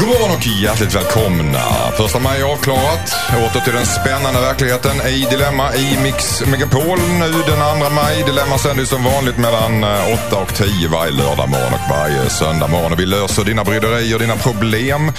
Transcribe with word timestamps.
God 0.00 0.08
morgon 0.08 0.30
och 0.36 0.46
hjärtligt 0.46 0.94
välkomna. 0.94 1.58
Första 1.96 2.18
maj 2.18 2.40
är 2.40 2.44
avklarat. 2.52 3.12
Åter 3.50 3.60
till 3.60 3.72
den 3.72 3.86
spännande 3.86 4.40
verkligheten 4.40 4.96
i 5.06 5.26
Dilemma 5.30 5.74
i 5.74 5.98
Mix 6.02 6.42
Megapol. 6.46 6.98
Nu 7.18 7.32
den 7.32 7.80
2 7.80 7.90
maj. 7.94 8.22
Dilemma 8.26 8.58
sänds 8.58 8.90
som 8.90 9.04
vanligt 9.04 9.36
mellan 9.38 9.84
8 10.28 10.36
och 10.36 10.54
10 10.54 10.88
varje 10.88 11.12
lördag 11.12 11.48
morgon 11.48 11.72
och 11.74 11.90
varje 11.90 12.30
söndag 12.30 12.68
morgon. 12.68 12.92
Och 12.92 13.00
vi 13.00 13.06
löser 13.06 13.44
dina 13.44 13.64
bryderier, 13.64 14.18
dina 14.18 14.36
problem. 14.36 15.12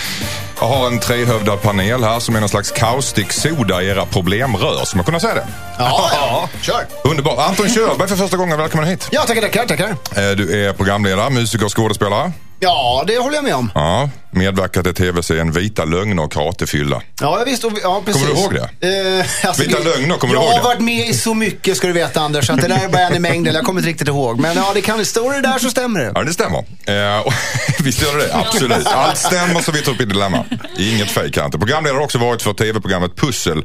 Jag 0.60 0.68
har 0.68 0.88
en 0.88 1.00
trehövdad 1.00 1.62
panel 1.62 2.04
här 2.04 2.20
som 2.20 2.36
är 2.36 2.40
någon 2.40 2.50
slags 2.50 2.72
kaustiksoda 2.72 3.82
i 3.84 3.88
era 3.88 4.06
problemrör. 4.06 4.86
Ska 4.86 4.98
man 4.98 5.06
kunna 5.06 5.20
säga 5.20 5.34
det? 5.34 5.48
Ja, 5.80 6.50
kör. 6.62 6.86
Underbart. 7.04 7.50
Anton 7.50 7.70
Körberg 7.70 8.08
för 8.08 8.16
första 8.16 8.38
gången. 8.38 8.58
Välkommen 8.58 8.88
hit. 8.90 9.08
Ja, 9.12 9.22
tackar, 9.22 9.42
tackar, 9.42 9.66
tackar. 9.66 9.90
Eh, 9.90 10.32
Du 10.38 10.66
är 10.68 10.74
programledare, 10.74 11.30
musiker 11.30 11.66
och 11.66 11.78
skådespelare. 11.78 12.32
Ja, 12.64 13.04
det 13.08 13.18
håller 13.18 13.36
jag 13.36 13.44
med 13.44 13.56
om. 13.56 13.72
Ja, 13.76 14.10
medverkat 14.32 14.88
i 14.88 14.94
tv-serien 14.94 15.52
Vita 15.52 15.86
lögner 15.86 16.24
och 16.24 16.32
karatefylla. 16.32 17.02
Ja, 17.22 17.38
jag 17.40 17.46
visst. 17.46 17.64
och 17.64 17.72
Ja, 17.84 18.02
precis. 18.06 18.22
Kommer 18.22 18.36
du 18.36 18.42
ihåg 18.42 18.54
det? 18.80 19.20
Eh, 19.20 19.26
alltså, 19.48 19.64
Vita 19.64 19.78
det- 19.80 19.84
lögner, 19.84 20.16
kommer 20.18 20.34
du 20.34 20.40
jag 20.40 20.44
ihåg 20.44 20.52
har 20.54 20.58
det? 20.60 20.64
varit 20.64 20.80
med 20.82 21.08
i 21.10 21.14
så 21.14 21.34
mycket 21.34 21.78
ska 21.78 21.88
du 21.88 21.94
veta 21.94 22.22
Anders, 22.22 22.50
att 22.50 22.62
det 22.62 22.68
där 22.68 22.84
är 22.84 22.90
bara 22.90 23.02
en 23.02 23.16
i 23.16 23.20
mängden. 23.20 23.54
Jag 23.54 23.64
kommer 23.66 23.80
inte 23.82 23.90
riktigt 23.90 24.08
ihåg. 24.08 24.40
Men 24.40 24.56
ja, 24.58 24.72
det 24.74 24.82
kan, 24.82 25.06
står 25.06 25.32
det 25.34 25.42
där 25.42 25.60
så 25.60 25.70
stämmer 25.70 26.00
det. 26.00 26.12
Ja, 26.16 26.24
det 26.24 26.34
stämmer. 26.34 26.58
Eh, 26.86 27.20
och, 27.20 27.34
visst 27.80 28.02
gör 28.02 28.18
det 28.18 28.28
det? 28.28 28.36
Absolut. 28.36 28.88
Allt 28.88 29.18
stämmer 29.18 29.62
så 29.62 29.72
vi 29.72 29.82
tar 29.82 29.92
upp 29.92 30.02
i 30.02 30.06
Dilemma. 30.06 30.46
Inget 30.80 31.12
fejk 31.12 31.38
här 31.38 31.46
inte. 31.46 31.58
Programledare 31.58 31.98
har 31.98 32.04
också 32.04 32.18
varit 32.18 32.42
för 32.42 32.54
tv-programmet 32.54 33.16
Pussel 33.16 33.64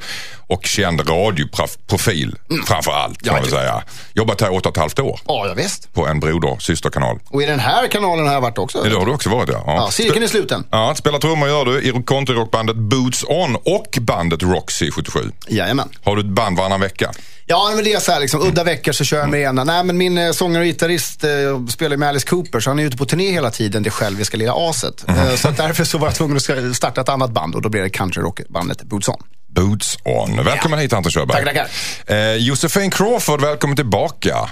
och 0.49 0.65
känd 0.67 1.01
radioprofil 1.11 2.35
framför 2.67 2.93
allt, 2.93 3.23
kan 3.23 3.35
man 3.35 3.45
säga. 3.45 3.83
Jobbat 4.15 4.41
här 4.41 4.55
åtta 4.55 4.69
och 4.69 4.75
ett 4.77 4.81
halvt 4.81 4.99
år 4.99 5.21
Ja, 5.27 5.47
ja 5.47 5.55
visst. 5.55 5.95
på 5.95 6.07
en 6.07 6.21
broder 6.21 6.57
systerkanal. 6.59 7.19
Och 7.29 7.43
i 7.43 7.47
den 7.47 7.61
här 7.61 7.87
kanalen 7.89 8.27
har 8.27 8.35
jag 8.35 8.41
varit 8.41 8.59
också. 8.59 8.83
Det 8.83 8.97
har 8.97 9.07
du 9.07 9.13
också 9.13 9.31
varit 9.31 9.49
ja. 9.53 9.63
Ja, 9.67 9.91
cirkeln 9.91 10.23
är 10.23 10.29
sluten. 10.29 10.65
Ja, 10.71 10.95
spelar 10.97 11.19
trummor 11.19 11.49
gör 11.49 11.65
du 11.65 11.83
i 11.83 12.03
countryrockbandet 12.07 12.77
Boots 12.77 13.25
On 13.29 13.57
och 13.57 13.99
bandet 14.01 14.43
Roxy 14.43 14.91
77. 14.91 15.21
Jajamän. 15.49 15.89
Har 16.05 16.17
du 16.17 16.21
ett 16.23 16.27
band 16.29 16.57
varannan 16.59 16.81
vecka? 16.81 17.13
Ja, 17.49 17.73
men 17.75 17.85
det 17.85 17.93
är 17.93 18.01
så 18.01 18.13
här 18.13 18.21
liksom, 18.21 18.43
udda 18.43 18.65
veckor 18.65 18.93
så 18.93 19.05
kör 19.05 19.19
jag 19.19 19.29
med 19.29 19.41
ena. 19.43 19.65
Nej, 19.65 19.85
men 19.85 19.97
min 19.99 20.19
eh, 20.19 20.33
sångare 20.33 20.61
och 20.63 20.67
gitarrist 20.67 21.25
eh, 21.25 21.31
spelar 21.69 21.97
med 21.97 22.09
Alice 22.09 22.27
Cooper, 22.27 22.61
så 22.61 22.71
han 22.71 22.79
är 22.79 22.83
ute 22.85 22.97
på 22.97 23.05
turné 23.07 23.31
hela 23.31 23.51
tiden, 23.51 23.83
det 23.83 23.91
själviska 23.91 24.37
lilla 24.37 24.53
aset. 24.57 25.09
Mhm. 25.09 25.19
Eh, 25.19 25.35
så 25.35 25.51
därför 25.51 25.85
så 25.85 25.99
var 25.99 26.07
jag 26.07 26.15
tvungen 26.15 26.37
att 26.37 26.77
starta 26.77 27.01
ett 27.01 27.09
annat 27.09 27.31
band 27.31 27.55
och 27.55 27.63
då 27.63 27.69
blev 27.69 27.83
det 27.83 27.91
countryrockbandet 27.91 28.83
Boots 28.83 29.09
On. 29.09 29.23
Boots 29.57 29.99
On. 30.05 30.45
Välkommen 30.45 30.79
hit 30.79 30.93
Anton 30.93 31.13
Körberg. 31.13 31.45
Tackar, 31.45 31.67
Eh, 32.07 32.35
Josefin 32.37 32.91
Crawford, 32.91 33.41
välkommen 33.41 33.77
tillbaka. 33.77 34.51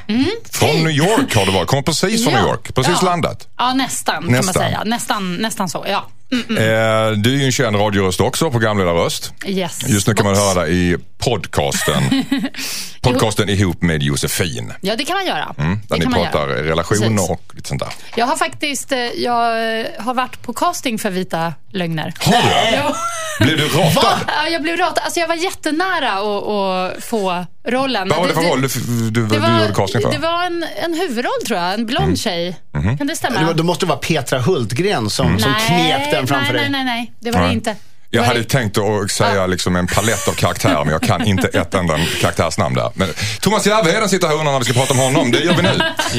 Från 0.52 0.76
New 0.76 0.90
York 0.90 1.34
har 1.36 1.46
du 1.46 1.52
varit. 1.52 1.68
Kommer 1.68 1.82
precis 1.82 2.24
från 2.24 2.32
Ja. 2.32 2.40
New 2.40 2.48
York. 2.48 2.74
Precis 2.74 2.98
Ja. 3.02 3.08
landat. 3.08 3.48
Ja, 3.58 3.74
nästan, 3.74 4.22
kan 4.22 4.32
Nästan. 4.32 4.62
man 4.62 4.70
säga. 4.70 4.82
Nästan, 4.84 5.36
nästan 5.36 5.68
så, 5.68 5.84
ja. 5.88 6.06
Mm, 6.34 6.56
mm. 6.56 7.12
Eh, 7.12 7.18
du 7.18 7.34
är 7.34 7.38
ju 7.38 7.44
en 7.44 7.52
känd 7.52 7.76
radioröst 7.76 8.20
också, 8.20 8.50
programledarröst. 8.50 9.32
Yes. 9.46 9.88
Just 9.88 10.06
nu 10.06 10.14
kan 10.14 10.26
man 10.26 10.36
höra 10.36 10.54
dig 10.62 10.92
i 10.92 10.96
podcasten. 11.18 12.02
podcasten 13.00 13.48
ihop 13.48 13.82
med 13.82 14.02
Josefin. 14.02 14.72
Ja, 14.80 14.96
det 14.96 15.04
kan 15.04 15.16
man 15.16 15.26
göra. 15.26 15.54
Mm, 15.58 15.80
där 15.88 15.98
det 15.98 16.06
ni 16.06 16.14
pratar 16.14 16.48
göra. 16.48 16.62
relationer 16.62 17.08
Precis. 17.08 17.30
och 17.30 17.54
lite 17.54 17.68
sånt 17.68 17.80
där. 17.80 17.92
Jag 18.16 18.26
har 18.26 18.36
faktiskt 18.36 18.92
eh, 18.92 18.98
jag 18.98 19.80
eh, 19.80 19.86
har 19.98 20.14
varit 20.14 20.42
på 20.42 20.52
casting 20.52 20.98
för 20.98 21.10
Vita 21.10 21.54
lögner. 21.72 22.14
Har 22.20 22.72
du? 22.72 22.94
Blev 23.44 23.58
du 23.58 23.68
ratad? 23.68 24.18
Ja, 24.26 24.48
jag 24.48 24.62
blev 24.62 24.76
ratad. 24.76 25.04
Alltså 25.04 25.20
jag 25.20 25.28
var 25.28 25.34
jättenära 25.34 26.12
att 26.12 27.04
få 27.04 27.46
rollen. 27.64 28.08
Vad 28.08 28.18
var 28.18 28.28
det 28.28 28.34
för 28.34 28.42
roll 28.42 28.60
du, 28.60 28.68
du, 28.68 29.10
du, 29.10 29.26
det 29.26 29.34
du 29.34 29.40
var, 29.40 29.60
gjorde 29.60 29.74
casting 29.74 30.00
för? 30.00 30.12
Det 30.12 30.18
var 30.18 30.44
en, 30.44 30.64
en 30.84 30.94
huvudroll 30.94 31.46
tror 31.46 31.58
jag, 31.58 31.74
en 31.74 31.86
blond 31.86 32.18
tjej. 32.18 32.56
Mhm. 32.74 32.98
Kan 32.98 33.06
det 33.06 33.16
stämma? 33.16 33.40
Det, 33.40 33.46
var, 33.46 33.54
det 33.54 33.62
måste 33.62 33.86
vara 33.86 33.98
Petra 33.98 34.38
Hultgren 34.38 35.10
som, 35.10 35.38
som 35.38 35.54
knep 35.66 36.10
den 36.10 36.26
framför 36.26 36.52
nej, 36.52 36.62
dig. 36.62 36.70
nej, 36.70 36.84
nej, 36.84 36.96
nej, 36.96 37.12
det 37.20 37.30
var 37.30 37.40
Nej. 37.40 37.48
det 37.48 37.54
inte. 37.54 37.76
Jag 38.14 38.22
hade 38.22 38.44
tänkt 38.44 38.78
att 38.78 39.10
säga 39.10 39.46
liksom 39.46 39.76
en 39.76 39.86
palett 39.86 40.28
av 40.28 40.32
karaktärer 40.32 40.84
men 40.84 40.92
jag 40.92 41.02
kan 41.02 41.24
inte 41.26 41.48
ett 41.48 41.74
enda 41.74 41.98
karaktärsnamn 42.20 42.74
där. 42.74 42.90
Men 42.94 43.08
Thomas 43.40 43.66
Järvheden 43.66 44.08
sitter 44.08 44.26
här 44.26 44.34
och 44.34 44.40
undrar 44.40 44.52
när 44.52 44.58
vi 44.60 44.64
ska 44.64 44.74
prata 44.74 44.92
om 44.92 44.98
honom. 44.98 45.30
Det 45.30 45.38
gör 45.40 45.54
vi 45.54 45.62
nu. 45.62 45.70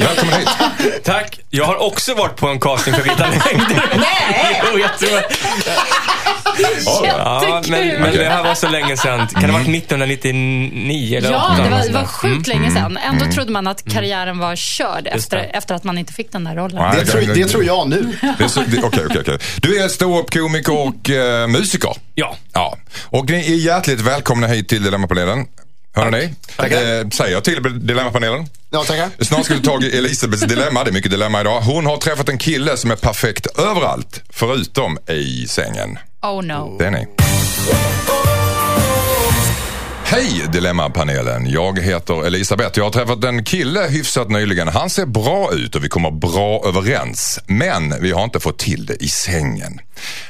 Välkommen 0.04 0.34
hit. 0.38 0.48
Tack. 1.04 1.40
Jag 1.50 1.64
har 1.64 1.82
också 1.82 2.14
varit 2.14 2.36
på 2.36 2.48
en 2.48 2.60
casting 2.60 2.94
för 2.94 3.02
Vita 3.02 3.26
längder. 3.26 3.96
Nej! 3.96 4.62
jo, 4.72 4.78
jag 4.78 4.98
tror... 4.98 5.20
Ja, 6.84 7.62
men, 7.68 7.88
men 7.88 8.12
det 8.16 8.24
här 8.24 8.42
var 8.44 8.54
så 8.54 8.68
länge 8.68 8.96
sedan. 8.96 9.26
Kan 9.28 9.42
det 9.42 9.46
ha 9.46 9.52
varit 9.52 9.68
1999 9.68 11.18
eller 11.18 11.30
Ja, 11.30 11.54
det 11.64 11.70
var, 11.70 11.78
det 11.86 11.92
var 11.92 12.04
sjukt 12.04 12.46
Mm. 12.48 12.60
länge 12.62 12.70
sedan. 12.74 12.96
Ändå 12.96 13.24
trodde 13.32 13.52
man 13.52 13.66
att 13.66 13.84
karriären 13.92 14.38
var 14.38 14.56
körd 14.56 15.06
efter, 15.12 15.50
efter 15.54 15.74
att 15.74 15.84
man 15.84 15.98
inte 15.98 16.12
fick 16.12 16.32
den 16.32 16.44
där 16.44 16.54
rollen. 16.54 16.94
Det 16.96 17.04
tror, 17.06 17.20
det 17.34 17.44
tror 17.46 17.64
jag 17.64 17.88
nu. 17.88 18.16
Okej, 18.22 18.80
okej, 18.84 19.06
okej. 19.20 19.38
Du 19.56 19.78
är 19.82 19.88
ståuppkomiker 19.88 20.72
och 20.78 21.10
eh, 21.10 21.46
musiker. 21.48 21.85
Ja. 22.14 22.36
Ja. 22.52 22.76
Och 23.04 23.30
ni 23.30 23.52
är 23.52 23.56
hjärtligt 23.56 24.00
välkomna 24.00 24.46
hit 24.46 24.68
till 24.68 24.84
Dilemmapanelen. 24.84 25.46
Hör 25.94 26.10
ni? 26.10 26.24
Eh, 26.58 27.08
säger 27.08 27.32
jag 27.32 27.44
till 27.44 27.86
Dilemmapanelen. 27.86 28.46
Ja, 28.70 28.84
tackar. 28.84 29.24
Snart 29.24 29.44
ska 29.44 29.54
vi 29.54 29.62
ta 29.62 29.76
Elisabeths 29.92 30.42
dilemma. 30.42 30.84
Det 30.84 30.90
är 30.90 30.92
mycket 30.92 31.10
dilemma 31.10 31.40
idag. 31.40 31.60
Hon 31.60 31.86
har 31.86 31.96
träffat 31.96 32.28
en 32.28 32.38
kille 32.38 32.76
som 32.76 32.90
är 32.90 32.96
perfekt 32.96 33.46
överallt, 33.58 34.22
förutom 34.30 34.98
i 35.08 35.46
sängen. 35.48 35.98
Oh 36.22 36.42
no. 36.42 36.76
Det 36.78 36.86
är 36.86 36.90
ni. 36.90 37.06
Hej 40.04 40.44
Dilemmapanelen. 40.52 41.50
Jag 41.50 41.78
heter 41.78 42.26
Elisabeth. 42.26 42.78
Jag 42.78 42.84
har 42.84 42.90
träffat 42.90 43.24
en 43.24 43.44
kille 43.44 43.80
hyfsat 43.88 44.30
nyligen. 44.30 44.68
Han 44.68 44.90
ser 44.90 45.06
bra 45.06 45.52
ut 45.52 45.74
och 45.74 45.84
vi 45.84 45.88
kommer 45.88 46.10
bra 46.10 46.62
överens. 46.68 47.40
Men 47.46 48.02
vi 48.02 48.12
har 48.12 48.24
inte 48.24 48.40
fått 48.40 48.58
till 48.58 48.86
det 48.86 48.94
i 49.04 49.08
sängen. 49.08 49.80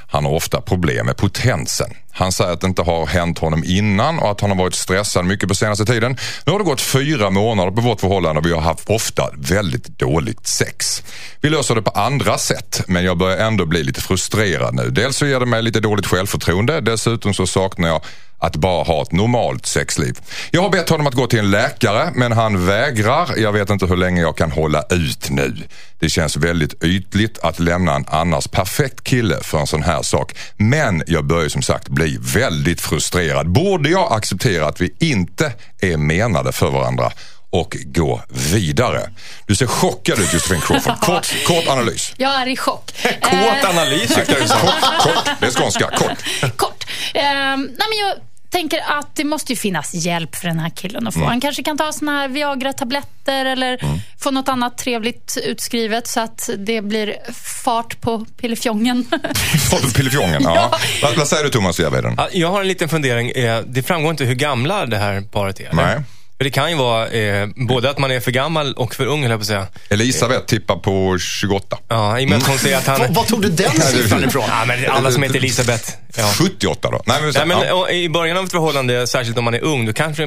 Han 0.09 0.25
har 0.25 0.32
ofta 0.32 0.60
problem 0.60 1.06
med 1.06 1.16
potensen. 1.16 1.91
Han 2.10 2.32
säger 2.32 2.53
att 2.53 2.60
det 2.60 2.66
inte 2.66 2.82
har 2.82 3.06
hänt 3.06 3.38
honom 3.38 3.65
innan 3.66 4.19
och 4.19 4.31
att 4.31 4.41
han 4.41 4.50
har 4.50 4.56
varit 4.59 4.75
stressad 4.75 5.25
mycket 5.25 5.49
på 5.49 5.54
senaste 5.54 5.84
tiden. 5.84 6.16
Nu 6.44 6.53
har 6.53 6.59
det 6.59 6.65
gått 6.65 6.81
fyra 6.81 7.31
månader 7.31 7.71
på 7.71 7.81
vårt 7.81 8.00
förhållande 8.00 8.41
och 8.41 8.47
vi 8.47 8.53
har 8.53 8.60
haft 8.60 8.91
ofta 8.91 9.31
väldigt 9.37 9.99
dåligt 9.99 10.47
sex. 10.47 11.03
Vi 11.41 11.50
löser 11.50 11.75
det 11.75 11.82
på 11.82 11.91
andra 11.91 12.38
sätt 12.38 12.82
men 12.87 13.04
jag 13.04 13.19
börjar 13.19 13.47
ändå 13.47 13.66
bli 13.66 13.82
lite 13.82 14.00
frustrerad 14.00 14.75
nu. 14.75 14.91
Dels 14.91 15.16
så 15.16 15.27
ger 15.27 15.41
det 15.41 15.47
mig 15.47 15.62
lite 15.62 15.81
dåligt 15.81 16.06
självförtroende. 16.06 16.81
Dessutom 16.81 17.34
så 17.34 17.47
saknar 17.47 17.88
jag 17.88 18.00
att 18.38 18.56
bara 18.56 18.84
ha 18.84 19.03
ett 19.03 19.12
normalt 19.12 19.66
sexliv. 19.66 20.19
Jag 20.50 20.62
har 20.62 20.71
bett 20.71 20.88
honom 20.88 21.06
att 21.06 21.15
gå 21.15 21.27
till 21.27 21.38
en 21.38 21.50
läkare 21.50 22.10
men 22.15 22.33
han 22.33 22.66
vägrar. 22.66 23.37
Jag 23.37 23.53
vet 23.53 23.71
inte 23.71 23.87
hur 23.87 23.97
länge 23.97 24.21
jag 24.21 24.37
kan 24.37 24.50
hålla 24.50 24.83
ut 24.91 25.31
nu. 25.31 25.56
Det 25.98 26.09
känns 26.09 26.37
väldigt 26.37 26.84
ytligt 26.84 27.38
att 27.38 27.59
lämna 27.59 27.94
en 27.94 28.04
annars 28.09 28.48
perfekt 28.48 29.04
kille 29.04 29.38
för 29.43 29.56
en 29.61 29.67
sån 29.67 29.83
här 29.83 30.03
sak. 30.03 30.34
Men 30.56 31.03
jag 31.06 31.25
börjar 31.25 31.49
som 31.49 31.62
sagt 31.62 31.89
bli 31.89 32.19
väldigt 32.21 32.81
frustrerad. 32.81 33.49
Borde 33.49 33.89
jag 33.89 34.12
acceptera 34.12 34.67
att 34.67 34.81
vi 34.81 34.94
inte 35.00 35.53
är 35.81 35.97
menade 35.97 36.53
för 36.53 36.71
varandra 36.71 37.12
och 37.50 37.77
gå 37.84 38.22
vidare? 38.28 39.11
Du 39.47 39.55
ser 39.56 39.66
chockad 39.66 40.19
ut 40.19 40.33
Josefin 40.33 40.61
Crawford. 40.61 40.97
Kort, 41.00 41.34
kort 41.47 41.69
analys. 41.69 42.12
Jag 42.16 42.34
är 42.43 42.47
i 42.47 42.56
chock. 42.56 42.93
Kåt 43.22 43.65
analys 43.65 44.15
tyckte 44.15 44.33
jag. 44.33 44.49
Kort, 44.61 45.15
kort. 45.15 45.31
Det 45.41 45.47
är 45.47 45.50
skånska. 45.50 45.91
Kort. 45.97 46.25
Eh, 46.43 46.50
kort. 46.50 46.87
Eh, 47.15 47.22
nej, 47.22 47.56
men 47.89 47.99
jag 47.99 48.15
tänker 48.51 48.79
att 48.99 49.17
det 49.17 49.25
måste 49.25 49.53
ju 49.53 49.57
finnas 49.57 49.95
hjälp 49.95 50.37
för 50.37 50.49
den 50.49 50.59
här 50.59 50.71
killen 50.71 51.07
att 51.07 51.15
få. 51.15 51.25
Han 51.25 51.41
kanske 51.41 51.62
kan 51.62 51.79
ta 51.79 51.93
såna 51.93 52.13
här 52.13 52.28
Viagra-tabletter 52.28 53.45
eller 53.45 53.78
få 54.22 54.31
något 54.31 54.48
annat 54.48 54.78
trevligt 54.78 55.39
utskrivet 55.45 56.07
så 56.09 56.21
att 56.21 56.51
det 56.59 56.83
blir 56.83 57.16
fart 57.65 58.01
på 58.01 58.25
pillefjongen. 58.41 59.07
Pillefjongen. 59.95 60.43
Ja. 60.43 60.53
Ja. 60.72 60.78
Vad, 61.03 61.16
vad 61.16 61.28
säger 61.28 61.45
du 61.45 61.51
Thomas 61.51 61.81
Järvheden? 61.81 62.16
Jag 62.33 62.51
har 62.51 62.60
en 62.60 62.69
liten 62.69 62.89
fundering. 62.89 63.31
Eh, 63.31 63.60
Det 63.66 63.83
framgår 63.83 64.10
inte 64.10 64.25
hur 64.25 64.34
gamla 64.34 64.87
det 64.87 64.98
här 64.98 65.21
paret 65.21 65.60
är. 65.60 65.65
eller? 65.65 65.75
Nej. 65.87 66.03
För 66.38 66.44
det 66.44 66.50
kan 66.50 66.71
ju 66.71 66.77
vara 66.77 67.09
eh, 67.09 67.47
både 67.68 67.91
att 67.91 67.98
man 67.98 68.10
är 68.10 68.21
för 68.21 68.30
gammal 68.30 68.72
och 68.74 68.94
för 68.94 69.06
ung, 69.06 69.22
höll 69.22 69.30
jag 69.30 69.41
på 69.41 69.42
att 69.42 69.47
säga. 69.47 69.66
Elisabeth 69.88 70.44
tippar 70.47 70.77
på 70.77 71.18
28. 71.18 71.78
Ja, 71.88 72.21
i 72.21 72.24
och 72.24 72.28
med 72.28 72.38
att 72.38 72.47
hon 72.47 72.59
säger 72.59 72.77
att 72.77 72.86
han... 72.86 73.12
Var, 73.15 73.24
tog 73.24 73.42
du 73.42 73.48
den 73.48 73.71
siffran 73.80 74.24
ifrån? 74.24 74.44
Ja, 74.48 74.65
men 74.66 74.91
alla 74.91 75.10
som 75.10 75.22
heter 75.22 75.36
Elisabeth. 75.36 75.91
Ja. 76.16 76.33
78 76.38 76.88
då? 76.91 77.03
Nej, 77.06 77.22
men, 77.22 77.33
Nej, 77.36 77.47
men 77.47 77.59
ja. 77.68 77.91
I 77.91 78.09
början 78.09 78.36
av 78.36 78.44
ett 78.44 78.50
förhållande, 78.50 79.06
särskilt 79.06 79.38
om 79.38 79.44
man 79.44 79.54
är 79.54 79.65
ung, 79.65 79.86
då 79.86 79.92
kanske 79.92 80.27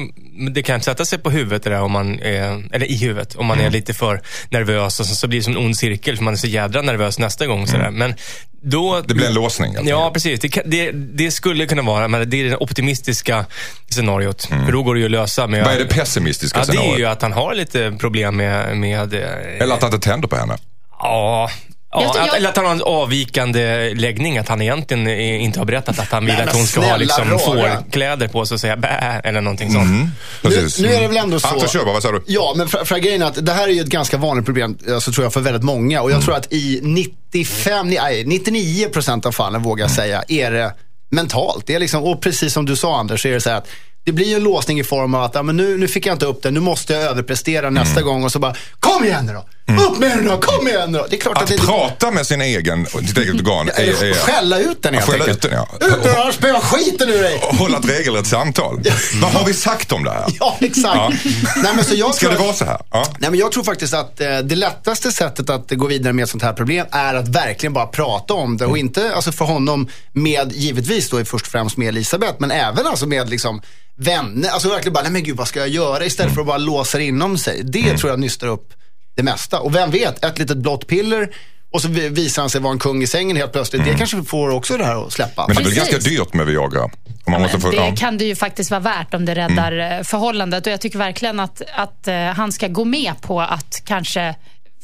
det 0.54 0.62
kan 0.62 0.80
sätta 0.80 1.04
sig 1.04 1.18
på 1.18 1.30
huvudet, 1.30 1.62
det 1.62 1.70
där, 1.70 1.80
om 1.82 1.92
man 1.92 2.20
är, 2.20 2.74
eller 2.74 2.86
i 2.86 2.96
huvudet, 2.96 3.34
om 3.34 3.46
man 3.46 3.56
Mm. 3.60 3.66
är 3.66 3.70
lite 3.70 3.94
för 3.94 4.20
nervös 4.50 5.00
och 5.00 5.06
så, 5.06 5.14
så 5.14 5.26
blir 5.28 5.38
det 5.38 5.44
som 5.44 5.52
en 5.52 5.58
ond 5.64 5.76
cirkel 5.76 6.16
för 6.16 6.24
man 6.24 6.34
är 6.34 6.38
så 6.38 6.46
jädra 6.46 6.82
nervös 6.82 7.18
nästa 7.18 7.46
gång. 7.46 7.58
Mm. 7.58 7.66
Sådär. 7.68 7.90
Men 7.90 8.14
då, 8.62 9.00
Det 9.00 9.14
blir 9.14 9.26
en 9.26 9.34
låsning. 9.34 9.74
helt 9.76 9.88
Ja, 9.88 10.10
precis. 10.12 10.40
Det, 10.40 10.62
det, 10.64 10.90
det 10.92 11.30
skulle 11.30 11.66
kunna 11.66 11.82
vara, 11.82 12.08
men 12.08 12.30
det 12.30 12.36
är 12.40 12.44
det 12.44 12.56
optimistiska 12.56 13.46
scenariot. 13.90 14.42
För 14.44 14.72
då 14.72 14.82
går 14.82 14.94
det 14.94 14.98
ju 15.00 15.04
att 15.06 15.10
lösa 15.10 15.46
med... 15.46 15.58
Mm. 15.60 15.64
Vad 15.72 15.80
är 15.80 15.84
det 15.84 15.94
pessimistiska 15.94 16.58
Ja, 16.58 16.64
det 16.64 16.72
är 16.72 16.76
scenariot? 16.76 17.00
ju 17.00 17.04
att 17.06 17.22
han 17.22 17.32
har 17.32 17.54
lite 17.54 17.96
problem 18.00 18.36
med... 18.36 18.76
med 18.76 19.14
eh, 19.14 19.20
Eller 19.62 19.74
att 19.74 19.82
han 19.82 19.94
inte 19.94 20.08
tänder 20.08 20.28
på 20.28 20.36
henne. 20.36 20.56
Ja. 20.98 21.50
Ja, 21.92 22.02
Jag- 22.02 22.26
jag- 22.26 22.36
eller 22.36 22.48
att 22.48 22.56
han 22.56 22.66
har 22.66 22.72
en 22.72 22.82
avvikande 22.82 23.94
läggning. 23.94 24.38
Att 24.38 24.48
han 24.48 24.62
egentligen 24.62 25.06
eh, 25.06 25.42
inte 25.44 25.58
har 25.58 25.66
berättat 25.66 25.98
att 25.98 26.08
han 26.08 26.26
vill 26.26 26.34
Nej, 26.34 26.42
att 26.42 26.54
hon 26.56 26.66
ska 26.66 26.80
ha 26.80 26.96
liksom 26.96 27.38
fårkläder 27.38 28.28
på 28.28 28.46
sig 28.46 28.54
och 28.54 28.60
säga 28.60 28.76
bä 28.76 29.20
eller 29.24 29.40
någonting 29.40 29.72
sånt. 29.72 29.84
Mm. 29.84 30.08
Nu, 30.42 30.68
nu 30.80 30.94
är 30.94 31.00
det 31.00 31.08
väl 31.08 31.16
ändå 31.16 31.40
så. 31.40 31.48
Anton 31.48 31.68
Sjöberg, 31.68 31.92
vad 31.92 32.02
sa 32.02 32.12
du? 32.12 32.22
Ja, 32.26 32.54
men 32.56 32.68
för, 32.68 32.84
för 32.84 32.98
grejen 32.98 33.22
är 33.22 33.26
att 33.26 33.46
det 33.46 33.52
här 33.52 33.68
är 33.68 33.72
ju 33.72 33.80
ett 33.80 33.86
ganska 33.86 34.16
vanligt 34.16 34.44
problem, 34.46 34.78
alltså, 34.92 35.12
tror 35.12 35.24
jag, 35.24 35.32
för 35.32 35.40
väldigt 35.40 35.62
många. 35.62 36.02
Och 36.02 36.10
jag 36.10 36.22
tror 36.22 36.34
att 36.36 36.52
i 36.52 36.80
95, 36.82 37.90
nej, 37.90 38.24
99 38.24 38.88
procent 38.88 39.26
av 39.26 39.32
fallen, 39.32 39.62
vågar 39.62 39.84
jag 39.84 39.90
säga, 39.90 40.22
är 40.28 40.50
det 40.50 40.74
mentalt. 41.10 41.66
Det 41.66 41.74
är 41.74 41.78
liksom, 41.78 42.02
och 42.04 42.20
precis 42.22 42.52
som 42.52 42.66
du 42.66 42.76
sa 42.76 42.98
Anders, 42.98 43.22
så 43.22 43.28
är 43.28 43.32
det 43.32 43.40
så 43.40 43.50
här 43.50 43.56
att 43.56 43.68
det 44.10 44.14
blir 44.14 44.26
ju 44.26 44.34
en 44.34 44.42
låsning 44.42 44.80
i 44.80 44.84
form 44.84 45.14
av 45.14 45.22
att 45.22 45.34
ja, 45.34 45.42
men 45.42 45.56
nu, 45.56 45.76
nu 45.78 45.88
fick 45.88 46.06
jag 46.06 46.14
inte 46.14 46.26
upp 46.26 46.42
den, 46.42 46.54
nu 46.54 46.60
måste 46.60 46.92
jag 46.92 47.02
överprestera 47.02 47.70
nästa 47.70 48.02
gång. 48.02 48.24
Och 48.24 48.32
så 48.32 48.38
bara, 48.38 48.54
kom 48.80 49.04
igen 49.04 49.26
nu 49.26 49.32
då! 49.32 49.44
Upp 49.90 49.98
med 49.98 50.10
den 50.10 50.24
då, 50.26 50.36
kom 50.38 50.68
igen 50.68 50.92
nu 50.92 50.98
då! 50.98 51.06
Det 51.10 51.16
är 51.16 51.20
klart 51.20 51.36
att, 51.36 51.42
Att 51.42 51.48
det 51.48 51.58
prata 51.58 52.10
med 52.10 52.26
sin 52.26 52.40
egen, 52.40 52.86
sitt 52.86 53.18
eget 53.18 53.34
organ 53.34 53.68
är, 53.68 53.80
eller 53.82 54.04
är 54.04 54.14
skälla 54.14 54.58
ut 54.58 54.82
den 54.82 54.94
helt 54.94 55.06
Skälla 55.06 55.24
enkelt. 55.24 55.44
ut 55.44 55.50
den, 55.50 55.52
ja. 55.80 55.86
Ut 56.28 56.40
den, 56.40 56.60
skiten 56.60 57.08
ur 57.08 57.22
dig! 57.22 57.40
och 57.48 57.56
hålla 57.56 57.78
ett 57.78 57.88
regelrätt 57.88 58.26
samtal. 58.26 58.80
Vad 59.22 59.30
har 59.32 59.44
vi 59.46 59.54
sagt 59.54 59.92
om 59.92 60.04
det 60.04 60.10
här? 60.10 60.24
Ja, 60.40 60.56
exakt. 60.60 61.24
Nej, 61.62 61.72
men 61.74 61.84
så 61.84 61.94
jag 61.94 62.14
Ska 62.14 62.26
tror 62.26 62.38
det 62.38 62.44
vara 62.44 62.54
så 62.54 62.64
här? 62.64 62.80
Ja. 62.90 63.04
Nej, 63.18 63.30
men 63.30 63.38
jag 63.40 63.52
tror 63.52 63.64
faktiskt 63.64 63.94
att 63.94 64.20
eh, 64.20 64.38
det 64.38 64.56
lättaste 64.56 65.12
sättet 65.12 65.50
att 65.50 65.70
gå 65.70 65.86
vidare 65.86 66.12
med 66.12 66.22
ett 66.22 66.30
sånt 66.30 66.42
här 66.42 66.52
problem 66.52 66.86
är 66.90 67.14
att 67.14 67.28
verkligen 67.28 67.72
bara 67.72 67.86
prata 67.86 68.34
om 68.34 68.56
det. 68.56 68.66
Och 68.66 68.78
inte 68.78 69.14
alltså 69.14 69.32
för 69.32 69.44
honom 69.44 69.88
med, 70.12 70.52
givetvis 70.52 71.08
då 71.10 71.24
först 71.24 71.46
och 71.46 71.52
främst 71.52 71.76
med 71.76 71.88
Elisabeth, 71.88 72.34
men 72.38 72.50
även 72.50 72.86
alltså 72.86 73.06
med 73.06 73.30
liksom 73.30 73.62
vänner. 74.00 74.48
Alltså 74.48 74.68
verkligen 74.68 74.92
bara, 74.92 75.02
nej 75.02 75.12
men 75.12 75.22
gud 75.22 75.36
vad 75.36 75.48
ska 75.48 75.60
jag 75.60 75.68
göra? 75.68 76.04
Istället 76.04 76.34
för 76.34 76.40
att 76.40 76.46
bara 76.46 76.58
låsa 76.58 76.98
det 76.98 77.04
inom 77.04 77.38
sig. 77.38 77.60
Det 77.64 77.96
tror 77.98 78.10
jag 78.10 78.20
nystar 78.20 78.46
upp 78.46 78.72
det 79.16 79.22
mesta. 79.22 79.60
Och 79.60 79.74
vem 79.74 79.90
vet, 79.90 80.24
ett 80.24 80.38
litet 80.38 80.56
blått 80.56 80.86
piller 80.86 81.28
och 81.72 81.82
så 81.82 81.88
vi- 81.88 82.08
visar 82.08 82.42
han 82.42 82.50
sig 82.50 82.60
vara 82.60 82.72
en 82.72 82.78
kung 82.78 83.02
i 83.02 83.06
sängen 83.06 83.36
helt 83.36 83.52
plötsligt. 83.52 83.84
Det 83.84 83.94
kanske 83.94 84.22
får 84.22 84.50
också 84.50 84.76
det 84.76 84.84
här 84.84 85.06
att 85.06 85.12
släppa. 85.12 85.46
Men 85.46 85.56
det 85.56 85.62
Precis. 85.62 85.78
ganska 85.78 85.98
dyrt 85.98 86.34
med 86.34 86.46
Viagra? 86.46 86.82
Om 87.24 87.32
man 87.32 87.42
måste 87.42 87.60
få, 87.60 87.70
det 87.70 87.76
ja. 87.76 87.94
kan 87.96 88.18
det 88.18 88.24
ju 88.24 88.34
faktiskt 88.36 88.70
vara 88.70 88.80
värt 88.80 89.14
om 89.14 89.24
det 89.24 89.34
räddar 89.34 89.98
eh, 89.98 90.02
förhållandet. 90.02 90.66
Och 90.66 90.72
jag 90.72 90.80
tycker 90.80 90.98
verkligen 90.98 91.40
att, 91.40 91.62
att 91.74 92.08
eh, 92.08 92.14
han 92.16 92.52
ska 92.52 92.68
gå 92.68 92.84
med 92.84 93.12
på 93.22 93.40
att 93.40 93.82
kanske 93.84 94.34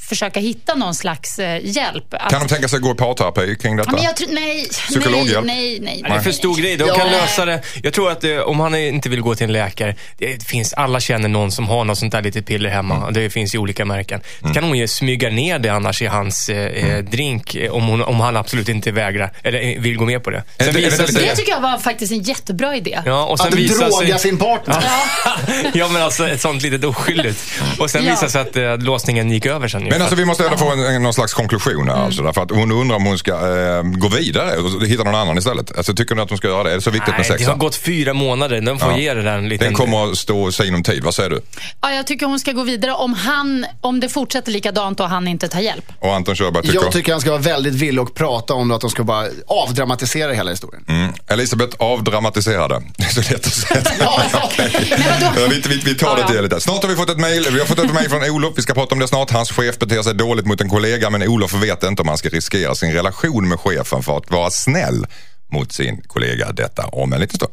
försöka 0.08 0.40
hitta 0.40 0.74
någon 0.74 0.94
slags 0.94 1.38
eh, 1.38 1.60
hjälp. 1.64 2.14
Att, 2.14 2.30
Kan 2.30 2.40
de 2.40 2.48
tänka 2.48 2.68
sig 2.68 2.76
att 2.76 2.82
gå 2.82 2.90
i 2.90 2.94
parterapi 2.94 3.56
kring 3.56 3.76
detta? 3.76 3.90
Men 3.92 4.02
jag 4.02 4.16
tror, 4.16 4.28
nej, 4.32 4.68
Psykologhjälp? 4.70 5.44
nej, 5.46 5.56
nej, 5.56 5.80
nej. 5.80 6.00
Ja, 6.04 6.08
Det 6.08 6.14
är 6.14 6.20
för 6.22 6.32
stor 6.32 6.56
grej. 6.56 6.76
De 6.76 6.88
Ja. 6.88 6.94
kan 6.94 7.10
lösa 7.10 7.44
det. 7.44 7.62
Jag 7.82 7.92
tror 7.92 8.10
att 8.10 8.24
eh, 8.24 8.38
om 8.38 8.60
han 8.60 8.74
inte 8.74 9.08
vill 9.08 9.20
gå 9.20 9.34
till 9.34 9.44
en 9.44 9.52
läkare, 9.52 9.94
det 10.18 10.42
finns, 10.46 10.72
alla 10.72 11.00
känner 11.00 11.28
någon 11.28 11.52
som 11.52 11.68
har 11.68 11.84
något 11.84 11.98
sånt 11.98 12.12
där 12.12 12.22
litet 12.22 12.46
piller 12.46 12.70
hemma. 12.70 12.96
Mm. 12.96 13.12
Det 13.12 13.30
finns 13.30 13.54
i 13.54 13.58
olika 13.58 13.84
märken. 13.84 14.20
Det 14.40 14.54
kan 14.54 14.64
hon 14.64 14.78
ju 14.78 14.88
smyga 14.88 15.30
ner 15.30 15.58
det 15.58 15.68
annars 15.68 16.02
i 16.02 16.06
hans 16.06 16.48
eh, 16.48 16.56
Mm. 16.76 16.90
eh, 16.90 16.98
drink 16.98 17.54
eh, 17.54 17.70
om, 17.72 17.86
hon, 17.86 18.02
om 18.02 18.20
han 18.20 18.36
absolut 18.36 18.68
inte 18.68 18.90
vägrar, 18.92 19.32
eller 19.42 19.80
vill 19.80 19.96
gå 19.96 20.04
med 20.04 20.24
på 20.24 20.30
det. 20.30 20.36
Är 20.36 20.42
det- 20.58 20.64
är 20.64 20.72
det 20.72 20.78
visar 20.80 20.98
lite- 20.98 21.12
sig- 21.12 21.26
Det 21.28 21.36
tycker 21.36 21.52
jag 21.52 21.60
var 21.60 21.78
faktiskt 21.78 22.12
en 22.12 22.22
jättebra 22.22 22.76
idé. 22.76 22.98
Ja, 23.06 23.24
och 23.26 23.38
sen 23.38 23.48
att 23.48 23.54
visar 23.54 23.88
droga 23.88 24.18
sig... 24.18 24.30
sin 24.30 24.38
partner. 24.38 24.84
ja, 25.74 25.88
men 25.88 26.02
alltså 26.02 26.28
ett 26.28 26.40
sånt 26.40 26.62
litet 26.62 26.84
oskyldigt. 26.84 27.38
Och 27.78 27.90
sen 27.90 28.04
Ja. 28.04 28.10
visar 28.10 28.28
sig 28.28 28.40
att 28.40 28.56
eh, 28.56 28.78
låsningen 28.78 29.30
gick 29.30 29.46
över 29.46 29.68
sen. 29.68 29.85
ju. 29.86 29.90
Men 29.90 30.00
alltså 30.02 30.16
vi 30.16 30.24
måste 30.24 30.44
ändå 30.44 30.56
få 30.56 30.72
en, 30.72 30.80
en, 30.86 31.02
någon 31.02 31.14
slags 31.14 31.34
konklusion 31.34 31.88
här. 31.88 31.94
Mm. 31.94 32.06
Alltså, 32.06 32.22
därför 32.22 32.42
att 32.42 32.50
hon 32.50 32.72
undrar 32.72 32.96
om 32.96 33.04
hon 33.06 33.18
ska 33.18 33.32
eh, 33.32 33.82
gå 33.82 34.08
vidare 34.08 34.56
och 34.56 34.86
hitta 34.86 35.04
någon 35.04 35.14
annan 35.14 35.38
istället. 35.38 35.76
Alltså, 35.76 35.94
tycker 35.94 36.14
ni 36.14 36.22
att 36.22 36.28
hon 36.28 36.38
ska 36.38 36.48
göra 36.48 36.62
det? 36.62 36.70
Är 36.70 36.74
det 36.74 36.80
så 36.80 36.90
viktigt 36.90 37.08
med 37.14 37.20
Nej, 37.20 37.28
det 37.28 37.38
sex? 37.38 37.48
har 37.48 37.56
gått 37.56 37.76
fyra 37.76 38.14
månader. 38.14 38.60
De 38.60 38.78
får 38.78 38.90
Ja. 38.92 38.98
ge 38.98 39.14
det 39.14 39.22
där 39.22 39.38
en 39.38 39.48
liten... 39.48 39.66
Den 39.66 39.74
kommer 39.74 40.10
att 40.10 40.18
stå 40.18 40.52
sig 40.52 40.68
inom 40.68 40.82
tid. 40.82 41.04
Vad 41.04 41.14
säger 41.14 41.30
du? 41.30 41.40
Ja, 41.80 41.92
jag 41.92 42.06
tycker 42.06 42.26
hon 42.26 42.40
ska 42.40 42.52
gå 42.52 42.62
vidare 42.62 42.92
om, 42.92 43.14
han, 43.14 43.66
om 43.80 44.00
det 44.00 44.08
fortsätter 44.08 44.52
likadant 44.52 45.00
och 45.00 45.08
han 45.08 45.28
inte 45.28 45.48
tar 45.48 45.60
hjälp. 45.60 45.92
Och 46.00 46.14
Anton 46.14 46.36
Körberg 46.36 46.62
tycker? 46.62 46.74
Jag 46.82 46.92
tycker 46.92 47.12
han 47.12 47.20
ska 47.20 47.30
vara 47.30 47.42
väldigt 47.42 47.74
villig 47.74 48.02
och 48.02 48.14
prata 48.14 48.54
om 48.54 48.68
det, 48.68 48.74
att 48.74 48.80
de 48.80 48.90
ska 48.90 49.04
bara 49.04 49.26
avdramatisera 49.46 50.32
hela 50.32 50.50
historien. 50.50 50.84
Mm. 50.88 51.12
Elisabeth 51.28 51.76
avdramatiserade. 51.78 52.82
Det 52.96 53.04
är 53.04 53.08
så 53.08 53.32
lätt 53.32 53.46
att 53.46 53.52
säga. 53.52 53.82
Vi, 55.50 55.60
vi, 55.68 55.76
vi 55.84 55.94
tar 55.94 56.16
det 56.16 56.26
till 56.26 56.42
lite. 56.42 56.60
Snart 56.60 56.82
har 56.82 56.88
vi 56.88 56.96
fått 56.96 57.10
ett 57.10 57.18
mejl. 57.18 57.46
Vi 57.52 57.58
har 57.58 57.66
fått 57.66 57.78
ett 57.78 57.92
mejl 57.94 58.10
från 58.10 58.30
Olof. 58.30 58.52
Vi 58.56 58.62
ska 58.62 58.74
prata 58.74 58.94
om 58.94 58.98
det 58.98 59.08
snart. 59.08 59.30
Hans 59.30 59.50
chef 59.50 59.75
beter 59.78 60.02
sig 60.02 60.14
dåligt 60.14 60.46
mot 60.46 60.60
en 60.60 60.68
kollega 60.68 61.10
men 61.10 61.22
Olof 61.22 61.54
vet 61.54 61.82
inte 61.82 62.02
om 62.02 62.08
han 62.08 62.18
ska 62.18 62.28
riskera 62.28 62.74
sin 62.74 62.92
relation 62.92 63.48
med 63.48 63.60
chefen 63.60 64.02
för 64.02 64.16
att 64.16 64.30
vara 64.30 64.50
snäll 64.50 65.06
mot 65.52 65.72
sin 65.72 66.02
kollega. 66.06 66.52
Detta 66.52 66.86
om 66.86 67.12
en 67.12 67.20
liten 67.20 67.36
stund. 67.36 67.52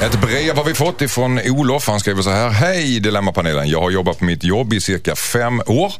Ett 0.00 0.20
brev 0.20 0.56
har 0.56 0.64
vi 0.64 0.74
fått 0.74 1.02
ifrån 1.02 1.40
Olof. 1.44 1.86
Han 1.88 2.00
skriver 2.00 2.22
så 2.22 2.30
här. 2.30 2.50
Hej 2.50 3.00
Dilemmapanelen. 3.00 3.68
Jag 3.68 3.80
har 3.80 3.90
jobbat 3.90 4.18
på 4.18 4.24
mitt 4.24 4.44
jobb 4.44 4.72
i 4.72 4.80
cirka 4.80 5.16
fem 5.16 5.62
år. 5.66 5.92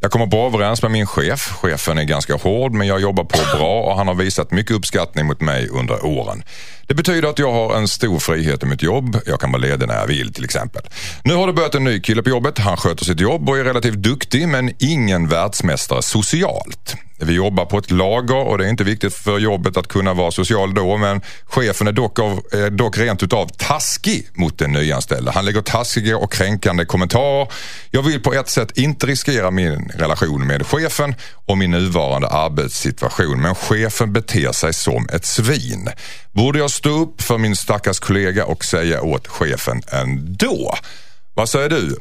Jag 0.00 0.10
kommer 0.10 0.26
bra 0.26 0.46
överens 0.46 0.82
med 0.82 0.90
min 0.90 1.06
chef. 1.06 1.40
Chefen 1.40 1.98
är 1.98 2.04
ganska 2.04 2.34
hård 2.34 2.72
men 2.72 2.86
jag 2.86 3.00
jobbar 3.00 3.24
på 3.24 3.56
bra 3.56 3.82
och 3.82 3.96
han 3.96 4.08
har 4.08 4.14
visat 4.14 4.50
mycket 4.50 4.76
uppskattning 4.76 5.26
mot 5.26 5.40
mig 5.40 5.68
under 5.68 6.04
åren. 6.06 6.42
Det 6.86 6.94
betyder 6.94 7.28
att 7.28 7.38
jag 7.38 7.52
har 7.52 7.76
en 7.76 7.88
stor 7.88 8.18
frihet 8.18 8.62
i 8.62 8.66
mitt 8.66 8.82
jobb. 8.82 9.20
Jag 9.26 9.40
kan 9.40 9.52
vara 9.52 9.62
ledig 9.62 9.88
när 9.88 9.98
jag 9.98 10.06
vill 10.06 10.32
till 10.32 10.44
exempel. 10.44 10.82
Nu 11.24 11.34
har 11.34 11.46
det 11.46 11.52
börjat 11.52 11.74
en 11.74 11.84
ny 11.84 12.00
kille 12.00 12.22
på 12.22 12.28
jobbet. 12.28 12.58
Han 12.58 12.76
sköter 12.76 13.04
sitt 13.04 13.20
jobb 13.20 13.48
och 13.48 13.58
är 13.58 13.64
relativt 13.64 13.96
duktig 13.96 14.48
men 14.48 14.74
ingen 14.78 15.28
världsmästare 15.28 16.02
socialt. 16.02 16.96
Vi 17.18 17.32
jobbar 17.32 17.64
på 17.64 17.78
ett 17.78 17.90
lager 17.90 18.36
och 18.36 18.58
det 18.58 18.64
är 18.66 18.68
inte 18.68 18.84
viktigt 18.84 19.14
för 19.14 19.38
jobbet 19.38 19.76
att 19.76 19.88
kunna 19.88 20.14
vara 20.14 20.30
social 20.30 20.74
då 20.74 20.96
men 20.96 21.20
chefen 21.44 21.86
är 21.86 21.92
dock, 21.92 22.18
av, 22.18 22.40
är 22.52 22.70
dock 22.70 22.98
rent 22.98 23.22
utav 23.22 23.48
taskig 23.48 24.28
mot 24.34 24.58
den 24.58 24.72
nyanställde. 24.72 25.30
Han 25.30 25.44
lägger 25.44 25.62
taskiga 25.62 26.16
och 26.16 26.32
kränkande 26.32 26.84
kommentarer. 26.84 27.48
Jag 27.90 28.02
vill 28.02 28.20
på 28.20 28.34
ett 28.34 28.48
sätt 28.48 28.78
inte 28.78 29.06
riskera 29.06 29.50
min 29.50 29.90
relation 29.94 30.46
med 30.46 30.66
chefen 30.66 31.14
och 31.34 31.58
min 31.58 31.70
nuvarande 31.70 32.28
arbetssituation 32.28 33.40
men 33.40 33.54
chefen 33.54 34.12
beter 34.12 34.52
sig 34.52 34.74
som 34.74 35.08
ett 35.12 35.24
svin. 35.24 35.88
Borde 36.32 36.58
jag 36.58 36.70
stå 36.70 36.90
upp 36.90 37.22
för 37.22 37.38
min 37.38 37.56
stackars 37.56 38.00
kollega 38.00 38.44
och 38.44 38.64
säga 38.64 39.02
åt 39.02 39.28
chefen 39.28 39.82
ändå? 39.92 40.74
Vad 41.34 41.48
säger 41.48 41.68
du? 41.68 41.96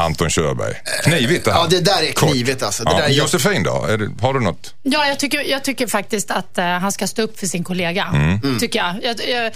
Anton 0.00 0.30
Körberg. 0.30 0.74
Knivigt 1.04 1.44
det 1.44 1.52
här. 1.52 1.60
Ja, 1.60 1.66
det 1.70 1.80
där 1.80 2.02
är 2.02 2.12
knivigt 2.12 2.62
alltså. 2.62 2.84
Det 2.84 2.90
Ja. 2.90 2.96
där 2.98 3.04
är 3.04 3.08
Josefin 3.10 3.62
då? 3.62 3.84
Är 3.84 3.98
det, 3.98 4.10
har 4.20 4.34
du 4.34 4.40
något? 4.40 4.74
Ja, 4.82 5.06
jag 5.06 5.18
tycker, 5.18 5.40
jag 5.50 5.64
tycker 5.64 5.86
faktiskt 5.86 6.30
att 6.30 6.58
eh, 6.58 6.64
han 6.64 6.92
ska 6.92 7.06
stå 7.06 7.22
upp 7.22 7.38
för 7.38 7.46
sin 7.46 7.64
kollega. 7.64 8.04
Mm. 8.14 8.58
Tycker 8.58 8.78
jag. 8.78 8.94
jag, 9.02 9.28
jag 9.28 9.52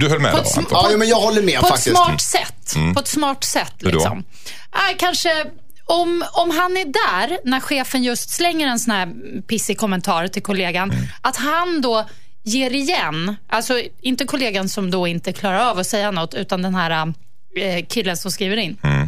Du 0.00 0.08
höll 0.08 0.18
med 0.20 0.32
på 0.32 0.38
då 0.38 0.44
Anton? 0.56 0.66
Ja, 0.90 0.96
men 0.98 1.08
jag 1.08 1.20
håller 1.20 1.42
med 1.42 1.60
på 1.60 1.66
faktiskt. 1.66 1.86
ett 1.88 1.96
smart 1.96 2.20
sätt. 2.22 2.74
På 2.94 3.00
ett 3.00 3.08
smart 3.08 3.44
sätt. 3.44 3.74
Liksom. 3.78 4.24
Äh, 4.72 4.96
kanske 4.98 5.44
om, 5.84 6.24
om 6.32 6.50
han 6.50 6.76
är 6.76 6.84
där 6.84 7.38
när 7.44 7.60
chefen 7.60 8.02
just 8.02 8.30
slänger 8.30 8.66
en 8.66 8.78
sån 8.78 8.94
här 8.94 9.08
pissig 9.48 9.78
kommentar 9.78 10.28
till 10.28 10.42
kollegan, 10.42 10.92
att 11.20 11.36
han 11.36 11.80
då 11.80 12.08
ger 12.44 12.70
igen. 12.74 13.36
Alltså 13.48 13.80
inte 14.00 14.24
kollegan 14.24 14.68
som 14.68 14.90
då 14.90 15.06
inte 15.06 15.32
klarar 15.32 15.70
av 15.70 15.78
att 15.78 15.86
säga 15.86 16.10
något, 16.10 16.34
utan 16.34 16.62
den 16.62 16.74
här 16.74 16.90
eh, 17.56 17.84
killen 17.88 18.16
som 18.16 18.30
skriver 18.30 18.56
in. 18.56 18.76
Eh, 18.84 19.04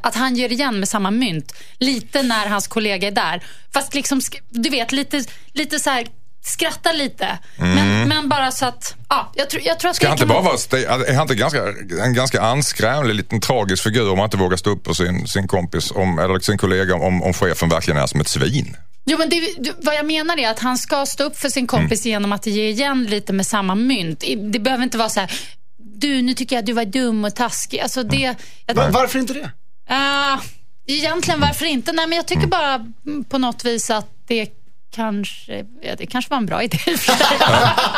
Att 0.00 0.14
han 0.14 0.36
ger 0.36 0.52
igen 0.52 0.78
med 0.80 0.88
samma 0.88 1.10
mynt, 1.10 1.52
lite 1.78 2.22
när 2.22 2.46
hans 2.46 2.66
kollega 2.68 3.06
är 3.08 3.12
där. 3.12 3.44
Fast 3.74 3.94
liksom, 3.94 4.20
du 4.50 4.70
vet, 4.70 4.92
lite, 4.92 5.24
lite 5.52 5.78
så 5.78 5.90
här, 5.90 6.06
skratta 6.44 6.92
lite. 6.92 7.38
Men, 7.56 8.08
men 8.08 8.28
bara 8.28 8.50
så 8.52 8.66
att, 8.66 8.94
ja, 9.08 9.32
jag 9.34 9.50
tror, 9.50 9.62
jag 9.66 9.78
tror 9.80 9.90
att 9.90 9.96
Ska 9.96 10.04
det 10.04 10.08
han 10.10 10.16
inte 10.18 10.26
bara 10.26 10.40
vara- 10.42 10.54
st- 10.54 10.84
är 10.84 11.12
han 11.14 11.22
inte 11.22 11.34
ganska, 11.34 11.62
en 12.04 12.14
ganska 12.14 12.40
anskrämlig 12.42 13.14
liten 13.14 13.40
tragisk 13.40 13.82
figur 13.82 14.10
om 14.10 14.16
man 14.18 14.24
inte 14.24 14.36
vågar 14.36 14.56
stå 14.56 14.70
upp 14.70 14.86
för 14.86 14.94
sin, 14.94 15.28
sin 15.28 15.48
kompis 15.48 15.90
om, 15.90 16.18
eller 16.18 16.38
sin 16.38 16.58
kollega 16.58 16.94
om, 16.94 17.22
om 17.22 17.32
chefen 17.34 17.68
verkligen 17.68 18.00
är 18.00 18.06
som 18.06 18.20
ett 18.20 18.28
svin? 18.28 18.76
Jo, 19.06 19.18
men 19.18 19.28
det, 19.28 19.40
vad 19.82 19.94
jag 19.94 20.06
menar 20.06 20.38
är 20.38 20.50
att 20.50 20.58
han 20.58 20.78
ska 20.78 21.06
stå 21.06 21.24
upp 21.24 21.36
för 21.38 21.48
sin 21.48 21.66
kompis 21.66 22.00
Mm. 22.06 22.10
genom 22.10 22.32
att 22.32 22.46
ge 22.46 22.68
igen 22.68 23.04
lite 23.04 23.32
med 23.32 23.46
samma 23.46 23.74
mynt. 23.74 24.24
Det 24.52 24.58
behöver 24.58 24.84
inte 24.84 24.98
vara 24.98 25.08
så 25.08 25.20
här, 25.20 25.30
du, 25.78 26.22
nu 26.22 26.34
tycker 26.34 26.56
jag 26.56 26.60
att 26.62 26.66
du 26.66 26.72
var 26.72 26.84
dum 26.84 27.24
och 27.24 27.34
taskig. 27.34 27.80
Alltså 27.80 28.02
det... 28.02 28.24
Mm. 28.24 28.36
Jag, 28.66 28.74
Va- 28.74 28.88
Varför 28.90 29.18
inte 29.18 29.32
det? 29.32 29.50
Ah, 29.92 30.38
egentligen 30.86 31.40
varför 31.40 31.66
inte? 31.66 31.92
Nej, 31.92 32.06
men 32.06 32.16
jag 32.16 32.26
tycker 32.26 32.40
Mm. 32.42 32.50
bara 32.50 32.86
på 33.28 33.38
något 33.38 33.64
vis 33.64 33.90
att 33.90 34.08
det 34.26 34.59
kanske, 34.94 35.64
ja, 35.82 35.94
det 35.98 36.06
kanske 36.06 36.30
var 36.30 36.36
en 36.36 36.46
bra 36.46 36.62
idé. 36.62 36.78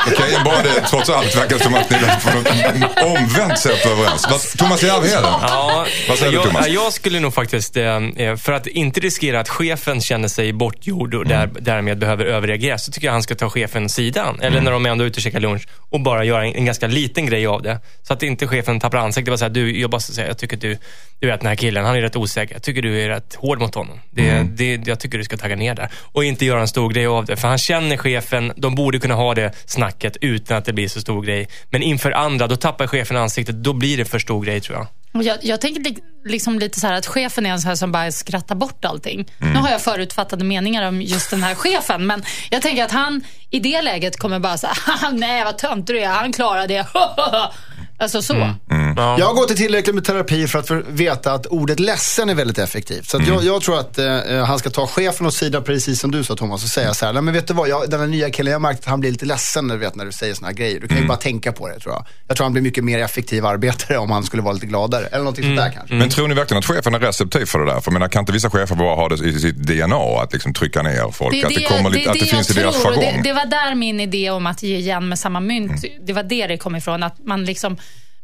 Okej, 0.06 0.36
bara 0.44 0.62
det 0.62 0.80
trots 0.90 1.10
allt 1.10 1.36
verkar 1.36 1.58
som 1.58 1.74
att 1.74 1.90
ni 1.90 1.96
på 1.98 2.38
något 2.38 3.02
omvänt 3.18 3.58
sätt 3.58 3.86
överens. 3.86 4.26
Vad- 4.30 4.40
Thomas 4.58 4.82
Järvheden, 4.82 5.22
Ja, 5.24 5.86
vad 6.08 6.18
säger 6.18 6.32
du 6.32 6.38
jag, 6.38 6.46
Thomas? 6.46 6.68
jag 6.68 6.92
skulle 6.92 7.20
nog 7.20 7.34
faktiskt, 7.34 7.76
eh, 7.76 7.96
eh, 7.96 8.36
för 8.36 8.52
att 8.52 8.66
inte 8.66 9.00
riskera 9.00 9.40
att 9.40 9.48
chefen 9.48 10.00
känner 10.00 10.28
sig 10.28 10.52
bortgjord 10.52 11.14
och 11.14 11.26
där, 11.26 11.42
Mm. 11.44 11.56
därmed 11.60 11.98
behöver 11.98 12.24
överreagera, 12.24 12.78
så 12.78 12.92
tycker 12.92 13.06
jag 13.08 13.12
han 13.12 13.22
ska 13.22 13.34
ta 13.34 13.50
chefen 13.50 13.88
sidan. 13.88 14.36
Eller 14.40 14.48
Mm. 14.50 14.64
när 14.64 14.70
de 14.70 14.86
är 14.86 14.90
ändå 14.90 15.04
ute 15.04 15.16
och 15.18 15.22
käkar 15.22 15.40
lunch 15.40 15.68
och 15.90 16.00
bara 16.00 16.24
göra 16.24 16.46
en, 16.46 16.54
en 16.54 16.64
ganska 16.64 16.86
liten 16.86 17.26
grej 17.26 17.46
av 17.46 17.62
det. 17.62 17.80
Så 18.02 18.12
att 18.12 18.22
inte 18.22 18.46
chefen 18.46 18.80
tappar 18.80 18.98
ansiktet. 18.98 19.30
Bara 19.32 19.38
säga, 19.38 19.48
du, 19.48 19.80
jag 19.80 19.90
bara 19.90 20.00
säga, 20.00 20.26
jag 20.28 20.38
tycker 20.38 20.56
att 20.56 20.60
du, 20.60 20.78
du 21.20 21.26
vet 21.26 21.40
den 21.40 21.48
här 21.48 21.56
killen, 21.56 21.84
han 21.84 21.96
är 21.96 22.00
rätt 22.00 22.16
osäker. 22.16 22.54
Jag 22.54 22.62
tycker 22.62 22.82
du 22.82 23.00
är 23.02 23.08
rätt 23.08 23.34
hård 23.34 23.58
mot 23.60 23.74
honom. 23.74 24.00
Det, 24.10 24.28
Mm. 24.28 24.56
det, 24.56 24.80
jag 24.86 25.00
tycker 25.00 25.18
du 25.18 25.24
ska 25.24 25.36
tagga 25.36 25.56
ner 25.56 25.74
där. 25.74 25.88
Och 26.12 26.24
inte 26.24 26.44
göra 26.46 26.60
en 26.60 26.68
stor 26.68 26.81
grej 26.88 27.06
av 27.06 27.24
det. 27.24 27.36
För 27.36 27.48
han 27.48 27.58
känner 27.58 27.96
chefen, 27.96 28.52
de 28.56 28.74
borde 28.74 28.98
kunna 28.98 29.14
ha 29.14 29.34
det 29.34 29.52
snacket 29.66 30.16
utan 30.20 30.56
att 30.58 30.64
det 30.64 30.72
blir 30.72 30.88
så 30.88 31.00
stor 31.00 31.22
grej. 31.22 31.48
Men 31.70 31.82
inför 31.82 32.10
andra, 32.10 32.46
då 32.46 32.56
tappar 32.56 32.86
chefen 32.86 33.16
ansiktet. 33.16 33.54
Då 33.64 33.72
blir 33.72 33.96
det 33.96 34.04
för 34.04 34.18
stor 34.18 34.44
grej 34.44 34.60
tror 34.60 34.78
jag. 34.78 34.86
Jag, 35.24 35.38
jag 35.42 35.60
tänker 35.60 35.80
li- 35.80 36.02
liksom 36.24 36.58
lite 36.58 36.80
så 36.80 36.86
här 36.86 36.94
att 36.94 37.06
chefen 37.06 37.46
är 37.46 37.50
en 37.50 37.60
sån 37.60 37.68
här 37.68 37.76
som 37.76 37.92
bara 37.92 38.12
skrattar 38.12 38.54
bort 38.54 38.84
allting. 38.84 39.26
Nu 39.38 39.54
har 39.54 39.70
jag 39.70 39.80
förutfattade 39.82 40.44
meningar 40.44 40.88
om 40.88 41.02
just 41.02 41.30
den 41.30 41.42
här 41.42 41.54
chefen, 41.54 42.06
men 42.06 42.22
jag 42.50 42.62
tänker 42.62 42.84
att 42.84 42.90
han 42.92 43.24
i 43.50 43.58
det 43.58 43.82
läget 43.82 44.16
kommer 44.18 44.38
bara 44.38 44.58
säga, 44.58 44.72
nej 45.12 45.44
vad 45.44 45.58
töntig 45.58 45.96
du 45.96 46.00
är, 46.00 46.08
han 46.08 46.32
klarar 46.32 46.66
det. 46.66 46.86
alltså 48.02 48.22
så. 48.22 48.54
Jag 48.96 49.26
har 49.26 49.34
gått 49.34 49.50
i 49.50 49.54
tillräckligt 49.54 49.94
med 49.94 50.04
terapi 50.04 50.46
för 50.46 50.58
att 50.58 50.68
för 50.68 50.84
veta 50.88 51.32
att 51.32 51.46
ordet 51.46 51.80
ledsen 51.80 52.30
är 52.30 52.34
väldigt 52.34 52.58
effektivt. 52.58 53.10
Så 53.10 53.16
att 53.16 53.28
jag, 53.28 53.44
jag 53.44 53.62
tror 53.62 53.78
att 53.78 53.98
eh, 53.98 54.44
han 54.44 54.58
ska 54.58 54.70
ta 54.70 54.86
chefen 54.86 55.26
åt 55.26 55.34
sidan, 55.34 55.62
precis 55.64 56.00
som 56.00 56.10
du 56.10 56.24
sa 56.24 56.36
Thomas, 56.36 56.64
och 56.64 56.70
säga 56.70 56.94
så 56.94 57.06
här, 57.06 57.12
nej 57.12 57.22
men 57.22 57.34
vet 57.34 57.48
du 57.48 57.54
vad, 57.54 57.68
jag, 57.68 57.90
den 57.90 58.00
här 58.00 58.06
nya 58.06 58.30
killen, 58.30 58.50
jag 58.50 58.58
har 58.58 58.62
märkt 58.62 58.80
att 58.80 58.86
han 58.86 59.00
blir 59.00 59.10
lite 59.10 59.26
ledsen 59.26 59.66
när 59.66 59.74
du, 59.74 59.80
vet, 59.80 59.94
när 59.94 60.04
du 60.04 60.12
säger 60.12 60.34
såna 60.34 60.48
här 60.48 60.54
grejer. 60.54 60.80
Du 60.80 60.88
kan 60.88 60.98
ju 60.98 61.06
bara 61.06 61.18
tänka 61.18 61.52
på 61.52 61.68
det 61.68 61.78
tror 61.78 61.94
jag. 61.94 62.06
Jag 62.28 62.36
tror 62.36 62.44
han 62.44 62.52
blir 62.52 62.62
mycket 62.62 62.84
mer 62.84 62.98
effektiv 62.98 63.46
arbetare 63.46 63.98
om 63.98 64.10
han 64.10 64.24
skulle 64.24 64.42
vara 64.42 64.54
lite 64.54 64.66
gladare. 64.66 65.06
Eller 65.06 65.18
någonting 65.18 65.44
sånt 65.44 65.56
där 65.56 65.70
kanske. 65.70 65.94
Men 65.94 66.08
tror 66.08 66.28
ni 66.28 66.34
verkligen 66.34 66.58
att 66.58 66.64
chefen 66.64 66.94
är 66.94 66.98
receptiv 66.98 67.46
för 67.46 67.58
det 67.58 67.64
där? 67.64 67.80
För 67.80 67.90
jag 67.90 67.92
menar, 67.92 68.08
kan 68.08 68.20
inte 68.20 68.32
vissa 68.32 68.50
chefer 68.50 68.74
bara 68.74 68.94
ha 68.94 69.08
det 69.08 69.26
i 69.28 69.40
sitt 69.40 69.56
DNA 69.56 70.22
att 70.22 70.32
liksom 70.32 70.54
trycka 70.54 70.82
ner 70.82 71.10
folk? 71.12 71.44
att 71.44 71.48
det, 71.48 71.62
kommer 71.62 71.90
lite, 71.90 72.10
att 72.10 72.18
det, 72.18 72.26
finns 72.26 72.50
i 72.50 72.54
deras 72.54 72.76
jargong? 72.76 73.00
Det, 73.02 73.20
det 73.24 73.32
var 73.32 73.46
där 73.46 73.74
min 73.74 74.00
idé 74.00 74.30
om 74.30 74.46
att 74.46 74.62
ge 74.62 74.76
igen 74.76 75.08
med 75.08 75.18
samma 75.18 75.40
mynt, 75.40 75.84
det 76.06 76.12
var 76.12 76.22
det 76.22 76.46
det 76.46 76.56
kom 76.56 76.76
ifrån. 76.76 77.02
Att 77.02 77.24
man 77.24 77.44
liksom 77.44 77.76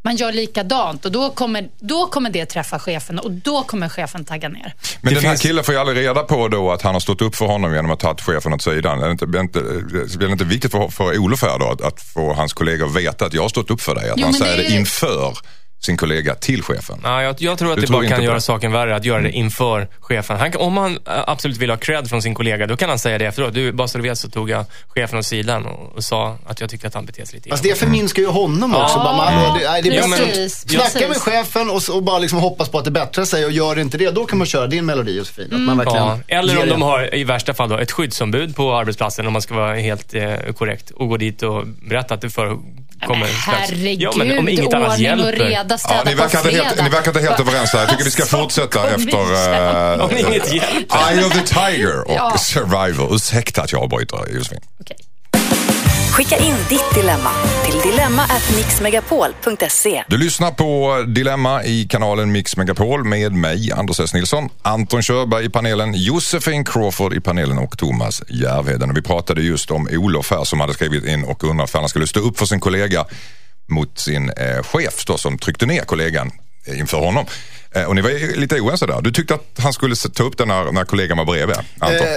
man 0.09 0.17
gör 0.17 0.33
likadant 0.33 1.05
och 1.05 1.13
då 1.13 1.31
kommer, 1.31 1.69
då 1.81 2.07
kommer 2.07 2.31
det 2.31 2.47
träffa 2.47 2.79
chefen 2.79 3.19
och 3.19 3.31
då 3.31 3.63
kommer 3.63 3.89
chefen 3.89 4.25
tagga 4.25 4.49
ner. 4.49 4.75
Men 5.01 5.15
Det 5.15 5.21
den 5.21 5.25
här 5.25 5.31
finns- 5.33 5.43
killen 5.43 5.65
får 5.65 5.75
ju 5.75 5.81
aldrig 5.81 5.99
reda 5.99 6.23
på 6.23 6.49
då 6.49 6.73
att 6.73 6.83
han 6.83 6.93
har 6.95 7.01
stått 7.01 7.23
upp 7.23 7.37
för 7.37 7.47
honom 7.47 7.75
genom 7.75 7.91
att 7.91 8.01
ta 8.01 8.15
chefen 8.17 8.53
åt 8.55 8.63
sidan. 8.63 9.01
Är 9.03 9.07
det 9.07 9.13
inte, 9.13 9.25
är 9.25 9.29
det 9.29 9.41
inte, 9.41 9.59
är 9.59 10.27
det 10.27 10.33
inte 10.33 10.45
viktigt 10.45 10.71
för, 10.73 10.89
för 10.89 11.19
Olof 11.19 11.43
här 11.43 11.59
då 11.59 11.71
att, 11.71 11.81
att 11.83 12.01
få 12.03 12.33
hans 12.35 12.53
kollegor 12.53 12.89
veta 12.89 13.27
att 13.27 13.35
jag 13.35 13.43
har 13.43 13.49
stått 13.49 13.71
upp 13.71 13.81
för 13.81 13.95
dig? 13.95 14.11
Att 14.11 14.19
Jo, 14.19 14.25
han 14.25 14.35
säger 14.35 14.57
det 14.57 14.63
det, 14.63 14.75
inför 14.75 15.39
sin 15.81 15.97
kollega 15.97 16.35
till 16.35 16.63
chefen. 16.63 17.01
Ja, 17.03 17.23
jag, 17.23 17.35
jag 17.39 17.59
tror 17.59 17.71
att 17.71 17.77
Du 17.77 17.81
det 17.81 17.87
tror 17.87 17.97
bara 17.97 18.05
inte 18.05 18.15
kan 18.17 18.25
göra 18.25 18.35
det? 18.35 18.41
saken 18.41 18.73
värre, 18.73 18.97
att 18.97 19.05
göra 19.05 19.21
det 19.23 19.31
inför 19.31 19.89
chefen. 20.01 20.37
Han, 20.37 20.53
kan- 20.53 20.61
om 20.61 20.77
han 20.77 20.93
äh, 20.93 20.99
absolut 21.27 21.57
vill 21.57 21.71
ha 21.71 21.77
cred 21.77 22.09
från 22.09 22.23
sin 22.23 22.35
kollega, 22.35 22.67
då 22.67 22.77
kan 22.77 22.89
han 22.89 22.99
säga 22.99 23.19
det 23.19 23.27
efteråt. 23.27 23.55
Du, 23.55 23.73
bara 23.73 23.89
så 23.89 23.99
du 23.99 24.03
vet 24.05 24.19
så 24.19 24.29
tog 24.31 24.51
jag 24.51 24.65
chefen 24.89 25.19
åt 25.19 25.27
sidan 25.27 25.67
och, 25.67 25.97
och 25.97 26.05
sa 26.05 26.39
att 26.47 26.61
jag 26.61 26.71
tyckte 26.71 26.87
att 26.87 26.95
han 26.95 27.07
betedde 27.07 27.27
sig 27.27 27.37
lite 27.37 27.49
Fast 27.51 27.63
det 27.63 27.79
förminskar 27.79 28.23
ju 28.23 28.29
honom 28.29 28.75
också. 28.75 28.97
Ja, 28.99 29.05
bara, 29.05 29.17
man, 29.17 29.59
det, 29.59 29.65
nej, 29.71 29.83
det 29.83 29.89
är 29.97 30.09
bättre 30.09 30.45
att 30.45 30.51
snacka 30.91 31.09
med 31.09 31.17
chefen 31.17 31.71
och, 31.71 31.83
och 31.97 32.03
bara 32.03 32.19
liksom 32.19 32.39
hoppas 32.39 32.69
på 32.69 32.79
att 32.79 32.85
det 32.85 32.91
bättrar 32.91 33.25
sig 33.25 33.45
och 33.45 33.51
gör 33.53 33.79
inte 33.79 33.99
det, 33.99 34.11
då 34.11 34.27
kan 34.27 34.39
man 34.39 34.47
köra 34.47 34.67
din 34.67 34.87
melodi 34.87 35.17
Josefin. 35.19 35.49
Att 35.55 35.61
man 35.61 35.79
verkligen 35.79 36.07
Ja, 36.07 36.19
eller 36.27 36.63
om 36.63 36.69
de 36.69 36.83
har 36.83 37.15
i 37.15 37.25
värsta 37.25 37.55
fall 37.55 37.69
då, 37.69 37.79
ett 37.79 37.93
skyddsombud 37.93 38.57
på 38.57 38.75
arbetsplatsen, 38.77 39.27
om 39.27 39.33
man 39.33 39.43
ska 39.43 39.55
vara 39.55 39.75
helt 39.75 40.15
eh, 40.15 40.35
korrekt, 40.59 40.91
och 40.91 41.09
gå 41.09 41.17
dit 41.17 41.43
och 41.43 41.67
berätta 41.67 42.15
att 42.15 42.21
det 42.21 42.31
förekommer... 42.31 42.63
Men 43.07 43.25
herregud, 43.47 44.03
ja, 44.03 44.13
men 44.17 44.39
om 44.39 44.49
inget 44.49 44.75
annat 44.75 44.99
och 44.99 45.33
reda, 45.33 45.79
städa 45.79 45.95
Ja, 45.97 46.03
ni, 46.05 46.15
verkar 46.15 46.43
på 46.43 46.49
inte 46.49 46.63
helt, 46.63 46.69
fredag. 46.69 46.85
ni 46.85 46.91
verkar 46.91 47.09
inte 47.11 47.21
helt 47.21 47.41
överens 47.41 47.73
här. 47.73 47.81
Jag 47.81 47.91
tycker 47.91 48.05
vi 48.05 48.11
ska 48.11 48.27
fortsätta 48.27 48.91
efter 48.91 49.09
igen. 49.09 50.01
Om 50.01 50.11
uh, 50.11 50.21
inget 50.21 50.55
hjälper. 50.55 51.13
Eye 51.13 51.25
of 51.27 51.33
the 51.33 51.43
Tiger 51.43 52.09
och 52.09 52.15
Ja. 52.17 52.39
Survivor. 52.39 53.15
Ursäkta 53.15 53.63
att 53.63 53.73
jag 53.73 53.83
avbryter 53.83 54.35
Josefin. 54.35 54.61
Okej. 54.81 54.97
Skicka 56.19 56.37
in 56.37 56.55
ditt 56.69 56.95
dilemma 56.95 57.31
till 57.65 57.81
dilemma@mixmegapol.se. 57.91 60.05
Du 60.09 60.19
lyssnar 60.19 60.51
på 60.51 61.05
Dilemma 61.09 61.65
i 61.65 61.85
kanalen 61.85 62.33
Mix 62.33 62.57
Megapol 62.57 63.05
med 63.05 63.33
mig, 63.33 63.73
Anders 63.73 64.01
S. 64.01 64.15
Nilsson, 64.15 64.49
Anton 64.63 65.03
Körberg 65.03 65.45
i 65.45 65.49
panelen, 65.49 65.95
Josefin 65.95 66.65
Crawford 66.65 67.15
i 67.15 67.21
panelen 67.21 67.59
och 67.59 67.79
Thomas 67.79 68.23
Järvheden. 68.29 68.95
Vi 68.95 69.03
pratade 69.03 69.43
just 69.43 69.71
om 69.71 69.89
Olof 69.93 70.31
här 70.31 70.45
som 70.45 70.61
hade 70.61 70.75
skrivit 70.75 71.05
in 71.05 71.25
och 71.25 71.45
undrat 71.45 71.71
för 71.71 71.79
han 71.79 71.89
skulle 71.89 72.07
stå 72.07 72.21
upp 72.21 72.39
för 72.39 72.47
sin 72.47 72.61
kollega 72.61 73.05
mot 73.69 73.99
sin 73.99 74.31
eh, 74.31 74.63
chef 74.63 75.05
då, 75.07 75.19
som 75.19 75.39
tryckte 75.39 75.67
ner 75.67 75.85
kollegan 75.85 76.31
eh, 76.67 76.79
inför 76.79 76.99
honom. 76.99 77.27
Eh, 77.79 77.85
och 77.85 77.95
ni 77.95 78.03
var 78.03 78.37
lite 78.37 78.61
oense 78.61 78.87
där. 78.87 79.03
Du 79.03 79.11
tyckte 79.11 79.35
att 79.35 79.59
han 79.59 79.73
skulle 79.73 79.97
ta 79.97 80.23
upp 80.23 80.39
den 80.39 80.49
när, 80.49 80.73
när 80.73 80.85
kollegan 80.85 81.19
var 81.19 81.25
bredvid? 81.25 81.57
Eh, 81.57 81.63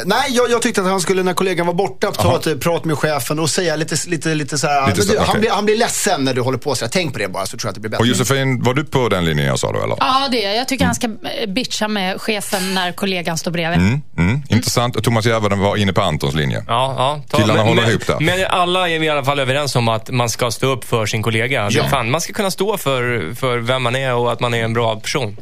nej, 0.06 0.26
jag, 0.30 0.52
jag 0.52 0.62
tyckte 0.62 0.82
att 0.82 0.88
han 0.88 1.02
skulle 1.02 1.24
när 1.24 1.34
kollegan 1.34 1.68
var 1.68 1.74
borta 1.74 2.12
ta 2.12 2.28
Aha. 2.28 2.38
ett 2.38 2.48
eh, 2.48 2.56
prat 2.56 2.86
med 2.86 2.98
chefen 2.98 3.40
och 3.40 3.50
säga 3.50 3.76
lite, 3.76 3.96
lite, 4.08 4.36
lite 4.36 4.58
så 4.58 4.68
här. 4.68 4.88
Lite 4.88 5.02
så, 5.02 5.14
du, 5.14 5.20
han, 5.20 5.30
okej. 5.30 5.40
blir, 5.40 5.50
han 5.50 5.66
blir 5.66 5.78
ledsen 5.78 6.24
när 6.24 6.34
du 6.34 6.42
håller 6.42 6.58
på 6.58 6.76
så 6.76 6.86
här. 6.86 6.92
Tänk 6.92 7.14
på 7.14 7.20
det 7.20 7.28
bara 7.28 7.46
så 7.46 7.58
tror 7.58 7.68
jag 7.68 7.70
att 7.70 7.76
det 7.76 7.82
blir 7.82 7.90
bättre. 7.90 8.02
och 8.02 8.08
Josefin, 8.08 8.64
var 8.64 8.74
du 8.74 8.84
på 8.84 9.10
den 9.10 9.26
linjen 9.26 9.48
jag 9.48 9.60
sa 9.60 9.72
då 9.72 9.84
eller? 9.84 9.96
Ja, 10.00 10.28
det 10.32 10.44
är 10.44 10.50
jag. 10.50 10.58
Jag 10.58 10.68
tycker 10.68 10.86
han 10.86 10.96
ska 10.96 11.08
eh, 11.08 11.50
bitcha 11.50 11.88
med 11.88 12.22
chefen 12.22 12.74
när 12.74 12.92
kollegan 12.92 13.38
står 13.38 13.52
bredvid. 13.52 13.80
Mm, 13.80 14.02
mm, 14.18 14.42
intressant. 14.50 14.96
Och 14.96 15.04
Thomas 15.04 15.26
Järvheden 15.26 15.60
var 15.60 15.78
inne 15.78 15.94
på 15.94 16.02
Antons 16.02 16.36
linje. 16.36 16.64
Ja, 16.68 16.96
ja. 16.98 17.22
Ta, 17.30 17.38
Killarna 17.38 17.60
men, 17.60 17.68
håller 17.68 17.82
men, 17.82 17.92
ihop 17.92 18.08
där. 18.08 18.20
Men 18.20 18.46
alla 18.50 18.90
är 18.90 19.00
vi 19.00 19.06
i 19.06 19.10
alla 19.10 19.24
fall 19.24 19.40
överens 19.40 19.76
om 19.76 19.88
att 19.88 20.10
man 20.10 20.30
ska 20.30 20.52
stå 20.52 20.68
upp 20.68 20.84
för 20.84 21.06
sin 21.06 21.24
kollega. 21.24 21.68
Ja. 21.72 21.88
Fan, 21.88 22.12
man 22.12 22.22
ska 22.22 22.34
kunna 22.34 22.52
stå 22.52 22.78
för, 22.78 23.34
för 23.36 23.58
vem 23.58 23.84
man 23.84 23.96
är 23.96 24.14
och 24.14 24.32
att 24.32 24.40
man 24.40 24.54
är 24.54 24.64
en 24.64 24.74
bra 24.74 24.96
person. 25.00 25.38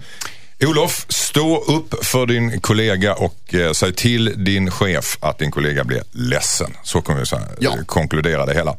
Olof, 0.63 1.05
stå 1.09 1.57
upp 1.63 2.05
för 2.05 2.25
din 2.25 2.61
kollega 2.61 3.13
och 3.13 3.53
eh, 3.55 3.71
säg 3.71 3.93
till 3.93 4.43
din 4.45 4.71
chef 4.71 5.17
att 5.21 5.39
din 5.39 5.51
kollega 5.51 5.83
blir 5.83 6.03
ledsen. 6.11 6.73
Så 6.83 7.01
kommer 7.01 7.19
vi 7.19 7.25
så 7.25 7.39
Ja. 7.59 7.69
eh, 7.77 7.85
konkludera 7.85 8.45
det 8.45 8.53
hela. 8.53 8.75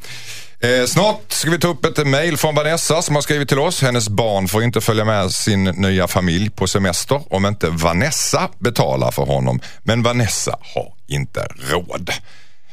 Eh, 0.61 0.87
snart 0.87 1.21
ska 1.29 1.51
vi 1.51 1.59
ta 1.59 1.69
upp 1.69 1.85
ett 1.85 2.07
mejl 2.07 2.37
från 2.37 2.55
Vanessa 2.55 3.03
som 3.03 3.15
har 3.15 3.23
skrivit 3.23 3.49
till 3.49 3.59
oss. 3.59 3.83
Hennes 3.83 4.09
barn 4.09 4.49
får 4.49 4.63
inte 4.63 4.81
följa 4.81 5.05
med 5.05 5.31
sin 5.33 5.65
nya 5.65 6.09
familj 6.09 6.51
på 6.51 6.67
semester 6.67 7.23
om 7.35 7.47
inte 7.47 7.69
Vanessa 7.71 8.49
betalar 8.59 9.11
för 9.11 9.23
honom. 9.23 9.61
Men 9.83 10.03
Vanessa 10.03 10.57
har 10.75 10.93
inte 11.09 11.47
råd. 11.71 12.11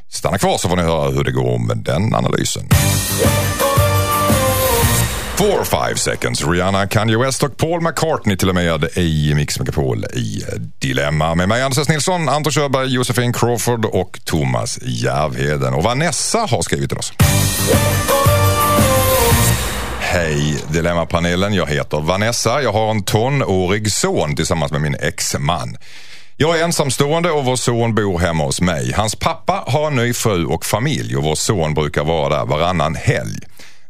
Stanna 0.10 0.38
kvar 0.38 0.58
så 0.58 0.70
får 0.70 0.76
ni 0.76 0.82
höra 0.84 1.12
hur 1.12 1.24
det 1.24 1.32
går 1.32 1.58
med 1.60 1.78
den 1.78 2.16
analysen. 2.16 2.70
Four 5.38 5.64
five 5.64 6.00
seconds. 6.00 6.48
Rihanna, 6.48 6.88
Kanye 6.88 7.18
West 7.18 7.44
och 7.44 7.58
Paul 7.58 7.82
McCartney 7.82 8.38
till 8.38 8.50
och 8.50 8.56
med 8.56 8.98
i 8.98 9.34
Mix 9.36 9.60
Megapol 9.60 10.06
i 10.06 10.44
Dilemma. 10.80 11.36
Med 11.36 11.50
mig 11.50 11.62
Anders 11.62 11.78
S. 11.78 11.90
Nilsson, 11.90 12.30
Anton 12.30 12.52
Körberg, 12.52 12.94
Josefin 12.94 13.34
Crawford 13.34 13.86
och 13.86 14.20
Thomas 14.24 14.80
Järvheden. 14.82 15.74
Och 15.74 15.84
Vanessa 15.84 16.40
har 16.40 16.62
skrivit 16.62 16.90
till 16.90 16.98
oss. 16.98 17.14
Hej 20.00 20.64
Dilemmapanelen, 20.72 21.54
jag 21.54 21.68
heter 21.68 22.00
Vanessa. 22.00 22.62
Jag 22.62 22.74
har 22.74 22.92
en 22.92 23.04
tonårig 23.04 23.92
son 23.92 24.36
tillsammans 24.36 24.72
med 24.72 24.82
min 24.82 24.96
exman. 24.96 25.78
Jag 26.38 26.60
är 26.60 26.64
ensamstående 26.64 27.32
och 27.32 27.46
vår 27.46 27.56
son 27.56 27.96
bor 27.96 28.20
hemma 28.20 28.44
hos 28.44 28.62
mig. 28.62 28.94
Hans 28.94 29.16
pappa 29.16 29.64
har 29.68 29.88
en 29.88 29.96
ny 29.96 30.14
fru 30.14 30.46
och 30.46 30.66
familj 30.66 31.18
och 31.18 31.24
vår 31.24 31.36
son 31.36 31.74
brukar 31.74 32.04
vara 32.04 32.38
där 32.38 32.46
varannan 32.46 32.96
helg. 32.96 33.40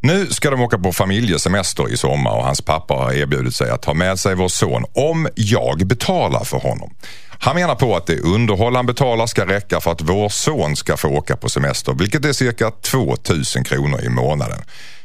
Nu 0.08 0.28
ska 0.28 0.50
de 0.50 0.62
åka 0.62 0.78
på 0.78 0.92
familjesemester 0.92 1.94
i 1.94 1.98
sommar 1.98 2.32
och 2.32 2.44
hans 2.44 2.62
pappa 2.62 2.94
har 2.94 3.14
erbjudit 3.14 3.56
sig 3.56 3.70
att 3.70 3.82
ta 3.82 3.94
med 3.94 4.20
sig 4.20 4.36
vår 4.36 4.48
son 4.48 4.86
om 4.94 5.28
jag 5.36 5.88
betalar 5.88 6.44
för 6.44 6.58
honom. 6.58 6.94
Han 7.40 7.56
menar 7.56 7.76
på 7.76 7.96
att 7.96 8.08
det 8.08 8.20
underhåll 8.20 8.76
han 8.76 8.86
betalar 8.86 9.26
ska 9.26 9.46
räcka 9.46 9.80
för 9.80 9.92
att 9.92 10.02
vår 10.02 10.30
son 10.30 10.76
ska 10.76 10.98
få 10.98 11.08
åka 11.08 11.36
på 11.36 11.50
semester, 11.50 11.94
vilket 11.94 12.26
är 12.26 12.34
cirka 12.34 12.72
2000 12.72 13.64
kronor 13.64 14.02
i 14.04 14.10
månaden. 14.10 14.60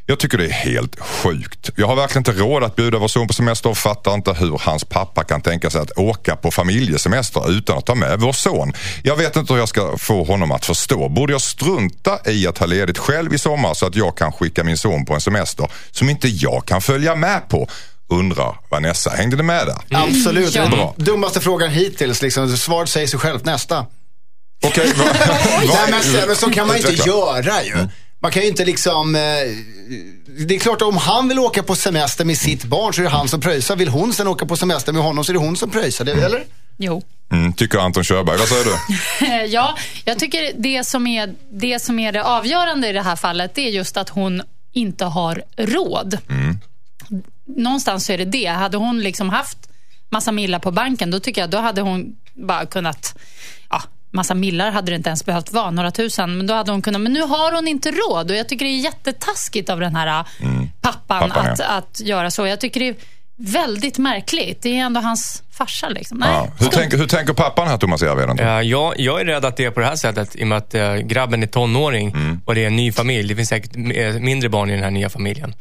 Jag 0.07 0.19
tycker 0.19 0.39
det 0.39 0.45
är 0.45 0.51
helt 0.53 1.01
sjukt. 1.01 1.71
Jag 1.77 1.87
har 1.87 1.97
verkligen 1.97 2.21
inte 2.21 2.33
råd 2.43 2.65
att 2.65 2.77
bjuda 2.77 2.99
vår 2.99 3.09
son 3.09 3.27
på 3.27 3.33
semester 3.33 3.71
och 3.71 3.79
fattar 3.79 4.15
inte 4.15 4.33
hur 4.33 4.59
hans 4.65 4.85
pappa 4.85 5.25
kan 5.25 5.41
tänka 5.41 5.71
sig 5.71 5.81
att 5.81 5.91
åka 5.99 6.37
på 6.37 6.51
familjesemester 6.51 7.51
utan 7.51 7.79
att 7.79 7.87
ta 7.87 7.95
med 7.95 8.21
vår 8.21 8.33
son. 8.33 8.73
Jag 9.03 9.17
vet 9.17 9.37
inte 9.37 9.53
hur 9.53 9.61
jag 9.61 9.69
ska 9.69 9.99
få 9.99 10.25
honom 10.25 10.53
att 10.53 10.67
förstå. 10.67 11.09
Borde 11.09 11.33
jag 11.33 11.41
strunta 11.41 12.19
i 12.27 12.47
att 12.47 12.59
ha 12.59 12.67
ledigt 12.67 12.99
själv 12.99 13.35
i 13.35 13.39
sommar 13.39 13.75
så 13.75 13.87
att 13.87 13.95
jag 13.97 14.17
kan 14.17 14.33
skicka 14.33 14.65
min 14.65 14.77
son 14.79 15.05
på 15.05 15.15
en 15.15 15.21
semester 15.21 15.69
som 15.91 16.09
inte 16.11 16.29
jag 16.29 16.67
kan 16.67 16.81
följa 16.81 17.15
med 17.15 17.49
på? 17.49 17.69
Undrar 18.11 18.57
Vanessa. 18.71 19.11
Hängde 19.11 19.37
ni 19.37 19.43
med 19.43 19.67
där? 19.67 19.99
Absolut. 19.99 20.55
Ja. 20.55 20.67
Bra. 20.69 20.95
dummaste 20.97 21.41
frågan 21.41 21.71
hittills. 21.71 22.23
Liksom. 22.23 22.57
Svaret 22.57 22.89
säger 22.89 23.07
sig 23.07 23.19
självt. 23.21 23.45
Nästa. 23.45 23.87
Okej, 24.65 24.93
va- 24.97 25.05
Nej, 25.59 25.67
va- 25.69 25.75
men, 25.91 26.27
men 26.27 26.37
så 26.37 26.51
kan 26.51 26.67
man 26.67 26.77
inte 26.77 26.93
göra 26.93 27.63
ju. 27.65 27.89
Man 28.23 28.31
kan 28.31 28.43
ju 28.43 28.49
inte 28.49 28.65
liksom... 28.65 29.15
Eh, 29.15 29.21
det 30.47 30.55
är 30.55 30.59
klart 30.59 30.83
att 30.83 30.89
om 30.89 30.97
han 30.97 31.29
vill 31.29 31.39
åka 31.39 31.63
på 31.63 31.75
semester 31.75 32.25
med 32.25 32.39
sitt 32.39 32.65
barn 32.65 32.95
så 32.95 33.01
är 33.01 33.03
det 33.03 33.11
han 33.11 33.29
som 33.29 33.41
pröjsar. 33.41 33.77
Vill 33.77 33.89
hon 33.89 34.13
sen 34.13 34.27
åka 34.27 34.47
på 34.47 34.57
semester 34.57 34.93
med 34.93 35.03
honom 35.03 35.25
så 35.25 35.33
är 35.33 35.35
det 35.35 35.41
hon 35.41 35.57
som 35.57 35.71
pröjsar. 35.71 36.05
Det, 36.05 36.13
eller? 36.13 36.45
Jo. 36.77 37.03
Mm, 37.33 37.53
tycker 37.53 37.79
Anton 37.79 38.05
Körberg. 38.05 38.39
Vad 38.39 38.49
säger 38.49 38.65
du? 38.65 39.47
ja, 39.53 39.77
jag 40.05 40.19
tycker 40.19 40.53
det 40.57 40.85
som, 40.85 41.07
är, 41.07 41.35
det 41.53 41.83
som 41.83 41.99
är 41.99 42.13
det 42.13 42.25
avgörande 42.25 42.89
i 42.89 42.93
det 42.93 43.03
här 43.03 43.17
fallet, 43.17 43.55
det 43.55 43.61
är 43.61 43.71
just 43.71 43.97
att 43.97 44.09
hon 44.09 44.43
inte 44.73 45.05
har 45.05 45.43
råd. 45.57 46.19
Någonstans 47.45 48.07
så 48.07 48.13
är 48.13 48.19
det 48.19 48.25
det. 48.25 48.47
Hade 48.47 48.77
hon 48.77 49.01
liksom 49.01 49.31
haft 49.31 49.59
massa 50.09 50.33
millar 50.33 50.59
på 50.59 50.71
banken, 50.71 51.11
då 51.11 51.21
tycker 51.21 51.41
jag 51.41 51.51
då 51.51 51.59
hade 51.59 51.81
hon 51.81 52.17
bara 52.35 52.67
kunnat... 52.67 53.19
Ja, 53.71 53.83
massa 54.13 54.35
millar 54.35 54.71
hade 54.71 54.93
det 54.93 54.97
inte 54.97 55.09
ens 55.09 55.25
behövt 55.25 55.53
vara, 55.53 55.71
några 55.71 55.91
tusen. 55.91 56.37
Men 56.37 56.47
då 56.47 56.55
hade 56.55 56.73
hon 56.73 56.83
kunnat. 56.83 57.01
Men 57.01 57.13
nu 57.13 57.21
har 57.23 57.53
hon 57.55 57.69
inte 57.69 57.91
råd 57.91 58.31
och 58.31 58.37
jag 58.37 58.49
tycker 58.49 58.65
det 58.65 58.71
är 58.71 58.81
jättetaskigt 58.81 59.71
av 59.71 59.81
den 59.81 59.97
här 59.97 60.25
pappan, 60.81 61.31
Pappan, 61.31 61.47
att, 61.47 61.59
ja. 61.59 61.67
att 61.67 62.01
göra 62.01 62.31
så. 62.31 62.47
Jag 62.47 62.61
tycker 62.61 62.81
det 62.81 62.89
är 62.89 62.95
väldigt 63.37 63.99
märkligt. 63.99 64.63
Det 64.63 64.69
är 64.79 64.85
ändå 64.85 65.01
hans 65.01 65.43
farsa. 65.51 65.89
Liksom. 65.89 66.19
Nej, 66.19 66.29
Ja. 66.31 66.49
Hur, 66.59 66.67
tänker, 66.67 66.99
hur 66.99 67.07
tänker 67.07 67.33
pappan 67.33 67.69
här, 67.69 67.79
Thomas 67.79 68.03
Järvheden? 68.03 68.39
Eh, 68.39 68.61
jag, 68.61 69.01
jag 69.01 69.21
är 69.21 69.25
rädd 69.25 69.45
att 69.45 69.57
det 69.57 69.65
är 69.65 69.71
på 69.71 69.81
det 69.81 69.87
här 69.87 69.97
sättet 69.97 70.37
i 70.37 70.43
och 70.43 70.47
med 70.47 70.59
att 70.59 70.75
eh, 70.75 70.95
grabben 70.95 71.43
är 71.43 71.47
tonåring 71.47 72.17
och 72.45 72.55
det 72.55 72.63
är 72.63 72.67
en 72.67 72.77
ny 72.77 72.93
familj. 72.93 73.29
Det 73.29 73.37
finns 73.37 73.49
säkert 73.49 73.77
eh, 73.77 74.21
mindre 74.21 74.49
barn 74.49 74.71
i 74.71 74.75
den 74.75 74.83
här 74.83 74.91
nya 74.91 75.09
familjen. 75.09 75.55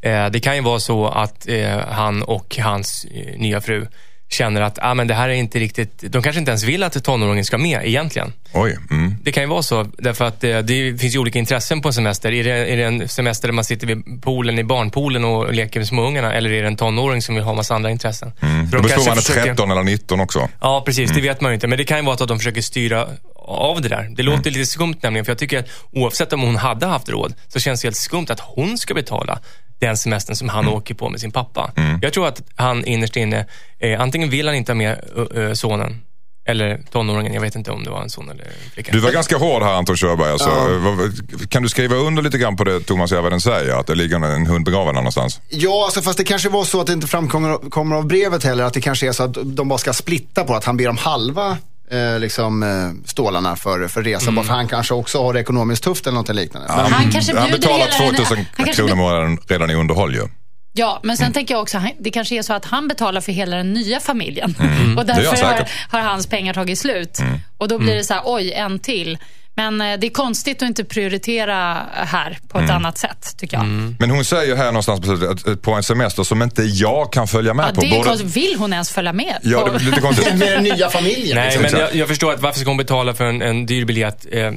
Eh, 0.00 0.26
det 0.26 0.40
kan 0.40 0.56
ju 0.56 0.62
vara 0.62 0.78
så 0.80 1.08
att 1.08 1.48
eh, 1.48 1.78
han 1.90 2.22
och 2.22 2.56
hans 2.60 3.06
nya 3.36 3.60
fru 3.60 3.86
känner 4.30 4.60
att 4.60 4.78
ah, 4.82 4.94
men 4.94 5.06
det 5.06 5.14
här 5.14 5.28
är 5.28 5.32
inte 5.32 5.58
riktigt... 5.58 6.04
De 6.12 6.22
kanske 6.22 6.38
inte 6.38 6.50
ens 6.50 6.64
vill 6.64 6.82
att 6.82 7.04
tonåringen 7.04 7.44
ska 7.44 7.58
med 7.58 7.80
egentligen. 7.84 8.32
Oj. 8.52 8.76
Mm. 8.90 9.14
Det 9.22 9.32
kan 9.32 9.42
ju 9.42 9.48
vara 9.48 9.62
så, 9.62 9.86
därför 9.98 10.24
att 10.24 10.44
eh, 10.44 10.58
det 10.58 11.00
finns 11.00 11.14
ju 11.14 11.18
olika 11.18 11.38
intressen 11.38 11.82
på 11.82 11.88
en 11.88 11.92
semester. 11.94 12.32
Är 12.32 12.44
det, 12.44 12.50
är 12.50 12.76
det 12.76 12.84
en 12.84 13.08
semester 13.08 13.48
där 13.48 13.52
man 13.52 13.64
sitter 13.64 13.86
vid 13.86 14.22
poolen 14.22 14.58
i 14.58 14.64
barnpoolen 14.64 15.24
och 15.24 15.54
leker 15.54 15.80
med 15.80 15.86
småungarna 15.88 16.32
eller 16.32 16.52
är 16.52 16.62
det 16.62 16.68
en 16.68 16.76
tonåring 16.76 17.22
som 17.22 17.34
vill 17.34 17.44
ha 17.44 17.54
massa 17.54 17.74
andra 17.74 17.90
intressen? 17.90 18.32
De 18.40 18.46
Det 18.46 18.66
beror 18.66 18.82
på 18.82 18.86
om 18.86 18.88
kanske 18.88 19.08
man 19.10 19.18
är 19.18 19.22
försöker- 19.22 19.42
13 19.44 19.70
eller 19.70 19.82
19 19.82 20.20
också. 20.20 20.48
Ja, 20.60 20.82
precis. 20.86 21.10
Det 21.10 21.20
vet 21.20 21.40
man 21.40 21.50
ju 21.50 21.54
inte. 21.54 21.66
Men 21.66 21.78
det 21.78 21.84
kan 21.84 21.98
ju 21.98 22.04
vara 22.04 22.16
så 22.16 22.24
att 22.24 22.28
de 22.28 22.38
försöker 22.38 22.60
styra 22.60 23.06
av 23.50 23.80
det 23.82 23.88
där. 23.88 24.08
Det 24.16 24.22
låter 24.22 24.50
lite 24.50 24.66
skumt 24.66 24.94
nämligen, 25.02 25.24
för 25.24 25.32
jag 25.32 25.38
tycker 25.38 25.58
att 25.58 25.66
oavsett 25.92 26.32
om 26.32 26.40
hon 26.40 26.56
hade 26.56 26.86
haft 26.86 27.08
råd, 27.08 27.34
så 27.48 27.58
känns 27.60 27.80
det 27.80 27.86
helt 27.86 27.96
skumt 27.96 28.26
att 28.28 28.40
hon 28.40 28.78
ska 28.78 28.94
betala 28.94 29.38
den 29.80 29.96
semestern 29.96 30.36
som 30.36 30.48
han 30.48 30.68
åker 30.68 30.94
på 30.94 31.08
med 31.08 31.20
sin 31.20 31.30
pappa. 31.32 31.72
Jag 32.02 32.12
tror 32.12 32.26
att 32.28 32.42
han 32.56 32.84
innerst 32.84 33.16
inne, 33.16 33.46
eh, 33.78 34.00
antingen 34.00 34.30
vill 34.30 34.46
han 34.46 34.56
inte 34.56 34.72
ha 34.72 34.76
med 34.76 35.00
ö, 35.16 35.26
ö, 35.34 35.54
sonen, 35.56 36.00
eller 36.46 36.80
tonåringen, 36.92 37.34
jag 37.34 37.40
vet 37.40 37.54
inte 37.56 37.70
om 37.70 37.84
det 37.84 37.90
var 37.90 38.02
en 38.02 38.10
son 38.10 38.30
eller 38.30 38.44
en 38.44 38.50
flicka. 38.74 38.92
Du 38.92 38.98
var 39.00 39.10
ganska 39.12 39.36
hård 39.38 39.62
här 39.62 39.72
Anton 39.74 39.96
Körberg. 39.96 40.30
Alltså, 40.30 40.50
Vad- 40.78 41.50
Kan 41.50 41.62
du 41.62 41.68
skriva 41.68 41.96
under 41.96 42.22
lite 42.22 42.38
grann 42.38 42.56
på 42.56 42.64
det 42.64 42.80
Thomas 42.80 43.12
Järvheden 43.12 43.40
säger? 43.40 43.74
Att 43.80 43.86
det 43.86 43.94
ligger 43.94 44.16
en 44.16 44.46
hund 44.46 44.64
begraven 44.64 44.94
någonstans? 44.94 45.40
Ja, 45.48 45.84
alltså, 45.84 46.02
fast 46.02 46.18
det 46.18 46.24
kanske 46.24 46.48
var 46.48 46.64
så 46.64 46.80
att 46.80 46.86
det 46.86 46.92
inte 46.92 47.06
framkommer 47.06 47.70
kommer 47.70 47.96
av 47.96 48.06
brevet 48.06 48.44
heller. 48.44 48.64
Att 48.64 48.74
det 48.74 48.80
kanske 48.80 49.08
är 49.08 49.12
så 49.12 49.22
att 49.22 49.36
de 49.44 49.68
bara 49.68 49.78
ska 49.78 49.92
splitta 49.92 50.44
på 50.44 50.54
att 50.54 50.64
han 50.64 50.76
ber 50.76 50.88
om 50.88 50.96
halva 50.96 51.58
eh, 51.90 52.18
liksom, 52.18 52.62
eh, 52.62 53.08
stålarna 53.10 53.56
för, 53.56 53.88
för 53.88 54.02
resan. 54.02 54.34
Bara 54.34 54.46
för 54.46 54.54
han 54.54 54.68
kanske 54.68 54.94
också 54.94 55.22
har 55.22 55.32
det 55.34 55.40
ekonomiskt 55.40 55.84
tufft 55.84 56.06
eller 56.06 56.18
något 56.18 56.28
liknande. 56.34 56.68
Men- 56.76 56.92
Han 56.92 57.10
kanske 57.10 57.38
Han 57.38 57.50
betalar 57.50 57.76
hela 57.78 57.86
den- 58.06 58.14
2000 58.16 58.36
han 58.36 58.46
kanske 58.66 58.72
kronor 58.82 58.92
i 58.92 58.96
månaden 58.96 59.38
redan 59.48 59.70
i 59.70 59.74
underhåll 59.74 60.14
ju. 60.14 60.22
Ja, 60.72 61.00
men 61.02 61.16
sen 61.16 61.32
tänker 61.32 61.54
jag 61.54 61.62
också, 61.62 61.82
det 61.98 62.10
kanske 62.10 62.38
är 62.38 62.42
så 62.42 62.52
att 62.52 62.64
han 62.64 62.88
betalar 62.88 63.20
för 63.20 63.32
hela 63.32 63.56
den 63.56 63.72
nya 63.72 64.00
familjen. 64.00 64.54
Och 64.58 64.64
Mm. 64.64 64.96
Gör 64.96 65.04
därför 65.04 65.46
har, 65.46 65.68
har 65.88 66.00
hans 66.00 66.26
pengar 66.26 66.54
tagit 66.54 66.78
slut. 66.78 67.18
Och 67.58 67.68
då 67.68 67.78
blir 67.78 67.94
det 67.94 68.04
så 68.04 68.14
här, 68.14 68.22
oj, 68.24 68.52
en 68.52 68.78
till. 68.78 69.18
Men 69.54 69.80
eh, 69.80 69.98
det 69.98 70.06
är 70.06 70.10
konstigt 70.10 70.62
att 70.62 70.68
inte 70.68 70.84
prioritera 70.84 71.82
här 71.92 72.38
på 72.48 72.58
ett 72.58 72.70
annat 72.70 72.98
sätt, 72.98 73.34
tycker 73.38 73.56
jag. 73.56 73.66
Men 73.98 74.10
hon 74.10 74.24
säger 74.24 74.56
här 74.56 74.66
någonstans 74.66 75.00
på 75.00 75.06
slutet 75.06 75.48
att 75.48 75.62
på 75.62 75.72
en 75.72 75.82
semester 75.82 76.22
som 76.22 76.42
inte 76.42 76.62
jag 76.62 77.12
kan 77.12 77.28
följa 77.28 77.54
med 77.54 77.66
Ja, 77.68 77.74
på. 77.74 77.80
det 77.80 77.86
är 77.86 77.90
Både- 77.96 78.08
konstigt. 78.08 78.36
Vill 78.36 78.54
hon 78.58 78.72
ens 78.72 78.90
följa 78.90 79.12
med? 79.12 79.38
Ja, 79.42 79.64
det 79.64 79.70
blir 79.78 79.86
lite 79.90 80.00
konstigt. 80.00 80.34
Med 80.38 80.48
den 80.52 80.62
nya 80.62 80.90
familjen. 80.90 81.36
Nej, 81.36 81.46
liksom. 81.46 81.62
men 81.62 81.80
jag, 81.80 81.94
jag 81.94 82.08
förstår 82.08 82.32
att 82.32 82.40
varför 82.40 82.60
ska 82.60 82.70
hon 82.70 82.76
betala 82.76 83.14
för 83.14 83.24
en, 83.24 83.42
en 83.42 83.66
dyr 83.66 83.84
biljett 83.84 84.26
eh, 84.32 84.50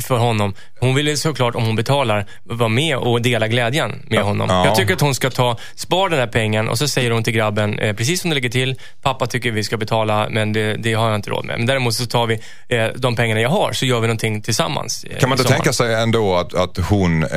för 0.00 0.16
honom? 0.18 0.54
Hon 0.80 0.94
vill 0.94 1.18
såklart, 1.18 1.54
om 1.54 1.64
hon 1.64 1.76
betalar, 1.76 2.26
vara 2.44 2.68
med 2.68 2.96
och 2.96 3.22
dela 3.22 3.48
glädjen 3.48 4.02
med 4.10 4.22
honom. 4.22 4.46
Ja. 4.50 4.64
Jag 4.66 4.74
tycker 4.76 4.94
att 4.94 5.00
hon 5.00 5.14
ska 5.14 5.30
ta, 5.30 5.56
spara 5.74 6.08
den 6.08 6.18
här 6.18 6.26
pengen 6.26 6.68
och 6.68 6.78
så 6.78 6.88
säger 6.88 7.10
hon 7.10 7.22
till 7.22 7.32
grabben, 7.32 7.78
eh, 7.78 7.96
precis 7.96 8.20
som 8.20 8.30
det 8.30 8.34
ligger 8.34 8.48
till, 8.48 8.78
pappa 9.02 9.26
tycker 9.26 9.50
vi 9.50 9.64
ska 9.64 9.76
betala, 9.76 10.28
men 10.30 10.52
det, 10.52 10.76
det 10.76 10.92
har 10.94 11.06
jag 11.08 11.14
inte 11.18 11.30
råd 11.30 11.44
med. 11.44 11.58
Men 11.58 11.66
däremot 11.66 11.94
så 11.94 12.06
tar 12.06 12.26
vi 12.26 12.34
eh, 12.68 12.86
de 12.96 13.16
pengarna 13.16 13.40
jag 13.40 13.48
har, 13.50 13.72
så 13.72 13.86
gör 13.86 14.00
vi 14.00 14.06
någonting 14.06 14.42
tillsammans. 14.42 15.04
eh, 15.04 15.18
Kan 15.18 15.28
man 15.28 15.38
inte 15.38 15.52
tänka 15.52 15.72
sig 15.72 15.94
ändå 15.94 16.36
att, 16.36 16.54
att 16.54 16.76
hon 16.78 17.22
eh, 17.22 17.28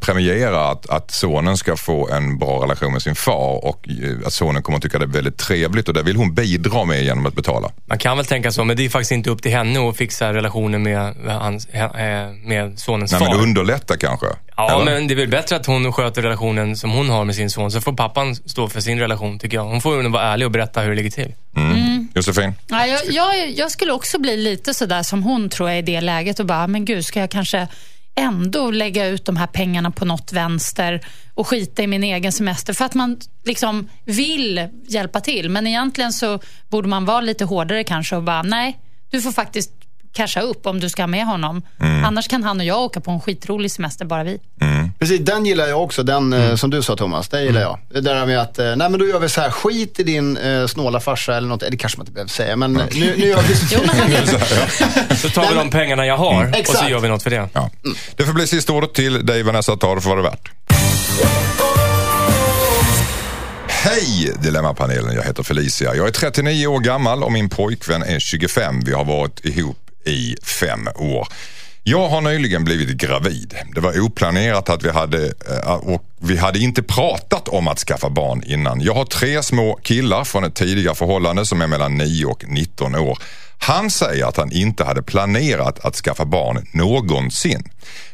premierar 0.00 0.72
att, 0.72 0.90
att 0.90 1.10
sonen 1.10 1.56
ska 1.56 1.76
få 1.76 2.08
en 2.08 2.38
bra 2.38 2.62
relation 2.62 2.92
med 2.92 3.02
sin 3.02 3.14
far 3.14 3.64
och 3.64 3.88
eh, 3.88 4.26
att 4.26 4.32
sonen 4.32 4.62
kommer 4.62 4.76
att 4.76 4.82
tycka 4.82 4.98
det 4.98 5.04
är 5.04 5.08
väldigt 5.08 5.38
trevligt 5.38 5.88
och 5.88 5.94
det 5.94 6.02
vill 6.02 6.16
hon 6.16 6.34
bidra 6.34 6.84
med 6.84 7.02
genom 7.04 7.26
att 7.26 7.34
betala. 7.34 7.70
Man 7.86 7.98
kan 7.98 8.16
väl 8.16 8.26
tänka 8.26 8.52
så, 8.52 8.64
men 8.64 8.76
det 8.76 8.84
är 8.84 8.88
faktiskt 8.88 9.12
inte 9.12 9.30
upp 9.30 9.42
till 9.42 9.52
henne 9.52 9.88
att 9.88 9.96
fixa 9.96 10.32
relationen 10.32 10.82
med, 10.82 11.14
hans, 11.26 11.68
med 12.44 12.78
sonens 12.78 13.12
Nej, 13.12 13.20
far. 13.20 13.34
men 13.34 13.40
underlätta 13.40 13.96
kanske. 13.96 14.26
Ja, 14.56 14.74
Eller? 14.74 14.84
men 14.84 15.08
det 15.08 15.14
är 15.14 15.16
väl 15.16 15.28
bättre 15.28 15.56
att 15.56 15.66
hon 15.66 15.92
sköter 15.92 16.22
relationen 16.22 16.76
som 16.76 16.90
hon 16.90 17.08
har 17.10 17.24
med 17.24 17.34
sin 17.34 17.50
son. 17.50 17.70
Så 17.70 17.80
får 17.80 17.92
pappan 17.92 18.34
stå 18.36 18.68
för 18.68 18.80
sin 18.80 18.98
relation, 18.98 19.38
tycker 19.38 19.56
jag. 19.56 19.64
Hon 19.64 19.80
får 19.80 20.02
ju 20.02 20.08
vara 20.08 20.22
ärlig 20.22 20.46
och 20.46 20.52
berätta 20.52 20.80
hur 20.80 20.90
det 20.90 20.96
ligger 20.96 21.10
till. 21.10 21.34
Josefin? 22.14 22.52
Ja, 22.68 22.86
jag, 22.86 23.00
jag, 23.10 23.50
jag 23.50 23.70
skulle 23.70 23.92
också 23.92 24.18
bli 24.18 24.36
lite 24.36 24.74
sådär 24.74 25.02
som 25.02 25.22
hon 25.22 25.48
tror 25.48 25.68
jag 25.68 25.78
i 25.78 25.82
det 25.82 26.00
läget 26.00 26.40
och 26.40 26.46
bara, 26.46 26.66
men 26.66 26.84
gud, 26.84 27.04
ska 27.06 27.20
jag 27.20 27.30
kanske 27.30 27.68
ändå 28.14 28.70
lägga 28.70 29.06
ut 29.06 29.24
de 29.24 29.36
här 29.36 29.46
pengarna 29.46 29.90
på 29.90 30.04
något 30.04 30.32
vänster 30.32 31.00
och 31.34 31.48
skita 31.48 31.82
i 31.82 31.86
min 31.86 32.04
egen 32.04 32.32
semester 32.32 32.72
för 32.72 32.84
att 32.84 32.94
man 32.94 33.20
liksom 33.44 33.88
vill 34.04 34.68
hjälpa 34.88 35.20
till. 35.20 35.50
Men 35.50 35.66
egentligen 35.66 36.12
så 36.12 36.40
borde 36.68 36.88
man 36.88 37.04
vara 37.04 37.20
lite 37.20 37.44
hårdare 37.44 37.84
kanske 37.84 38.16
och 38.16 38.22
bara, 38.22 38.42
nej, 38.42 38.78
du 39.10 39.20
får 39.20 39.32
faktiskt 39.32 39.70
casha 40.12 40.40
upp 40.40 40.66
om 40.66 40.80
du 40.80 40.88
ska 40.88 41.02
ha 41.02 41.06
med 41.06 41.26
honom. 41.26 41.62
Annars 42.04 42.28
kan 42.28 42.42
han 42.44 42.60
och 42.60 42.66
jag 42.66 42.78
åka 42.80 43.00
på 43.00 43.10
en 43.10 43.20
skitrolig 43.20 43.70
semester, 43.70 44.04
bara 44.04 44.24
vi. 44.24 44.38
Precis, 44.98 45.20
den 45.20 45.46
gillar 45.46 45.66
jag 45.66 45.82
också. 45.82 46.02
Den 46.02 46.32
Mm. 46.32 46.50
eh, 46.50 46.56
som 46.56 46.70
du 46.70 46.82
sa 46.82 46.96
Thomas, 46.96 47.28
den 47.28 47.44
gillar 47.44 47.60
jag. 47.60 47.78
Det 47.90 48.00
där 48.00 48.26
med 48.26 48.40
att, 48.40 48.58
eh, 48.58 48.64
nej 48.64 48.90
men 48.90 48.98
då 48.98 49.06
gör 49.06 49.18
vi 49.18 49.28
så 49.28 49.40
här, 49.40 49.50
skit 49.50 50.00
i 50.00 50.02
din 50.02 50.36
eh, 50.36 50.66
snåla 50.66 51.00
farsa 51.00 51.36
eller 51.36 51.48
något. 51.48 51.60
Det 51.70 51.76
kanske 51.76 51.98
man 51.98 52.02
inte 52.06 52.12
behöver 52.12 52.30
säga, 52.30 52.56
men 52.56 52.72
nu, 52.72 52.82
nu 52.94 53.26
gör 53.28 53.42
vi 53.42 53.54
så. 53.56 53.66
Jo, 53.74 53.80
men 55.08 55.16
Så 55.16 55.28
tar 55.30 55.48
vi 55.48 55.54
de 55.54 55.70
pengarna 55.70 56.06
jag 56.06 56.16
har 56.16 56.48
och 56.60 56.66
så 56.66 56.88
gör 56.88 57.00
vi 57.00 57.08
något 57.08 57.22
för 57.22 57.30
det. 57.30 57.48
Ja. 57.52 57.70
Det 58.16 58.24
får 58.24 58.32
bli 58.32 58.46
sista 58.46 58.72
ordet 58.72 58.94
till 58.94 59.26
dig 59.26 59.42
Vanessa, 59.42 59.76
ta 59.76 59.94
det 59.94 60.00
för 60.00 60.08
vad 60.08 60.18
det 60.18 60.22
är 60.28 60.30
värt. 60.30 60.50
Hej 63.68 64.32
Dilemmapanelen, 64.42 65.14
jag 65.14 65.22
heter 65.22 65.42
Felicia. 65.42 65.94
Jag 65.94 66.06
är 66.08 66.12
39 66.12 66.66
år 66.66 66.80
gammal 66.80 67.22
och 67.22 67.32
min 67.32 67.48
pojkvän 67.48 68.02
är 68.02 68.18
25. 68.18 68.80
Vi 68.84 68.92
har 68.92 69.04
varit 69.04 69.44
ihop 69.44 69.76
i 70.12 70.36
fem 70.42 70.88
år. 70.96 71.28
Jag 71.82 72.08
har 72.08 72.20
nyligen 72.20 72.64
blivit 72.64 72.88
gravid. 72.88 73.54
Det 73.74 73.80
var 73.80 74.00
oplanerat 74.00 74.68
att 74.68 74.84
vi 74.84 74.90
hade 74.90 75.26
eh, 75.26 75.72
och 75.72 76.04
vi 76.18 76.36
hade 76.36 76.58
inte 76.58 76.82
pratat 76.82 77.48
om 77.48 77.68
att 77.68 77.78
skaffa 77.78 78.10
barn 78.10 78.42
innan. 78.46 78.80
Jag 78.80 78.94
har 78.94 79.04
tre 79.04 79.42
små 79.42 79.78
killar 79.82 80.24
från 80.24 80.44
ett 80.44 80.54
tidigare 80.54 80.94
förhållande 80.94 81.46
som 81.46 81.62
är 81.62 81.66
mellan 81.66 81.98
9 81.98 82.24
och 82.24 82.44
19 82.48 82.94
år. 82.94 83.18
Han 83.58 83.90
säger 83.90 84.24
att 84.24 84.36
han 84.36 84.52
inte 84.52 84.84
hade 84.84 85.02
planerat 85.02 85.84
att 85.84 85.94
skaffa 85.96 86.24
barn 86.24 86.66
någonsin. 86.72 87.62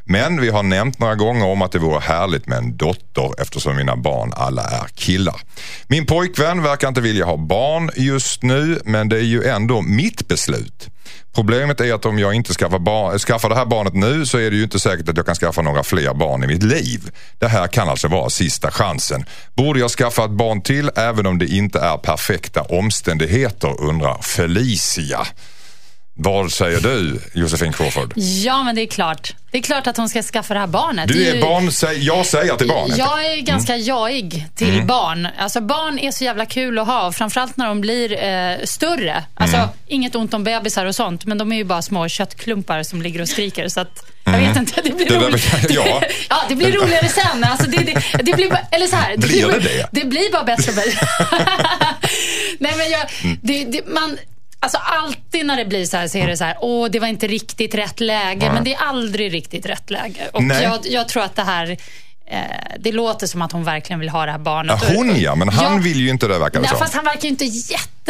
Men 0.04 0.40
vi 0.40 0.48
har 0.48 0.62
nämnt 0.62 0.98
några 0.98 1.14
gånger 1.14 1.46
om 1.46 1.62
att 1.62 1.72
det 1.72 1.78
vore 1.78 2.00
härligt 2.00 2.46
med 2.46 2.58
en 2.58 2.76
dotter 2.76 3.40
eftersom 3.40 3.76
mina 3.76 3.96
barn 3.96 4.32
alla 4.36 4.62
är 4.62 4.86
killar. 4.94 5.40
Min 5.86 6.06
pojkvän 6.06 6.62
verkar 6.62 6.88
inte 6.88 7.00
vilja 7.00 7.24
ha 7.24 7.36
barn 7.36 7.90
just 7.96 8.42
nu 8.42 8.80
men 8.84 9.08
det 9.08 9.16
är 9.16 9.24
ju 9.24 9.44
ändå 9.44 9.82
mitt 9.82 10.28
beslut. 10.28 10.90
Problemet 11.36 11.80
är 11.80 11.94
att 11.94 12.06
om 12.06 12.18
jag 12.18 12.34
inte 12.34 12.52
skaffar, 12.54 12.78
barn, 12.78 13.18
skaffar 13.18 13.48
det 13.48 13.54
här 13.54 13.66
barnet 13.66 13.94
nu 13.94 14.26
så 14.26 14.38
är 14.38 14.50
det 14.50 14.56
ju 14.56 14.62
inte 14.62 14.78
säkert 14.78 15.08
att 15.08 15.16
jag 15.16 15.26
kan 15.26 15.34
skaffa 15.34 15.62
några 15.62 15.82
fler 15.82 16.14
barn 16.14 16.44
i 16.44 16.46
mitt 16.46 16.62
liv. 16.62 17.10
Det 17.38 17.48
här 17.48 17.66
kan 17.66 17.88
alltså 17.88 18.08
vara 18.08 18.30
sista 18.30 18.70
chansen. 18.70 19.24
Borde 19.54 19.80
jag 19.80 19.90
skaffa 19.90 20.24
ett 20.24 20.30
barn 20.30 20.62
till 20.62 20.90
även 20.96 21.26
om 21.26 21.38
det 21.38 21.46
inte 21.46 21.80
är 21.80 21.96
perfekta 21.96 22.62
omständigheter 22.62 23.80
undrar 23.80 24.22
Felicia. 24.22 25.26
Vad 26.18 26.52
säger 26.52 26.80
du 26.80 27.20
Josefin 27.34 27.72
Crawford? 27.72 28.12
ja, 28.16 28.62
men 28.62 28.74
det 28.74 28.82
är 28.82 28.86
klart. 28.86 29.32
Det 29.50 29.58
är 29.58 29.62
klart 29.62 29.86
att 29.86 29.96
hon 29.96 30.08
ska 30.08 30.22
skaffa 30.22 30.54
det 30.54 30.60
här 30.60 30.66
barnet. 30.66 31.08
Du 31.08 31.26
är 31.28 31.34
ju- 31.34 31.40
barn, 31.40 31.72
säg, 31.72 32.04
jag 32.06 32.26
säger 32.26 32.56
till 32.56 32.68
barn. 32.68 32.90
Jag 32.96 33.24
är 33.32 33.36
ganska 33.40 33.74
Mm. 33.74 33.86
jaig 33.86 34.46
till 34.54 34.82
barn. 34.86 35.28
Alltså 35.38 35.60
barn 35.60 35.98
är 35.98 36.10
så 36.10 36.24
jävla 36.24 36.46
kul 36.46 36.78
att 36.78 36.86
ha. 36.86 37.12
Framförallt 37.12 37.56
när 37.56 37.66
de 37.66 37.80
blir 37.80 38.24
eh, 38.24 38.56
större. 38.64 39.24
Alltså, 39.34 39.56
Mm. 39.56 39.68
Inget 39.86 40.14
ont 40.14 40.34
om 40.34 40.44
bebisar 40.44 40.86
och 40.86 40.94
sånt, 40.94 41.24
men 41.24 41.38
de 41.38 41.52
är 41.52 41.56
ju 41.56 41.64
bara 41.64 41.82
små 41.82 42.08
köttklumpar 42.08 42.82
som 42.82 43.02
ligger 43.02 43.20
och 43.22 43.28
skriker. 43.28 43.68
Så 43.68 43.80
att, 43.80 44.10
jag 44.24 44.38
vet 44.38 44.56
inte, 44.56 44.80
det 44.82 44.90
blir 44.96 45.12
Mm. 45.16 45.30
Det 45.32 45.36
där 45.68 45.74
ja. 45.74 46.02
ja, 46.28 46.36
det 46.48 46.54
blir 46.54 46.72
roligare 46.72 47.08
sen. 47.08 47.44
Alltså, 47.44 47.70
det, 47.70 47.76
det, 47.78 48.02
det 48.22 48.32
blir 48.32 48.50
bara, 48.50 48.60
eller 48.70 48.86
så 48.86 48.96
här, 48.96 49.16
Blir 49.16 49.46
det 49.48 49.58
det? 49.60 49.88
Det 49.92 50.04
blir 50.06 50.32
bara 50.32 50.44
bättre 50.44 50.70
och 50.70 50.76
bättre. 50.84 51.06
Nej, 52.58 52.74
men 52.76 52.90
jag, 52.90 53.06
Mm. 53.24 53.38
det, 53.42 53.64
det, 53.64 53.86
man... 53.86 54.18
Alltså 54.66 54.78
alltid 54.84 55.46
när 55.46 55.56
det 55.56 55.64
blir 55.64 55.86
så 55.86 55.96
här 55.96 56.08
så 56.08 56.18
är 56.18 56.26
det 56.26 56.36
så 56.36 56.44
här, 56.44 56.56
åh 56.60 56.88
det 56.90 56.98
var 56.98 57.08
inte 57.08 57.26
riktigt 57.26 57.74
rätt 57.74 58.00
läge. 58.00 58.52
Men 58.52 58.64
det 58.64 58.74
är 58.74 58.78
aldrig 58.82 59.32
riktigt 59.32 59.66
rätt 59.66 59.90
läge. 59.90 60.20
Och 60.32 60.42
Nej. 60.42 60.62
jag, 60.62 60.78
jag 60.84 61.08
tror 61.08 61.22
att 61.22 61.36
det 61.36 61.42
här, 61.42 61.70
eh, 62.30 62.38
det 62.78 62.92
låter 62.92 63.26
som 63.26 63.42
att 63.42 63.52
hon 63.52 63.64
verkligen 63.64 64.00
vill 64.00 64.08
ha 64.08 64.26
det 64.26 64.32
här 64.32 64.38
barnet. 64.38 64.78
Ja, 64.88 64.94
hon 64.96 65.20
ja, 65.20 65.34
men 65.34 65.48
han 65.48 65.72
Ja. 65.76 65.82
vill 65.82 66.00
ju 66.00 66.10
inte 66.10 66.26
det 66.28 66.38
verkar 66.38 66.50
det 66.54 66.60
Nej, 66.60 66.68
som. 66.68 66.78
fast 66.78 66.94
han 66.94 67.04
verkar 67.04 67.22
ju 67.22 67.28
inte 67.28 67.44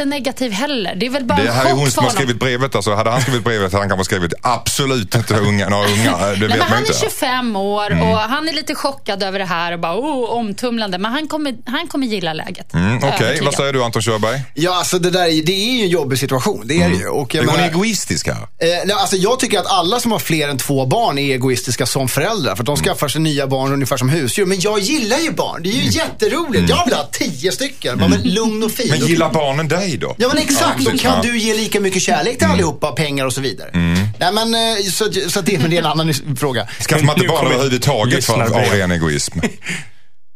jättenegativ 0.00 0.52
heller. 0.52 0.94
Det 0.94 1.06
är 1.06 1.10
väl 1.10 1.24
bara 1.24 1.38
Det 1.38 1.48
en 1.48 1.54
här 1.54 1.64
är 1.64 1.70
chock 1.70 1.78
hon 1.78 1.90
som 1.90 2.04
har 2.04 2.10
skrivit 2.10 2.38
brevet. 2.40 2.74
Alltså, 2.74 2.94
hade 2.94 3.10
han 3.10 3.20
skrivit 3.20 3.44
brevet 3.44 3.72
hade 3.72 3.82
han 3.82 3.88
kanske 3.88 4.04
skrivit 4.04 4.34
absolut 4.42 5.14
inte 5.14 5.34
unga, 5.36 5.68
några 5.68 5.86
unga. 5.88 6.16
Det 6.18 6.26
Nej, 6.38 6.48
men 6.48 6.60
han 6.60 6.78
inte. 6.78 6.92
är 6.92 7.10
25 7.10 7.56
år 7.56 7.86
Mm. 7.90 8.08
och 8.08 8.16
han 8.18 8.48
är 8.48 8.52
lite 8.52 8.74
chockad 8.74 9.22
över 9.22 9.38
det 9.38 9.44
här 9.44 9.72
och 9.72 9.80
bara 9.80 9.96
oh, 9.96 10.30
omtumlande. 10.30 10.98
Men 10.98 11.12
han 11.12 11.28
kommer, 11.28 11.54
han 11.66 11.86
kommer 11.88 12.06
gilla 12.06 12.32
läget. 12.32 12.74
Mm, 12.74 12.96
Okej, 12.96 13.08
Övertygad. 13.08 13.44
vad 13.44 13.54
säger 13.54 13.72
du 13.72 13.84
Anton 13.84 14.02
Körberg? 14.02 14.40
Ja, 14.54 14.78
alltså 14.78 14.98
det 14.98 15.10
där 15.10 15.24
är, 15.24 15.42
det 15.42 15.52
är 15.52 15.72
ju 15.78 15.82
en 15.82 15.88
jobbig 15.88 16.18
situation. 16.18 16.62
Det 16.66 16.82
är 16.82 16.88
det 16.88 16.94
ju. 16.96 17.08
Och 17.08 17.34
jag 17.34 17.42
Är 17.44 17.48
hon 17.48 17.56
menar- 17.56 17.68
egoistisk 17.68 18.26
här? 18.26 18.34
Eh, 18.36 18.46
nej, 18.58 18.92
alltså 18.92 19.16
jag 19.16 19.40
tycker 19.40 19.58
att 19.58 19.66
alla 19.66 20.00
som 20.00 20.12
har 20.12 20.18
fler 20.18 20.48
än 20.48 20.58
två 20.58 20.86
barn 20.86 21.18
är 21.18 21.34
egoistiska 21.34 21.86
som 21.86 22.08
föräldrar. 22.08 22.54
För 22.56 22.62
att 22.62 22.66
de 22.66 22.76
skaffar 22.76 23.08
sig 23.08 23.20
nya 23.20 23.46
barn 23.46 23.72
ungefär 23.72 23.96
som 23.96 24.08
husdjur. 24.08 24.46
Men 24.46 24.60
jag 24.60 24.78
gillar 24.78 25.18
ju 25.18 25.30
barn. 25.32 25.62
Det 25.62 25.68
är 25.68 25.72
ju 25.72 25.90
jätteroligt. 25.90 26.68
Jag 26.70 26.84
vill 26.84 26.94
ha 26.94 27.08
tio 27.12 27.52
stycken. 27.52 27.98
Bara, 27.98 28.08
Men 28.08 28.22
lugn 28.22 28.62
och 28.62 28.70
fin. 28.72 28.86
Men 28.90 29.06
gillar 29.06 29.30
barnen 29.32 29.68
dig 29.68 29.85
då? 29.96 30.14
Ja 30.18 30.28
men 30.28 30.38
exakt, 30.38 30.78
då 30.78 30.84
precis. 30.84 31.02
kan 31.02 31.12
Ja. 31.16 31.22
du 31.32 31.38
ge 31.38 31.54
lika 31.54 31.80
mycket 31.80 32.02
kärlek 32.02 32.38
till 32.38 32.46
allihopa, 32.46 32.92
pengar 32.92 33.24
och 33.26 33.32
så 33.32 33.40
vidare. 33.40 33.70
Nej 34.18 34.32
men, 34.32 34.54
eh, 34.54 34.82
så, 34.84 35.12
så 35.28 35.40
det, 35.40 35.58
men 35.58 35.70
det 35.70 35.76
är 35.76 35.80
en 35.80 35.86
annan 35.86 36.14
fråga. 36.38 36.68
Skaffar 36.88 37.04
man 37.06 37.16
inte 37.16 37.28
barn 37.28 37.46
överhuvudtaget 37.52 38.24
för, 38.24 38.42
av 38.42 38.50
ren 38.72 38.90
egoism? 38.92 39.38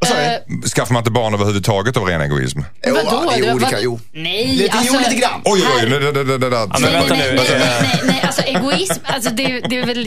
Eh, 0.06 0.68
Skaffar 0.74 0.92
man 0.92 1.00
inte 1.00 1.10
barn 1.10 1.34
överhuvudtaget 1.34 1.96
av 1.96 2.04
ren 2.06 2.20
egoism? 2.20 2.60
Jo, 2.86 2.94
vadå? 2.94 3.30
det 3.30 3.46
är 3.46 3.54
olika, 3.54 3.70
vad- 3.70 3.82
jo. 3.82 4.00
Nej, 4.12 4.46
Lite, 4.46 4.72
alltså... 4.76 4.94
jo, 4.94 4.98
lite 5.00 5.14
grann. 5.14 5.40
Oj, 5.44 5.62
oj, 5.76 5.82
oj. 5.84 5.90
Det, 5.90 5.98
det, 6.12 6.24
det, 6.24 6.38
det, 6.38 6.48
men 6.50 6.82
Nej, 6.82 6.90
nej, 6.92 7.02
nej, 7.10 7.38
Alltså, 7.38 7.54
nej, 7.54 7.60
nej, 7.82 8.00
nej, 8.04 8.20
alltså 8.22 8.42
egoism, 8.42 9.00
alltså 9.04 9.30
det, 9.30 9.60
det 9.60 9.78
är 9.78 9.86
väl 9.86 10.06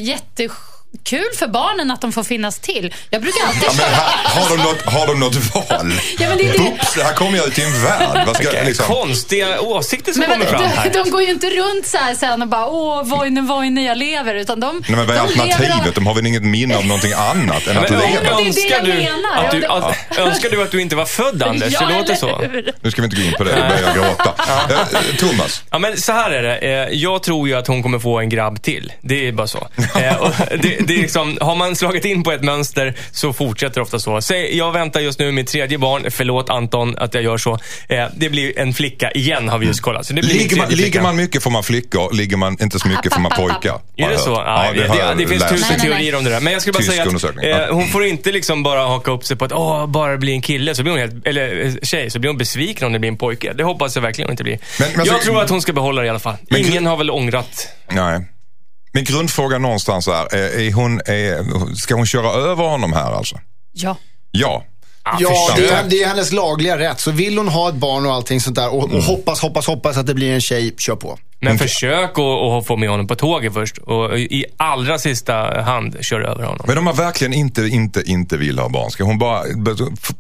jättekul 0.94 1.38
för 1.40 1.48
barnen 1.48 1.92
att 1.92 2.02
de 2.02 2.12
får 2.12 2.24
finnas 2.24 2.60
till. 2.60 2.94
Jag 3.10 3.22
brukar 3.22 3.48
alltid 3.48 3.64
Ja, 3.64 3.68
men 3.70 3.78
köra... 3.78 3.88
här, 3.96 4.42
har, 4.42 4.58
de 4.58 4.64
något, 4.64 4.82
har 4.82 5.08
de 5.08 5.20
något 5.20 5.36
val? 5.36 5.94
Ja, 6.20 6.30
men 6.30 6.38
det 6.38 6.44
är 6.50 6.54
det. 6.54 6.60
Oops, 6.60 6.98
här 6.98 7.14
kommer 7.14 7.38
jag 7.38 7.48
ut 7.48 7.60
i 7.60 7.64
en 7.64 7.84
värld. 7.84 8.24
Vad 8.28 8.36
ska, 8.36 8.54
jag 8.56 8.66
liksom, 8.66 8.86
Konstiga 8.86 9.60
åsikter 9.62 10.12
som 10.14 10.20
Men, 10.20 10.30
kommer 10.32 10.46
fram 10.46 10.64
här. 10.64 10.90
de, 10.90 11.00
de 11.04 11.10
går 11.10 11.22
ju 11.22 11.30
inte 11.32 11.50
runt 11.50 11.86
så 11.88 11.98
här 11.98 12.16
sen 12.16 12.42
och 12.42 12.48
bara 12.48 12.68
åh, 12.68 13.04
Voine, 13.04 13.46
Voine, 13.48 13.84
jag 13.84 13.98
lever. 13.98 14.36
Utan 14.36 14.60
de, 14.60 14.84
nej, 14.88 14.98
men 14.98 15.08
vad 15.08 15.16
är 15.16 15.20
de 15.20 15.40
alternativet? 15.40 15.88
av- 15.88 15.94
De 15.94 16.08
har 16.08 16.14
väl 16.16 16.26
inget 16.28 16.44
minne 16.44 16.78
av 16.78 16.86
någonting 16.86 17.14
annat 17.14 17.68
än 17.68 17.78
att 17.78 17.90
Men, 17.90 18.00
Nej, 18.00 18.14
men 18.14 18.24
leva? 18.24 18.38
det 18.38 18.74
är 18.74 18.82
det 18.82 18.92
du 18.92 18.98
menar. 18.98 19.44
att 19.46 19.52
du, 19.52 19.60
Ja, 19.60 19.94
att, 20.10 20.18
önskar 20.20 20.50
du 20.50 20.62
att 20.64 20.72
du 20.72 20.82
inte 20.82 20.96
var 20.96 21.06
född, 21.06 21.44
Anders? 21.44 21.74
Ja, 21.74 21.86
det 21.86 21.98
låter 21.98 22.16
så. 22.16 22.42
Nu 22.82 22.92
ska 22.92 23.02
vi 23.02 23.06
inte 23.06 23.18
gå 23.18 23.24
in 23.28 23.34
på 23.38 23.44
det, 23.44 23.52
då 23.52 23.62
börjar 23.62 23.82
jag 23.82 23.96
gråta. 23.96 24.34
Eh, 24.74 25.16
Thomas, 25.18 25.64
Ja, 25.72 25.80
men 25.80 25.98
så 25.98 26.12
här 26.12 26.32
är 26.32 26.44
det. 26.44 26.58
Eh, 26.58 26.88
Jag 26.98 27.24
tror 27.24 27.48
ju 27.48 27.56
att 27.56 27.68
hon 27.68 27.84
kommer 27.84 28.00
få 28.00 28.20
en 28.20 28.30
grabb 28.30 28.62
till. 28.62 28.94
Det 29.02 29.28
är 29.28 29.32
bara 29.32 29.48
så. 29.48 29.68
Eh, 30.00 30.16
och 30.16 30.30
det, 30.62 30.83
det 30.88 30.94
är 30.94 31.02
liksom, 31.02 31.38
har 31.42 31.56
man 31.56 31.76
slagit 31.76 32.06
in 32.06 32.24
på 32.24 32.32
ett 32.32 32.44
mönster 32.44 32.94
så 33.12 33.34
fortsätter 33.34 33.76
det 33.76 33.82
ofta 33.82 34.00
så. 34.00 34.22
Säg, 34.22 34.58
jag 34.58 34.72
väntar 34.72 35.00
just 35.00 35.20
nu 35.20 35.32
mitt 35.32 35.48
tredje 35.48 35.78
barn. 35.78 36.06
Förlåt 36.12 36.50
Anton 36.50 36.96
att 36.98 37.14
jag 37.14 37.24
gör 37.24 37.38
så. 37.38 37.60
Eh, 37.90 38.06
Det 38.16 38.30
blir 38.30 38.60
en 38.60 38.74
flicka 38.74 39.12
igen 39.12 39.50
har 39.50 39.58
vi 39.58 39.66
just 39.66 39.82
kollat. 39.82 40.06
Så 40.06 40.14
det 40.14 40.22
blir 40.22 40.34
ligger 40.34 40.58
man, 40.58 40.70
ligger 40.70 41.02
man 41.02 41.16
mycket 41.16 41.44
får 41.44 41.52
man 41.52 41.64
flickor, 41.64 42.14
ligger 42.14 42.38
man 42.38 42.58
inte 42.62 42.80
så 42.80 42.88
mycket 42.88 43.14
får 43.14 43.22
man 43.22 43.32
pojkar. 43.38 43.80
Är 43.98 44.10
det 44.10 44.18
så? 44.18 44.36
hört. 44.36 44.44
Ja, 44.48 44.72
det, 44.74 44.82
det, 44.82 45.16
det 45.18 45.28
finns 45.28 45.44
tusen 45.44 45.58
Nej, 45.60 45.60
nej, 45.62 45.70
nej. 45.70 45.80
teorier 45.80 46.16
om 46.16 46.24
det 46.24 46.30
där. 46.30 46.40
Men 46.42 46.54
jag 46.54 46.62
skulle 46.62 46.74
bara 46.74 46.78
Tysk 46.80 46.92
säga 46.92 47.04
att 47.04 47.36
ja. 47.44 47.68
eh, 47.68 47.74
hon 47.74 47.88
får 47.88 48.06
inte 48.06 48.32
liksom 48.32 48.64
bara 48.64 48.86
haka 48.88 49.12
upp 49.12 49.26
sig 49.26 49.38
på 49.38 49.46
att 49.46 49.52
åh, 49.52 49.88
bara 49.88 50.18
bli 50.18 50.32
en 50.32 50.42
kille, 50.42 50.76
så 50.76 50.84
blir 50.84 50.92
hon 50.92 51.00
helt, 51.02 51.28
eller 51.28 51.66
eh, 51.66 51.72
tjej, 51.84 52.10
så 52.10 52.20
blir 52.20 52.30
hon 52.30 52.38
besviken 52.38 52.88
om 52.88 52.94
det 52.94 53.00
blir 53.00 53.10
en 53.12 53.18
pojke. 53.18 53.54
Det 53.54 53.64
hoppas 53.64 53.96
jag 53.96 54.02
verkligen 54.02 54.28
hon 54.28 54.34
inte 54.34 54.44
blir. 54.44 54.60
Men- 54.80 54.90
men 54.96 55.06
jag 55.06 55.14
alltså- 55.16 55.30
tror 55.32 55.42
att 55.42 55.50
hon 55.50 55.62
ska 55.62 55.74
behålla 55.74 56.02
det 56.02 56.08
i 56.08 56.10
alla 56.10 56.20
fall. 56.20 56.36
Men- 56.50 56.60
Ingen 56.62 56.86
har 56.86 56.98
väl 56.98 57.10
ångrat 57.12 57.68
Nej. 57.92 58.28
Min 58.94 59.04
grundfråga 59.04 59.58
någonstans 59.58 60.08
är, 60.08 60.36
är, 60.36 60.60
är 60.60 60.74
hon, 60.74 61.02
är, 61.06 61.76
ska 61.76 61.96
hon 61.96 62.06
köra 62.06 62.32
över 62.32 62.64
honom 62.64 62.94
här 62.94 63.12
alltså? 63.12 63.40
Ja. 63.72 63.98
Ja. 64.32 64.64
Ja, 65.20 65.48
försök. 65.52 65.70
det 65.70 65.76
är, 65.76 65.84
det 65.90 66.04
är 66.04 66.08
hennes 66.08 66.32
lagliga 66.32 66.80
rätt. 66.80 67.00
Så 67.00 67.12
vill 67.12 67.38
hon 67.38 67.48
ha 67.48 67.70
ett 67.70 67.76
barn 67.76 68.06
och 68.06 68.14
allting 68.14 68.42
sånt 68.42 68.56
där 68.56 68.74
och, 68.74 68.94
och 68.94 69.04
hoppas, 69.04 69.42
hoppas, 69.42 69.68
hoppas 69.68 69.98
att 69.98 70.08
det 70.08 70.14
blir 70.14 70.34
en 70.34 70.42
tjej, 70.42 70.76
kör 70.78 70.96
på. 70.96 71.18
Men 71.44 71.58
försök 71.58 72.10
att, 72.10 72.68
få 72.68 72.78
med 72.78 72.90
honom 72.90 73.08
på 73.08 73.16
tåget 73.16 73.54
först 73.54 73.78
och 73.78 74.20
i 74.20 74.46
allra 74.58 74.98
sista 75.00 75.62
hand 75.62 75.98
kör 76.02 76.22
över 76.22 76.44
honom. 76.44 76.66
Men 76.68 76.78
om 76.78 76.84
man 76.84 76.96
verkligen 76.96 77.34
inte, 77.34 77.62
inte, 77.62 78.02
inte 78.06 78.38
vill 78.38 78.60
ha 78.60 78.70
barn, 78.70 78.92
ska 78.92 79.04
hon 79.04 79.18
bara, 79.18 79.44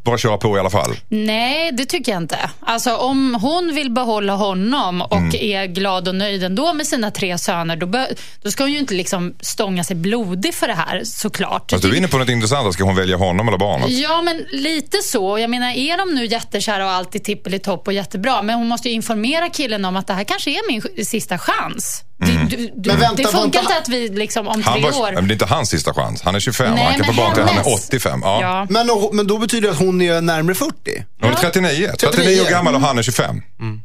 bara 0.04 0.18
köra 0.18 0.38
på 0.38 0.58
i 0.58 0.60
alla 0.60 0.70
fall? 0.70 0.96
Nej, 1.10 1.72
det 1.72 1.86
tycker 1.86 2.12
jag 2.12 2.22
inte. 2.22 2.38
Alltså 2.60 2.96
om 2.96 3.38
hon 3.42 3.76
vill 3.76 3.92
behålla 3.92 4.34
honom 4.36 5.02
och 5.02 5.14
Mm. 5.24 5.36
är 5.36 5.66
glad 5.66 6.08
och 6.08 6.16
nöjd 6.16 6.44
ändå 6.44 6.74
med 6.74 6.88
sina 6.88 7.12
tre 7.12 7.38
söner, 7.38 7.76
då, 7.76 7.86
bör, 7.86 8.08
då 8.42 8.52
ska 8.52 8.64
hon 8.64 8.72
ju 8.72 8.80
inte 8.80 8.94
liksom 8.94 9.34
stånga 9.42 9.84
sig 9.84 9.96
blodig 9.96 10.54
för 10.54 10.68
det 10.68 10.74
här 10.74 11.02
såklart. 11.04 11.72
Fast 11.72 11.84
du 11.84 11.90
är 11.90 11.96
inne 11.96 12.08
på 12.08 12.18
något 12.18 12.30
intressant, 12.30 12.74
ska 12.74 12.84
hon 12.84 12.96
välja 12.96 13.18
honom 13.18 13.48
eller 13.48 13.58
barnet? 13.58 13.90
Ja, 13.90 14.22
men 14.22 14.46
lite 14.52 14.98
så. 14.98 15.40
Jag 15.40 15.50
menar, 15.50 15.72
är 15.72 15.98
de 15.98 16.16
nu 16.16 16.26
jättekära 16.26 16.86
och 16.86 16.92
alltid 16.92 17.24
tippelitopp 17.24 17.88
och 17.88 17.94
jättebra, 17.94 18.42
men 18.42 18.56
hon 18.58 18.68
måste 18.68 18.90
ju 18.90 18.96
informera 18.96 19.50
killen 19.50 19.86
om 19.86 19.96
att 19.96 20.08
det 20.08 20.14
här 20.14 20.24
kanske 20.24 20.50
är 20.52 20.68
min 20.72 21.06
sista 21.14 21.38
chans. 21.38 22.06
Det, 22.26 22.56
du, 22.58 22.72
du, 22.76 22.90
Men 22.90 23.00
vänta, 23.00 23.16
det 23.16 23.24
funkar 23.28 23.40
vänta. 23.42 23.60
inte 23.60 23.78
att 23.78 23.90
vi 23.90 24.10
liksom 24.10 24.48
om 24.48 24.54
Mm. 24.54 24.64
Han 24.66 24.74
tre 24.82 24.92
var, 24.92 25.02
år... 25.02 25.12
men 25.14 25.28
det 25.28 25.32
är 25.32 25.34
inte 25.36 25.46
hans 25.46 25.70
sista 25.70 25.94
chans. 25.94 26.22
Han 26.22 26.36
är 26.36 26.40
25 26.40 26.74
Nej, 26.76 26.84
han 26.84 26.94
kan 26.96 27.06
få 27.06 27.22
barn 27.22 27.34
till 27.34 27.44
han 27.44 27.58
är 27.58 27.64
hennes. 27.64 27.86
85. 27.88 28.20
Ja. 28.24 28.42
Ja. 28.42 28.68
Men, 28.70 28.90
och- 28.90 29.16
men 29.16 29.28
då 29.28 29.38
betyder 29.38 29.68
det 29.68 29.74
att 29.74 29.80
hon 29.80 30.02
är 30.02 30.22
närmare 30.22 30.56
40. 30.56 30.74
Hon 31.22 31.32
är 31.32 31.36
39. 31.36 31.88
39 32.00 32.08
år 32.08 32.12
39. 32.12 32.46
gammal 32.50 32.76
och 32.76 32.82
han 32.82 32.98
är 32.98 33.04
25. 33.04 33.42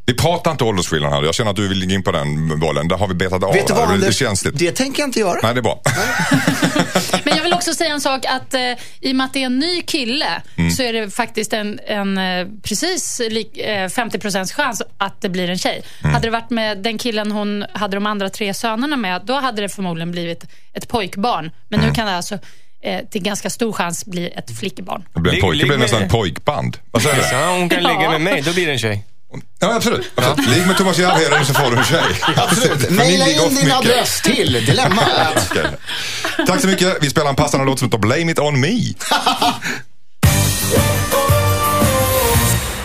Vi 0.06 0.14
pratar 0.14 0.50
inte 0.50 0.64
åldersskillnad 0.64 1.12
här. 1.12 1.22
Jag 1.22 1.34
känner 1.34 1.50
att 1.50 1.56
du 1.56 1.68
vill 1.68 1.78
ligga 1.78 1.94
in 1.94 2.02
på 2.02 2.10
den 2.12 2.60
bollen. 2.60 2.88
Där 2.88 2.96
har 2.96 3.06
vi 3.08 3.14
betat 3.14 3.44
av. 3.44 3.52
Vet 3.54 3.66
du 3.66 3.74
det. 3.74 3.80
vad 3.80 3.88
det 3.88 3.92
är 3.92 3.94
Anders? 3.94 4.16
känsligt. 4.18 4.58
Det 4.58 4.72
tänker 4.72 5.02
jag 5.02 5.08
inte 5.08 5.20
göra. 5.20 5.40
Nej, 5.42 5.54
det 5.54 5.60
är 5.60 5.62
bra. 5.62 5.80
Men 7.24 7.36
jag 7.36 7.42
vill 7.42 7.54
också 7.54 7.74
säga 7.74 7.92
en 7.94 8.00
sak 8.00 8.24
att 8.26 8.54
eh, 8.54 8.60
i 9.00 9.12
och 9.12 9.16
med 9.16 9.24
att 9.24 9.32
det 9.32 9.42
är 9.42 9.46
en 9.46 9.58
ny 9.58 9.82
kille 9.82 10.24
Mm. 10.56 10.70
så 10.70 10.82
är 10.82 10.92
det 10.92 11.10
faktiskt 11.10 11.52
en, 11.52 11.78
en 11.86 12.18
eh, 12.18 12.46
precis 12.62 13.20
lik, 13.30 13.58
eh, 13.58 13.88
50% 13.88 14.52
chans 14.56 14.82
att 14.98 15.20
det 15.22 15.28
blir 15.28 15.50
en 15.50 15.58
tjej. 15.58 15.82
Mm. 16.02 16.14
Hade 16.14 16.26
det 16.26 16.30
varit 16.30 16.50
med 16.50 16.78
den 16.82 16.98
killen 16.98 17.32
hon 17.32 17.64
hade 17.72 17.96
de 17.96 18.06
andra 18.06 18.27
tre 18.28 18.54
sönerna 18.54 18.96
med, 18.96 19.22
då 19.24 19.34
hade 19.40 19.62
det 19.62 19.68
förmodligen 19.68 20.10
blivit 20.10 20.44
ett 20.74 20.88
pojkbarn. 20.88 21.50
Men 21.68 21.78
Mm. 21.80 21.88
nu 21.88 21.94
kan 21.94 22.06
det 22.06 22.16
alltså 22.16 22.38
eh, 22.82 23.00
till 23.10 23.22
ganska 23.22 23.50
stor 23.50 23.72
chans 23.72 24.06
bli 24.06 24.28
ett 24.30 24.58
flickebarn. 24.58 25.04
Det 25.14 25.20
blir 25.20 25.34
en 25.34 25.40
pojke. 25.40 25.62
Det 25.62 25.68
blir 25.68 25.78
nästan 25.78 26.02
ett 26.02 26.10
pojkband. 26.10 26.76
Vad 26.90 27.02
säger 27.02 27.16
du? 27.16 27.36
Ja, 27.36 27.50
hon 27.50 27.68
kan 27.68 27.82
Ja. 27.82 27.88
ligga 27.88 28.10
med 28.10 28.20
mig, 28.20 28.42
då 28.42 28.52
blir 28.52 28.66
det 28.66 28.72
en 28.72 28.78
tjej. 28.78 29.04
Ja, 29.60 29.74
absolut. 29.74 30.10
absolut. 30.14 30.50
Ligg 30.50 30.66
med 30.66 30.76
Thomas 30.76 30.98
Järvheden 30.98 31.46
så 31.46 31.54
får 31.54 31.70
du 31.70 31.76
en 31.76 31.84
tjej. 31.84 32.00
Absolut. 32.36 32.90
Ligger 32.90 33.28
in 33.44 33.48
din 33.48 33.54
mycket. 33.54 33.72
adress 33.78 34.20
till 34.22 34.52
Dilemma. 34.52 35.02
Tack 36.46 36.60
så 36.60 36.66
mycket. 36.66 36.96
Vi 37.00 37.10
spelar 37.10 37.28
en 37.30 37.36
passande 37.36 37.66
låt 37.66 37.78
som 37.78 37.88
heter 37.88 37.98
Blame 37.98 38.32
it 38.32 38.38
on 38.38 38.60
me. 38.60 38.68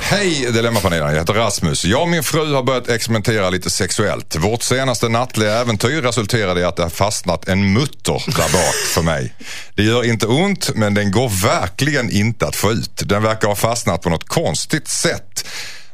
Hej 0.05 0.51
Dilemmapanelen, 0.53 1.09
jag 1.09 1.19
heter 1.19 1.33
Rasmus. 1.33 1.85
Jag 1.85 2.01
och 2.01 2.09
min 2.09 2.23
fru 2.23 2.53
har 2.53 2.63
börjat 2.63 2.89
experimentera 2.89 3.49
lite 3.49 3.69
sexuellt. 3.69 4.35
Vårt 4.35 4.63
senaste 4.63 5.09
nattliga 5.09 5.53
äventyr 5.53 6.01
resulterade 6.01 6.61
i 6.61 6.63
att 6.63 6.75
det 6.75 6.83
har 6.83 6.89
fastnat 6.89 7.47
en 7.47 7.73
mutter 7.73 8.23
där 8.25 8.53
bak 8.53 8.75
för 8.93 9.01
mig. 9.01 9.33
Det 9.75 9.83
gör 9.83 10.03
inte 10.03 10.27
ont, 10.27 10.75
men 10.75 10.93
den 10.93 11.11
går 11.11 11.29
verkligen 11.43 12.11
inte 12.11 12.47
att 12.47 12.55
få 12.55 12.71
ut. 12.71 13.01
Den 13.05 13.23
verkar 13.23 13.47
ha 13.47 13.55
fastnat 13.55 14.01
på 14.01 14.09
något 14.09 14.27
konstigt 14.27 14.87
sätt. 14.87 15.45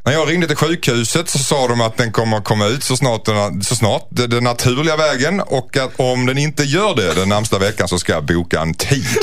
När 0.10 0.16
jag 0.16 0.30
ringde 0.30 0.48
till 0.48 0.56
sjukhuset 0.56 1.30
så 1.30 1.38
sa 1.40 1.68
de 1.68 1.82
att 1.82 1.98
den 1.98 2.12
kommer 2.12 2.38
att 2.38 2.44
komma 2.44 2.66
ut 2.68 2.84
så 2.84 2.98
snart, 2.98 3.26
den, 3.26 3.64
så 3.64 3.76
snart 3.76 4.08
den 4.10 4.44
naturliga 4.44 4.98
vägen 4.98 5.42
och 5.42 5.78
att 5.78 5.92
om 5.96 6.26
den 6.26 6.38
inte 6.38 6.64
gör 6.64 6.96
det 6.96 7.14
den 7.14 7.30
närmsta 7.30 7.60
veckan 7.60 7.88
så 7.88 8.00
ska 8.00 8.14
jag 8.14 8.26
boka 8.26 8.62
en 8.62 8.74
tid. 8.74 9.18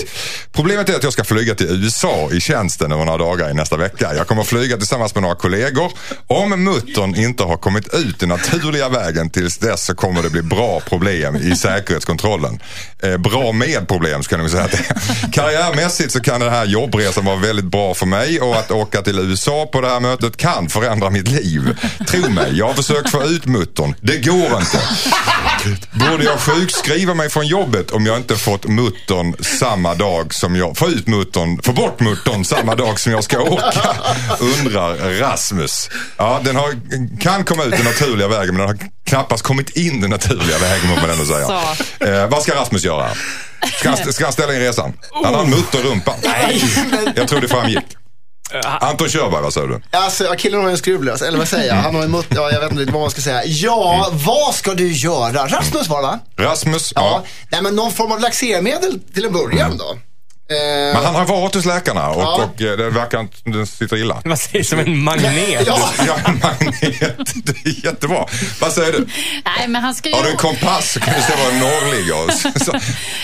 Problemet 0.53 0.89
är 0.89 0.95
att 0.95 1.03
jag 1.03 1.13
ska 1.13 1.25
flyga 1.25 1.55
till 1.55 1.67
USA 1.67 2.29
i 2.33 2.41
tjänsten 2.41 2.93
över 2.93 3.05
några 3.05 3.19
dagar 3.19 3.51
i 3.51 3.55
nästa 3.55 3.77
vecka. 3.77 4.15
Jag 4.17 4.27
kommer 4.27 4.43
flyga 4.43 4.77
tillsammans 4.77 5.15
med 5.15 5.23
några 5.23 5.35
kollegor. 5.35 5.93
Om 6.27 6.65
muttern 6.65 7.15
inte 7.15 7.43
har 7.43 7.57
kommit 7.57 7.95
ut 7.95 8.19
den 8.21 8.29
naturliga 8.29 8.89
vägen 8.89 9.31
tills 9.31 9.59
dess 9.59 9.87
så 9.87 9.95
kommer 9.95 10.23
det 10.23 10.31
bli 10.31 10.43
bra 10.43 10.81
problem 10.81 11.37
i 11.37 11.57
säkerhetskontrollen. 11.57 12.61
Eh, 13.03 13.17
bra 13.17 13.53
med 13.53 13.89
problem 13.89 14.23
ska 14.23 14.35
jag 14.35 14.41
nog 14.41 14.51
säga 14.51 14.65
att 14.65 14.71
det 14.71 14.79
är. 14.79 15.33
Karriärmässigt 15.33 16.13
så 16.13 16.21
kan 16.21 16.41
den 16.41 16.51
här 16.51 16.65
jobbresan 16.65 17.25
vara 17.25 17.37
väldigt 17.37 17.65
bra 17.65 17.95
för 17.95 18.07
mig 18.07 18.41
och 18.41 18.57
att 18.57 18.71
åka 18.71 19.03
till 19.03 19.19
USA 19.19 19.69
på 19.73 19.81
det 19.81 19.89
här 19.89 20.01
mötet 20.01 20.37
kan 20.37 20.69
förändra 20.81 21.11
mitt 21.11 21.29
liv. 21.29 21.79
Tro 22.09 22.31
mig, 22.31 22.59
jag 22.59 22.67
har 22.67 22.75
försökt 22.75 23.11
få 23.11 23.23
ut 23.23 23.47
muttern. 23.47 23.95
Det 24.01 24.19
går 24.19 24.61
inte. 24.61 24.81
Borde 25.93 26.25
jag 26.25 26.41
sjukskriva 26.41 27.15
mig 27.15 27.31
från 27.31 27.47
jobbet 27.47 27.91
om 27.91 28.07
jag 28.07 28.17
inte 28.17 28.37
fått 28.37 28.67
muttern 28.67 29.35
samma 29.41 29.95
dag 29.95 30.35
som 30.35 30.57
jag, 30.57 30.77
få 30.77 30.89
ut 30.89 31.07
muttern, 31.07 31.63
få 31.63 31.73
bort 31.73 32.01
muttern 32.01 32.45
samma 32.45 32.75
dag 32.75 33.01
som 33.01 33.13
jag 33.13 33.25
ska 33.25 33.41
åka? 33.41 33.97
Undrar 34.41 35.19
Rasmus. 35.21 35.91
Ja, 36.17 36.41
den 36.45 36.57
har, 36.57 36.75
kan 37.21 37.45
komma 37.45 37.65
ut 37.65 37.71
den 37.71 37.85
naturliga 37.85 38.29
vägen 38.29 38.57
men 38.57 38.67
den 38.67 38.69
har 38.69 38.89
knappast 39.05 39.43
kommit 39.43 39.77
in 39.77 40.01
den 40.01 40.11
naturliga 40.11 40.59
vägen 40.59 40.89
må 40.89 40.97
man 40.97 41.11
ändå 41.11 41.25
säga. 41.25 41.47
Eh, 42.01 42.29
vad 42.29 42.43
ska 42.43 42.55
Rasmus 42.55 42.85
göra? 42.85 43.09
Ska 43.79 43.89
han, 43.89 44.13
ska 44.13 44.25
han 44.25 44.33
ställa 44.33 44.55
in 44.55 44.61
resan? 44.61 44.93
Han 45.25 45.35
har 45.35 45.43
en 45.43 45.51
mutter 45.51 45.79
i 45.79 45.83
rumpan. 45.83 46.15
Jag 47.15 47.29
tror 47.29 47.41
det 47.41 47.49
framgick. 47.49 47.97
Anton 48.65 49.09
Körberg, 49.09 49.43
vad 49.43 49.53
säger 49.53 49.67
du? 49.69 49.81
Alltså, 49.91 50.35
killen 50.39 50.63
har 50.63 50.71
en 50.71 50.79
skruvlös, 50.79 51.23
eller 51.23 51.39
vad 51.39 51.49
säger 51.49 51.69
jag? 51.69 51.75
Han 51.75 51.95
har 51.95 52.03
en 52.03 52.11
mutter, 52.11 52.37
ja, 52.37 52.51
jag 52.51 52.61
vet 52.61 52.73
inte 52.73 52.93
vad 52.93 53.01
man 53.01 53.11
ska 53.11 53.21
säga. 53.21 53.45
Ja, 53.45 54.09
vad 54.13 54.55
ska 54.55 54.75
du 54.75 54.93
göra? 54.93 55.47
Rasmus 55.47 55.89
var 55.89 56.03
det 56.03 56.07
va? 56.09 56.19
Rasmus? 56.37 56.93
Ja. 56.97 57.03
Ja. 57.03 57.23
Nej, 57.51 57.63
men 57.63 57.77
någon 57.77 57.93
form 57.93 58.13
av 58.13 58.21
laxermedel 58.21 59.01
till 59.15 59.25
en 59.25 59.33
början 59.33 59.79
då. 59.79 59.97
Eh, 60.49 60.57
Men 60.95 61.05
han 61.05 61.15
har 61.15 61.25
varit 61.25 61.55
hos 61.55 61.65
läkarna 61.65 62.09
och, 62.09 62.23
Ja. 62.23 62.35
och 62.55 62.63
eh, 62.63 62.77
det 62.77 62.91
verkar 62.91 63.21
inte 63.21 63.37
den 63.45 63.67
sitter 63.67 63.97
illa. 63.97 64.23
Man 64.25 64.37
säger 64.37 64.65
som 64.65 64.79
en 64.79 64.99
magnet. 64.99 65.67
ja, 65.67 65.79
Ja, 66.07 66.17
en 66.25 66.39
magnet. 66.43 66.83
Det 67.45 67.53
är 67.71 67.85
jättebra. 67.85 68.27
Vad 68.61 68.73
säger 68.73 68.93
du? 68.93 69.07
Nej, 69.59 69.69
men 69.69 69.83
han 69.83 69.95
ska 69.95 70.09
ju... 70.09 70.15
Har 70.15 70.23
du 70.23 70.31
en 70.31 70.37
kompass 70.37 70.93
så 70.93 71.01
kan 71.01 71.15
du 71.15 71.21
se 71.21 71.33
var 71.45 71.51
den 71.51 71.61
norr 71.61 71.95
ligger. 71.97 72.81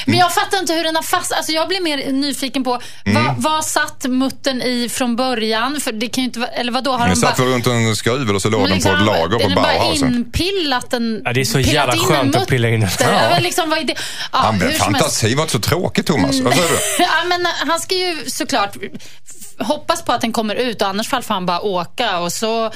Men 0.10 0.18
jag 0.18 0.34
fattar 0.34 0.58
inte 0.58 0.72
hur 0.72 0.84
den 0.84 0.96
har 0.96 1.02
fast... 1.02 1.32
Alltså 1.32 1.52
jag 1.52 1.68
blir 1.68 1.80
mer 1.80 2.12
nyfiken 2.12 2.64
på 2.64 2.80
Mm. 3.06 3.24
vad, 3.24 3.36
vad 3.54 3.64
satt 3.64 4.04
muttern 4.04 4.62
i 4.62 4.88
från 4.88 5.16
början? 5.16 5.80
För 5.80 5.92
det 5.92 6.08
kan 6.08 6.22
ju 6.22 6.26
inte 6.28 6.40
vara... 6.40 6.50
Eller 6.50 6.72
vadå? 6.72 6.90
Har 6.92 6.98
Den 6.98 7.08
de 7.08 7.16
satt 7.20 7.36
bara... 7.36 7.46
runt 7.48 7.66
en 7.66 7.96
skruv 7.96 8.30
och 8.30 8.42
så 8.42 8.48
låg 8.50 8.60
Men 8.60 8.70
den 8.70 8.80
på 8.82 8.88
liksom, 8.88 8.94
ett 9.00 9.06
lager 9.06 9.38
på 9.38 9.42
den 9.42 9.50
är 9.50 9.54
bara 9.56 9.66
Bauhausen. 9.78 10.14
inpillat 10.14 10.90
den. 10.90 11.22
Ja, 11.24 11.32
det 11.32 11.40
är 11.40 11.44
så 11.44 11.60
jävla 11.60 11.92
en 11.92 11.98
skönt 11.98 12.36
att 12.36 12.48
pilla 12.48 12.68
in 12.68 12.80
den. 12.80 12.90
Ja. 13.00 13.38
Liksom, 13.40 13.70
vad 13.70 13.78
är 13.78 13.84
det? 13.84 13.94
Ja, 14.32 14.38
Han, 14.38 14.54
hur 14.54 14.60
som 14.60 14.68
helst. 14.70 14.84
fantasi 14.84 15.34
var 15.34 15.42
inte 15.42 15.52
så 15.52 15.58
tråkigt 15.60 16.06
Thomas. 16.06 16.40
Vad 16.40 16.54
säger 16.54 16.68
du? 16.68 17.04
Ja, 17.12 17.24
men 17.24 17.46
eh, 17.46 17.52
han 17.66 17.80
ska 17.80 17.94
ju 17.94 18.30
såklart 18.30 18.76
hoppas 19.58 20.02
på 20.04 20.12
att 20.12 20.20
den 20.20 20.32
kommer 20.32 20.54
ut 20.54 20.82
och 20.82 20.88
annars 20.88 21.08
fall 21.08 21.22
får 21.22 21.34
han 21.34 21.46
bara 21.46 21.60
åka 21.60 22.18
och 22.18 22.32
så 22.32 22.70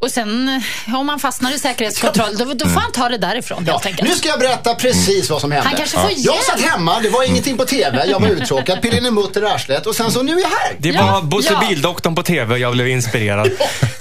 och 0.00 0.10
sen 0.10 0.62
om 0.94 1.08
han 1.08 1.18
fastnar 1.18 1.54
i 1.54 1.58
säkerhetskontroll 1.58 2.36
då, 2.38 2.44
då 2.44 2.68
får 2.68 2.80
han 2.80 2.92
ta 2.92 3.08
det 3.08 3.18
därifrån 3.18 3.64
Ja, 3.66 3.72
helt 3.72 3.86
enkelt. 3.86 4.08
nu 4.08 4.14
ska 4.14 4.28
jag 4.28 4.38
berätta 4.38 4.74
precis 4.74 5.30
vad 5.30 5.40
som 5.40 5.52
hände. 5.52 5.68
Han 5.68 5.76
kanske 5.78 5.96
får 5.98 6.10
Jag 6.10 6.18
hjälp. 6.18 6.42
satt 6.44 6.60
hemma, 6.60 7.00
det 7.00 7.08
var 7.08 7.24
ingenting 7.28 7.56
på 7.56 7.64
TV, 7.64 8.06
jag 8.06 8.20
var 8.20 8.28
uttråkad, 8.28 8.82
pillade 8.82 8.98
in 8.98 9.06
en 9.06 9.14
mutter 9.14 9.42
i 9.42 9.46
arslet 9.46 9.86
och 9.86 9.94
sen 9.94 10.10
så 10.12 10.22
nu 10.22 10.32
är 10.32 10.40
jag 10.40 10.48
här. 10.48 10.76
Det 10.78 10.88
Ja, 10.88 11.06
var 11.12 11.22
Bosse 11.22 11.52
ja. 11.52 11.68
Bildoktorn 11.68 12.14
på 12.14 12.22
TV 12.22 12.52
och 12.54 12.58
jag 12.58 12.72
blev 12.72 12.88
inspirerad. 12.88 13.50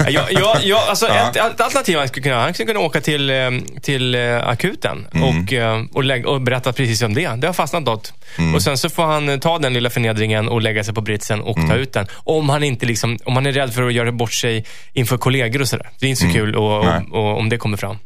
jag, 0.10 0.32
jag, 0.32 0.58
jag, 0.64 0.80
alltså 0.90 1.08
ett, 1.08 1.36
ett 1.36 1.62
alternativ 1.62 1.98
han 1.98 2.08
skulle 2.08 2.24
kunna 2.24 2.42
han 2.42 2.54
skulle 2.54 2.68
kunna 2.68 2.80
åka 2.80 3.02
till, 3.02 3.30
eh, 3.30 3.36
till 3.82 4.16
eh, 4.16 4.48
akuten 4.48 5.08
och, 5.12 5.54
eh, 5.54 5.82
och, 5.94 6.04
lägga, 6.04 6.30
och 6.30 6.42
berätta 6.42 6.74
precis 6.74 7.02
om 7.02 7.14
det. 7.14 7.30
Det 7.38 7.48
har 7.48 7.54
fastnat 7.54 7.84
något. 7.84 8.14
Och 8.56 8.62
sen 8.62 8.78
så 8.78 8.90
får 8.90 9.04
han 9.04 9.40
ta 9.40 9.60
den 9.60 9.74
lilla 9.74 9.90
förnedringen 9.90 10.50
och 10.50 10.62
lägga 10.62 10.84
sig 10.84 10.94
på 10.94 11.02
britsen 11.02 11.42
och 11.42 11.58
ta 11.70 11.76
ut 11.76 11.94
den. 11.94 12.08
Om 12.14 12.50
han, 12.50 12.64
inte 12.64 12.86
liksom, 12.86 13.18
om 13.26 13.36
han 13.36 13.46
är 13.46 13.52
rädd 13.52 13.74
för 13.74 13.84
att 13.84 13.94
göra 13.94 14.12
bort 14.12 14.34
sig 14.34 14.66
inför 14.94 15.18
kollegor 15.18 15.62
och 15.62 15.68
sådär. 15.68 15.89
Det 16.00 16.06
är 16.06 16.10
inte 16.10 16.22
så 16.22 16.32
kul 16.32 16.56
och, 16.56 16.78
och, 16.80 16.94
och, 17.12 17.40
om 17.40 17.50
det 17.50 17.58
kommer 17.58 17.78
fram. 17.78 17.98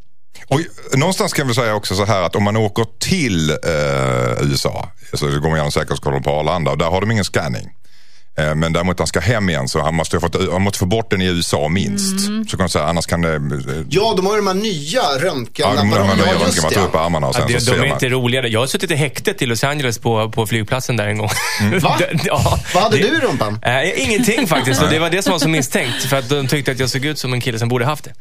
Och 0.47 0.59
någonstans 0.97 1.33
kan 1.33 1.47
vi 1.47 1.53
säga 1.53 1.75
också 1.75 1.95
så 1.95 2.05
här 2.05 2.21
att 2.21 2.35
om 2.35 2.43
man 2.43 2.57
åker 2.57 2.85
till 2.99 3.49
eh, 3.49 4.49
USA, 4.51 4.89
så 5.13 5.27
går 5.27 5.41
man 5.41 5.51
igenom 5.51 5.71
säkerhetskontrollen 5.71 6.23
på 6.23 6.31
Arlanda 6.31 6.71
och 6.71 6.77
där 6.77 6.89
har 6.89 7.01
de 7.01 7.11
ingen 7.11 7.25
scanning. 7.25 7.69
Eh, 8.37 8.55
men 8.55 8.73
däremot 8.73 8.97
han 8.99 9.07
ska 9.07 9.19
hem 9.19 9.49
igen 9.49 9.67
så 9.67 9.81
han 9.81 9.95
måste, 9.95 10.15
ha 10.17 10.21
fått, 10.21 10.51
han 10.51 10.61
måste 10.61 10.79
få 10.79 10.85
bort 10.85 11.09
den 11.11 11.21
i 11.21 11.25
USA 11.25 11.67
minst. 11.67 12.27
Mm. 12.27 12.45
Så 12.47 12.57
kan 12.57 12.69
säga, 12.69 12.85
annars 12.85 13.05
kan 13.05 13.21
det... 13.21 13.33
Eh, 13.35 13.41
Ja, 13.89 14.13
de 14.17 14.25
har 14.25 14.33
ju 14.33 14.37
de 14.41 14.47
här 14.47 14.53
nya 14.53 15.01
ja, 15.01 15.13
de, 15.19 15.25
röntgenapparaterna. 15.25 15.95
de, 16.15 16.21
de, 16.21 16.27
Ja, 16.29 16.33
de, 16.39 16.45
just 16.45 16.63
man 16.63 16.71
tar 16.71 16.81
upp 16.83 16.95
armarna 16.95 17.27
och 17.27 17.35
sen 17.35 17.43
Ja, 17.47 17.55
det, 17.55 17.61
så 17.61 17.71
de 17.71 17.75
är 17.77 17.79
man. 17.79 17.87
inte 17.87 18.09
roligare. 18.09 18.47
Jag 18.49 18.59
har 18.59 18.67
suttit 18.67 18.91
i 18.91 18.95
häktet 18.95 19.41
i 19.41 19.45
Los 19.45 19.63
Angeles 19.63 19.99
på, 19.99 20.29
på 20.31 20.47
flygplatsen 20.47 20.97
där 20.97 21.07
en 21.07 21.17
gång. 21.17 21.29
Va? 21.81 21.99
ja, 22.23 22.59
Vad 22.73 22.83
hade 22.83 22.97
det- 22.97 23.03
du 23.09 23.17
i 23.17 23.19
rumpan? 23.19 23.59
Äh, 23.61 24.03
ingenting 24.03 24.47
faktiskt. 24.47 24.81
Och 24.81 24.89
det 24.89 24.99
var 24.99 25.09
det 25.09 25.21
som 25.21 25.31
var 25.31 25.39
så 25.39 25.49
misstänkt. 25.59 26.03
För 26.03 26.17
att 26.17 26.29
de 26.29 26.47
tyckte 26.47 26.71
att 26.71 26.79
jag 26.79 26.89
såg 26.89 27.05
ut 27.05 27.19
som 27.19 27.33
en 27.33 27.41
kille 27.41 27.59
som 27.59 27.69
borde 27.69 27.85
haft 27.85 28.03
det. 28.03 28.13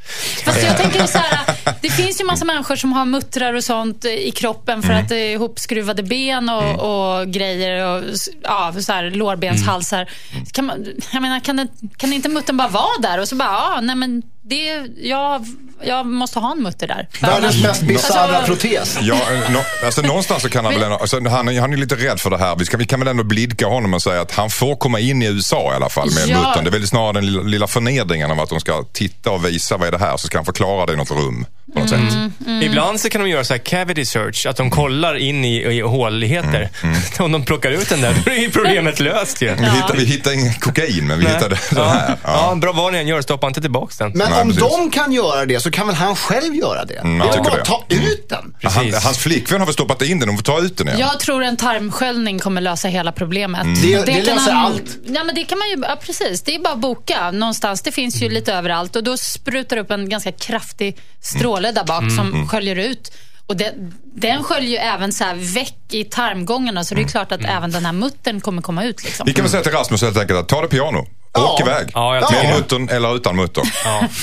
Fast 0.45 0.63
jag 0.63 0.77
tänker 0.77 1.07
så 1.07 1.19
här, 1.19 1.41
det 1.81 1.91
finns 2.03 2.21
ju 2.21 2.25
massa 2.25 2.45
människor 2.45 2.77
som 2.77 2.93
har 2.93 3.05
muttrar 3.05 3.55
och 3.55 3.65
sånt 3.65 4.05
i 4.05 4.31
kroppen 4.31 4.83
för 4.83 4.89
Mm. 4.93 5.03
att 5.03 5.09
det 5.09 5.17
är 5.17 5.33
ihopskruvade 5.33 6.03
ben 6.03 6.49
och, 6.49 7.19
och 7.21 7.29
grejer 7.29 7.87
och 7.87 8.05
ja, 8.43 8.73
så 8.81 8.93
här, 8.93 9.11
lårbenshalsar. 9.11 10.02
Mm. 10.33 10.47
Kan 10.47 10.65
man, 10.65 10.87
jag 11.13 11.23
menar, 11.23 11.41
kan, 11.41 11.57
det, 11.57 11.67
kan 11.97 12.13
inte 12.13 12.29
muttern 12.29 12.57
bara 12.57 12.69
vara 12.69 12.99
där 13.01 13.21
och 13.21 13.29
så 13.29 13.37
bara, 13.37 13.49
ja, 13.49 13.81
nej 13.83 13.97
men 13.97 14.23
det, 14.45 14.87
jag, 14.97 15.47
jag 15.83 16.07
måste 16.07 16.39
ha 16.39 16.53
en 16.53 16.63
mutter 16.63 16.87
där. 16.89 17.09
Världens 17.21 17.63
mest 17.63 17.83
bisarra 17.83 18.37
Alltså, 18.37 18.53
protes. 18.53 18.99
Ja, 19.01 19.15
eh, 19.15 19.53
no, 19.53 19.59
alltså 19.85 20.03
någonstans 20.03 20.43
så 20.43 20.49
kan 20.49 20.65
han 20.65 20.75
väl 20.75 20.83
ändå, 20.83 20.97
alltså 20.97 21.29
han, 21.29 21.57
han 21.59 21.73
är 21.73 21.77
lite 21.77 21.95
rädd 21.95 22.21
för 22.21 22.31
det 22.31 22.39
här. 22.39 22.57
Vi, 22.57 22.65
ska, 22.65 22.77
vi 22.77 22.85
kan 22.87 23.01
väl 23.01 23.09
ändå 23.09 23.25
blidka 23.25 23.67
honom 23.67 23.95
och 23.95 24.03
säga 24.03 24.21
att 24.21 24.33
han 24.33 24.51
får 24.51 24.77
komma 24.77 25.01
in 25.01 25.23
i 25.23 25.27
USA 25.27 25.73
i 25.73 25.77
alla 25.77 25.89
fall 25.89 26.11
med 26.15 26.29
Ja. 26.29 26.39
muttern. 26.39 26.65
Det 26.65 26.71
är 26.71 26.73
väl 26.73 26.87
snarare 26.89 27.13
den 27.13 27.27
lilla, 27.27 27.43
lilla 27.43 27.67
förnedringen 27.67 28.31
av 28.31 28.41
att 28.41 28.49
de 28.49 28.61
ska 28.61 28.85
titta 28.93 29.31
och 29.31 29.45
visa 29.47 29.77
vad 29.77 29.89
är 29.89 29.93
det 29.93 29.99
här 29.99 30.17
så 30.17 30.27
ska 30.27 30.39
han 30.39 30.45
förklara 30.45 30.87
det 30.87 30.93
i 30.93 30.97
något 30.97 31.11
rum 31.11 31.47
på 31.73 31.79
något 31.81 31.93
Mm. 31.93 32.11
sätt. 32.11 32.63
Ibland 32.63 33.01
så 33.01 33.09
kan 33.09 33.21
de 33.21 33.31
göra 33.31 33.45
så 33.45 33.55
här 33.55 33.59
cavity 33.59 34.05
search, 34.05 34.47
att 34.47 34.57
de 34.57 34.71
kollar 34.71 35.15
in 35.17 35.45
i, 35.45 35.57
i 35.57 35.81
håligheter. 35.81 36.71
Mm, 36.83 36.97
Om 37.19 37.33
de 37.33 37.45
plockar 37.45 37.71
ut 37.71 37.89
den 37.89 38.01
där, 38.01 38.15
då 38.25 38.31
är 38.31 38.49
problemet 38.51 39.01
löst 39.01 39.43
ju. 39.43 39.47
Vi, 39.55 39.65
hittar, 39.65 39.97
vi 39.97 40.05
hittar 40.05 40.33
ingen 40.33 40.55
kokain 40.55 41.07
men 41.07 41.19
vi 41.19 41.27
hittade 41.27 41.49
den 41.49 41.59
ja. 41.79 41.89
här. 41.89 42.17
Ja. 42.25 42.55
bra 42.61 42.73
vad 42.73 42.93
ni 42.93 42.99
än 42.99 43.07
gör, 43.09 43.23
stoppa 43.23 43.47
inte 43.47 43.61
tillbaks 43.61 43.99
den. 43.99 44.13
Men 44.15 44.31
Nej, 44.31 44.41
om 44.43 44.49
precis. 44.49 44.63
de 44.71 44.91
kan 44.91 45.13
göra 45.13 45.47
det 45.47 45.61
så 45.61 45.71
kan 45.71 45.87
väl 45.87 45.97
han 45.97 46.17
själv 46.17 46.55
göra 46.55 46.85
det? 46.85 46.95
Mm, 46.97 47.19
det 47.19 47.35
är 47.35 47.39
bara 47.43 47.55
det. 47.55 47.61
att 47.61 47.65
ta 47.69 47.85
ut 47.89 48.29
den. 48.29 48.55
Han, 48.73 48.93
hans 49.05 49.19
flickvän 49.19 49.61
har 49.61 49.67
väl 49.67 49.73
stoppat 49.75 50.03
in 50.03 50.19
den, 50.21 50.29
de 50.29 50.37
får 50.37 50.45
ta 50.45 50.61
ut 50.61 50.77
den 50.77 50.89
igen. 50.89 51.01
Jag 51.01 51.21
tror 51.21 51.43
en 51.45 51.57
tarmsköljning 51.57 52.39
kommer 52.39 52.61
lösa 52.61 52.89
hela 52.89 53.13
problemet. 53.13 53.67
Det- 53.83 54.07
det 54.07 54.13
kan 54.13 54.25
löser 54.25 54.53
han- 54.53 54.67
allt. 54.67 54.97
Ja, 55.07 55.25
men 55.25 55.35
det 55.35 55.45
kan 55.45 55.59
man 55.59 55.69
ju, 55.69 55.77
ja, 55.89 55.97
precis. 56.07 56.43
Det 56.43 56.55
är 56.55 56.59
bara 56.59 56.73
att 56.73 56.79
boka 56.81 57.31
någonstans. 57.31 57.83
Det 57.83 57.93
finns 57.93 58.23
ju 58.23 58.29
lite 58.29 58.53
överallt 58.55 58.97
och 58.97 59.05
då 59.05 59.17
sprutar 59.17 59.77
upp 59.77 59.91
en 59.91 60.09
ganska 60.09 60.33
kraftig 60.33 60.99
stråle 61.23 61.62
där 61.71 61.85
bak 61.85 62.05
som 62.17 62.49
sköljer 62.49 62.77
ut. 62.77 63.13
Och 63.47 63.57
det, 63.57 63.73
den 64.15 64.43
sköljer 64.45 64.71
ju 64.71 64.77
även 64.77 65.13
så 65.13 65.25
här 65.25 65.35
väck 65.55 65.77
i 65.91 66.05
tarmgångarna 66.05 66.85
så 66.85 66.95
det 66.95 67.03
är 67.03 67.09
klart 67.09 67.33
att 67.33 67.45
även 67.45 67.71
den 67.71 67.85
här 67.87 67.93
muttern 67.93 68.41
kommer 68.41 68.63
komma 68.63 68.85
ut. 68.85 69.05
Liksom. 69.05 69.27
Vi 69.27 69.33
kan 69.33 69.45
väl 69.45 69.51
säga 69.51 69.63
till 69.63 69.73
Rasmus 69.73 70.03
helt 70.03 70.19
enkelt 70.19 70.39
att 70.41 70.49
ta 70.49 70.61
det 70.63 70.69
piano. 70.69 71.07
Ja. 71.35 71.53
Åk 71.53 71.61
iväg. 71.61 71.91
Ja, 71.95 72.15
jag 72.15 72.33
Med 72.33 72.45
det. 72.49 72.55
muttern 72.59 72.89
eller 72.89 73.17
utan 73.17 73.37
mutter. 73.37 73.63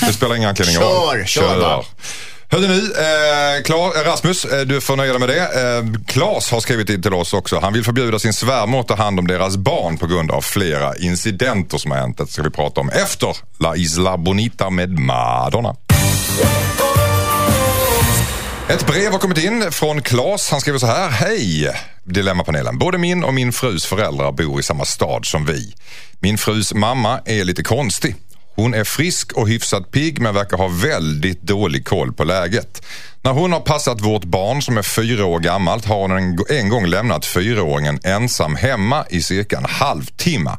Det 0.06 0.12
spelar 0.12 0.36
ingen 0.36 0.48
anledning 0.48 0.76
Kör, 0.76 1.24
kör 1.26 1.60
bara. 1.60 1.84
Hörde 2.52 2.68
nu, 2.68 2.78
eh, 2.78 3.62
Klar, 3.64 4.04
Rasmus, 4.04 4.44
eh, 4.44 4.60
du 4.60 4.80
får 4.80 4.96
nöja 4.96 5.12
dig 5.12 5.20
med 5.20 5.28
det. 5.28 5.40
Eh, 5.42 6.02
Klas 6.06 6.50
har 6.50 6.60
skrivit 6.60 6.90
in 6.90 7.02
till 7.02 7.14
oss 7.14 7.32
också. 7.32 7.58
Han 7.60 7.72
vill 7.72 7.84
förbjuda 7.84 8.18
sin 8.18 8.32
svärmor 8.32 8.80
att 8.80 8.88
ta 8.88 8.94
hand 8.94 9.18
om 9.18 9.26
deras 9.26 9.56
barn 9.56 9.98
på 9.98 10.06
grund 10.06 10.30
av 10.30 10.40
flera 10.40 10.96
incidenter 10.96 11.78
som 11.78 11.90
har 11.90 11.98
hänt. 11.98 12.18
Det 12.18 12.26
ska 12.26 12.42
vi 12.42 12.50
prata 12.50 12.80
om 12.80 12.88
efter 12.90 13.36
La 13.58 13.76
Isla 13.76 14.16
Bonita 14.16 14.70
med 14.70 14.98
Madonna. 14.98 15.74
Ett 18.70 18.86
brev 18.86 19.12
har 19.12 19.18
kommit 19.18 19.38
in 19.38 19.72
från 19.72 20.02
Klas. 20.02 20.50
Han 20.50 20.60
skriver 20.60 20.78
så 20.78 20.86
här. 20.86 21.08
Hej 21.08 21.72
Dilemmapanelen. 22.04 22.78
Både 22.78 22.98
min 22.98 23.24
och 23.24 23.34
min 23.34 23.52
frus 23.52 23.86
föräldrar 23.86 24.32
bor 24.32 24.60
i 24.60 24.62
samma 24.62 24.84
stad 24.84 25.26
som 25.26 25.46
vi. 25.46 25.74
Min 26.20 26.38
frus 26.38 26.74
mamma 26.74 27.20
är 27.24 27.44
lite 27.44 27.62
konstig. 27.62 28.16
Hon 28.56 28.74
är 28.74 28.84
frisk 28.84 29.32
och 29.32 29.48
hyfsat 29.48 29.90
pigg 29.90 30.20
men 30.20 30.34
verkar 30.34 30.56
ha 30.56 30.68
väldigt 30.68 31.42
dålig 31.42 31.86
koll 31.86 32.12
på 32.12 32.24
läget. 32.24 32.82
När 33.22 33.32
hon 33.32 33.52
har 33.52 33.60
passat 33.60 34.00
vårt 34.00 34.24
barn 34.24 34.62
som 34.62 34.78
är 34.78 34.82
fyra 34.82 35.24
år 35.24 35.40
gammalt 35.40 35.84
har 35.84 35.96
hon 35.96 36.10
en, 36.10 36.38
en 36.48 36.68
gång 36.68 36.86
lämnat 36.86 37.26
fyraåringen 37.26 38.00
ensam 38.04 38.56
hemma 38.56 39.04
i 39.10 39.22
cirka 39.22 39.56
en 39.56 39.64
halvtimme. 39.64 40.56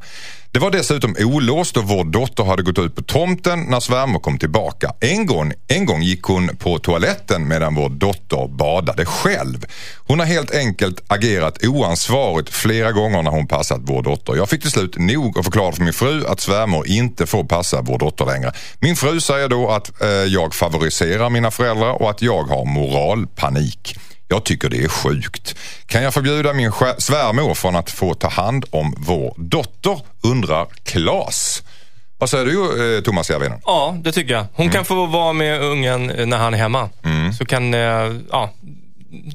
Det 0.54 0.60
var 0.60 0.72
dessutom 0.72 1.16
olåst 1.20 1.78
och 1.78 1.84
vår 1.84 2.04
dotter 2.04 2.44
hade 2.44 2.64
gått 2.64 2.80
ut 2.80 2.96
på 2.96 3.02
tomten 3.02 3.60
när 3.70 3.80
svärmor 3.80 4.20
kom 4.20 4.38
tillbaka. 4.38 4.94
En 5.00 5.26
gång, 5.26 5.54
en 5.68 5.86
gång 5.86 6.02
gick 6.02 6.24
hon 6.24 6.58
på 6.58 6.80
toaletten 6.80 7.48
medan 7.48 7.76
vår 7.76 7.90
dotter 7.90 8.48
badade 8.48 9.06
själv. 9.06 9.66
Hon 10.08 10.20
har 10.20 10.26
helt 10.26 10.56
enkelt 10.56 11.04
agerat 11.08 11.66
oansvarigt 11.66 12.50
flera 12.50 12.92
gånger 12.92 13.24
när 13.24 13.32
hon 13.32 13.48
passat 13.48 13.82
vår 13.84 14.04
dotter. 14.04 14.36
Jag 14.36 14.50
fick 14.50 14.62
till 14.62 14.72
slut 14.72 14.98
nog 14.98 15.38
och 15.38 15.46
förklarade 15.46 15.76
för 15.76 15.84
min 15.84 15.94
fru 15.94 16.26
att 16.26 16.40
svärmor 16.40 16.88
inte 16.88 17.26
får 17.26 17.44
passa 17.44 17.82
vår 17.82 18.00
dotter 18.00 18.26
längre. 18.26 18.54
Min 18.80 18.96
fru 18.96 19.22
säger 19.22 19.50
då 19.50 19.70
att 19.70 20.02
eh, 20.02 20.10
jag 20.10 20.54
favoriserar 20.54 21.30
mina 21.30 21.52
föräldrar 21.52 22.02
och 22.02 22.10
att 22.10 22.22
jag 22.22 22.44
har 22.44 22.66
moralpanik. 22.66 23.96
Jag 24.32 24.44
tycker 24.44 24.70
det 24.70 24.84
är 24.84 24.88
sjukt. 24.88 25.56
Kan 25.86 26.04
jag 26.04 26.14
förbjuda 26.14 26.54
min 26.54 26.72
svärmor 26.98 27.54
från 27.54 27.76
att 27.76 27.92
få 27.92 28.14
ta 28.14 28.28
hand 28.28 28.66
om 28.70 28.96
vår 28.98 29.34
dotter? 29.38 30.00
Undrar 30.24 30.68
Klas. 30.84 31.64
Vad 32.18 32.30
säger 32.30 32.46
du 32.46 32.96
eh, 32.98 33.02
Thomas 33.04 33.30
Järvinen? 33.30 33.62
Ja, 33.66 33.98
det 34.04 34.12
tycker 34.12 34.34
jag. 34.34 34.46
Hon 34.54 34.70
kan 34.70 34.86
få 34.86 35.06
vara 35.06 35.34
med 35.34 35.62
ungen 35.62 36.08
när 36.30 36.38
han 36.38 36.54
är 36.54 36.58
hemma. 36.58 36.90
Så 37.38 37.46
kan, 37.46 37.74
eh, 37.74 38.16
ja, 38.32 38.50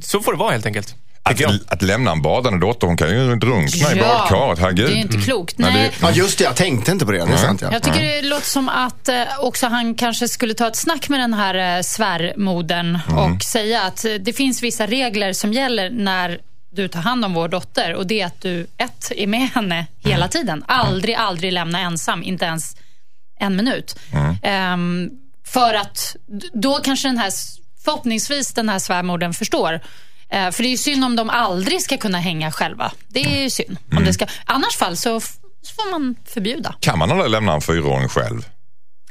så 0.03 0.21
får 0.21 0.33
det 0.33 0.39
vara 0.39 0.51
helt 0.51 0.67
enkelt. 0.67 0.95
Att, 1.31 1.73
att 1.73 1.83
lämna 1.83 2.13
en 2.13 2.23
badande 2.23 2.67
dotter, 2.67 2.87
hon 2.87 2.97
kan 2.97 3.09
ju 3.11 3.37
drunkna 3.37 3.93
i 3.93 4.01
badkaret, 4.01 4.59
herregud. 4.59 4.87
det 4.89 4.93
är 4.93 4.97
inte 4.97 5.19
klokt. 5.19 5.59
Nej, 5.59 5.73
Nej. 5.75 5.91
det- 6.01 6.07
Ja, 6.07 6.13
just 6.13 6.39
det. 6.39 6.45
Jag 6.45 6.57
tänkte 6.57 6.91
inte 6.93 7.07
på 7.07 7.13
det. 7.13 7.27
Det 7.27 7.33
är 7.33 7.37
sant, 7.37 7.61
ja. 7.63 7.69
Jag 7.73 7.83
tycker 7.83 8.03
det 8.03 8.23
låter 8.23 8.47
som 8.47 8.69
att 8.69 9.09
eh, 9.09 9.23
också 9.41 9.67
han 9.67 9.95
kanske 9.95 10.29
skulle 10.29 10.55
ta 10.55 10.69
ett 10.69 10.77
snack 10.77 11.09
med 11.09 11.21
den 11.21 11.35
här 11.35 11.77
eh, 11.77 11.83
svärmodern 11.83 12.99
och 13.17 13.43
säga 13.43 13.83
att 13.83 14.05
eh, 14.05 14.13
det 14.13 14.33
finns 14.33 14.63
vissa 14.63 14.87
regler 14.87 15.33
som 15.33 15.53
gäller 15.53 15.91
när 15.91 16.39
du 16.73 16.89
tar 16.89 17.01
hand 17.01 17.25
om 17.25 17.35
vår 17.35 17.49
dotter 17.49 17.95
och 17.95 18.07
det 18.07 18.21
är 18.21 18.27
att 18.27 18.41
du, 18.41 18.67
ett, 18.77 19.13
är 19.17 19.27
med 19.27 19.49
henne 19.55 19.87
hela 20.05 20.29
tiden. 20.29 20.65
Aldrig, 20.69 21.15
aldrig 21.15 21.53
lämna 21.53 21.81
ensam, 21.81 22.23
inte 22.23 22.45
ens 22.45 22.77
en 23.41 23.57
minut. 23.57 23.99
Ehm, 24.43 25.11
för 25.47 25.75
att 25.75 26.17
då 26.55 26.75
kanske 26.75 27.09
den 27.09 27.19
här, 27.19 27.31
förhoppningsvis 27.85 28.53
den 28.53 28.69
här 28.69 28.79
svärmodern 28.79 29.33
förstår. 29.35 29.81
Eh, 30.33 30.51
för 30.51 30.63
det 30.63 30.69
är 30.69 30.71
ju 30.71 30.77
synd 30.77 31.05
om 31.05 31.17
de 31.17 31.31
aldrig 31.31 31.83
ska 31.83 31.97
kunna 31.97 32.19
hänga 32.19 32.53
själva. 32.53 32.93
Det 33.09 33.21
är 33.21 33.43
ju 33.43 33.51
synd. 33.51 33.77
Om 33.97 34.05
det 34.05 34.13
ska, 34.13 34.27
annars 34.45 34.77
fall 34.77 34.97
så, 34.97 35.21
så 35.21 35.75
får 35.77 35.91
man 35.91 36.17
förbjuda. 36.25 36.75
Kan 36.81 36.99
man 36.99 37.11
aldrig 37.11 37.31
lämna 37.31 37.53
en 37.55 37.61
fyraåring 37.61 38.09
själv? 38.09 38.47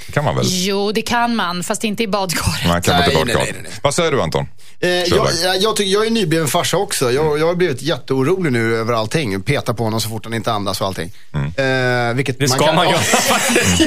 Det 0.06 0.12
kan 0.12 0.24
man 0.24 0.36
väl? 0.36 0.46
Jo, 0.48 0.92
det 0.92 1.02
kan 1.02 1.36
man, 1.36 1.64
fast 1.64 1.84
inte 1.84 2.04
i 2.04 2.08
badkaret. 2.08 2.66
Man 2.68 2.82
kan 2.82 2.96
Nej, 2.96 3.04
inte 3.06 3.16
nej, 3.18 3.26
badkaret. 3.26 3.50
nej, 3.54 3.62
nej. 3.64 3.72
Vad 3.84 3.96
säger 3.96 4.12
du 4.12 4.22
Anton? 4.22 4.48
Eh, 4.80 4.90
jag, 4.90 5.28
jag, 5.44 5.58
jag, 5.62 5.76
tycker, 5.76 5.92
jag 5.92 6.06
är 6.06 6.10
nybliven 6.12 6.48
farsa 6.48 6.78
också. 6.78 7.12
Jag, 7.12 7.40
jag 7.40 7.48
har 7.48 7.56
blivit 7.56 7.82
jätteorolig 7.82 8.52
nu 8.52 8.76
över 8.78 8.94
allting. 8.94 9.42
Petar 9.42 9.74
på 9.74 9.84
honom 9.84 10.02
så 10.02 10.10
fort 10.10 10.26
han 10.26 10.34
inte 10.34 10.52
andas 10.52 10.82
och 10.82 10.88
allting. 10.88 11.12
Mm. 11.34 12.10
Eh, 12.10 12.16
vilket 12.16 12.40
Det 12.40 12.48
ska 12.48 12.74
man 12.74 12.86
göra. 12.90 13.00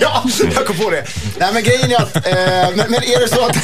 ja, 0.01 0.25
jag 0.55 0.67
kom 0.67 0.77
på 0.77 0.91
det. 0.91 1.05
Nej, 1.39 1.51
men 1.53 1.63
grejen 1.63 1.91
är 1.93 1.97
att, 1.97 2.17
eh, 2.17 2.23
men, 2.77 2.91
men 2.91 3.03
är 3.03 3.21
det 3.21 3.29
så 3.29 3.47
att... 3.47 3.57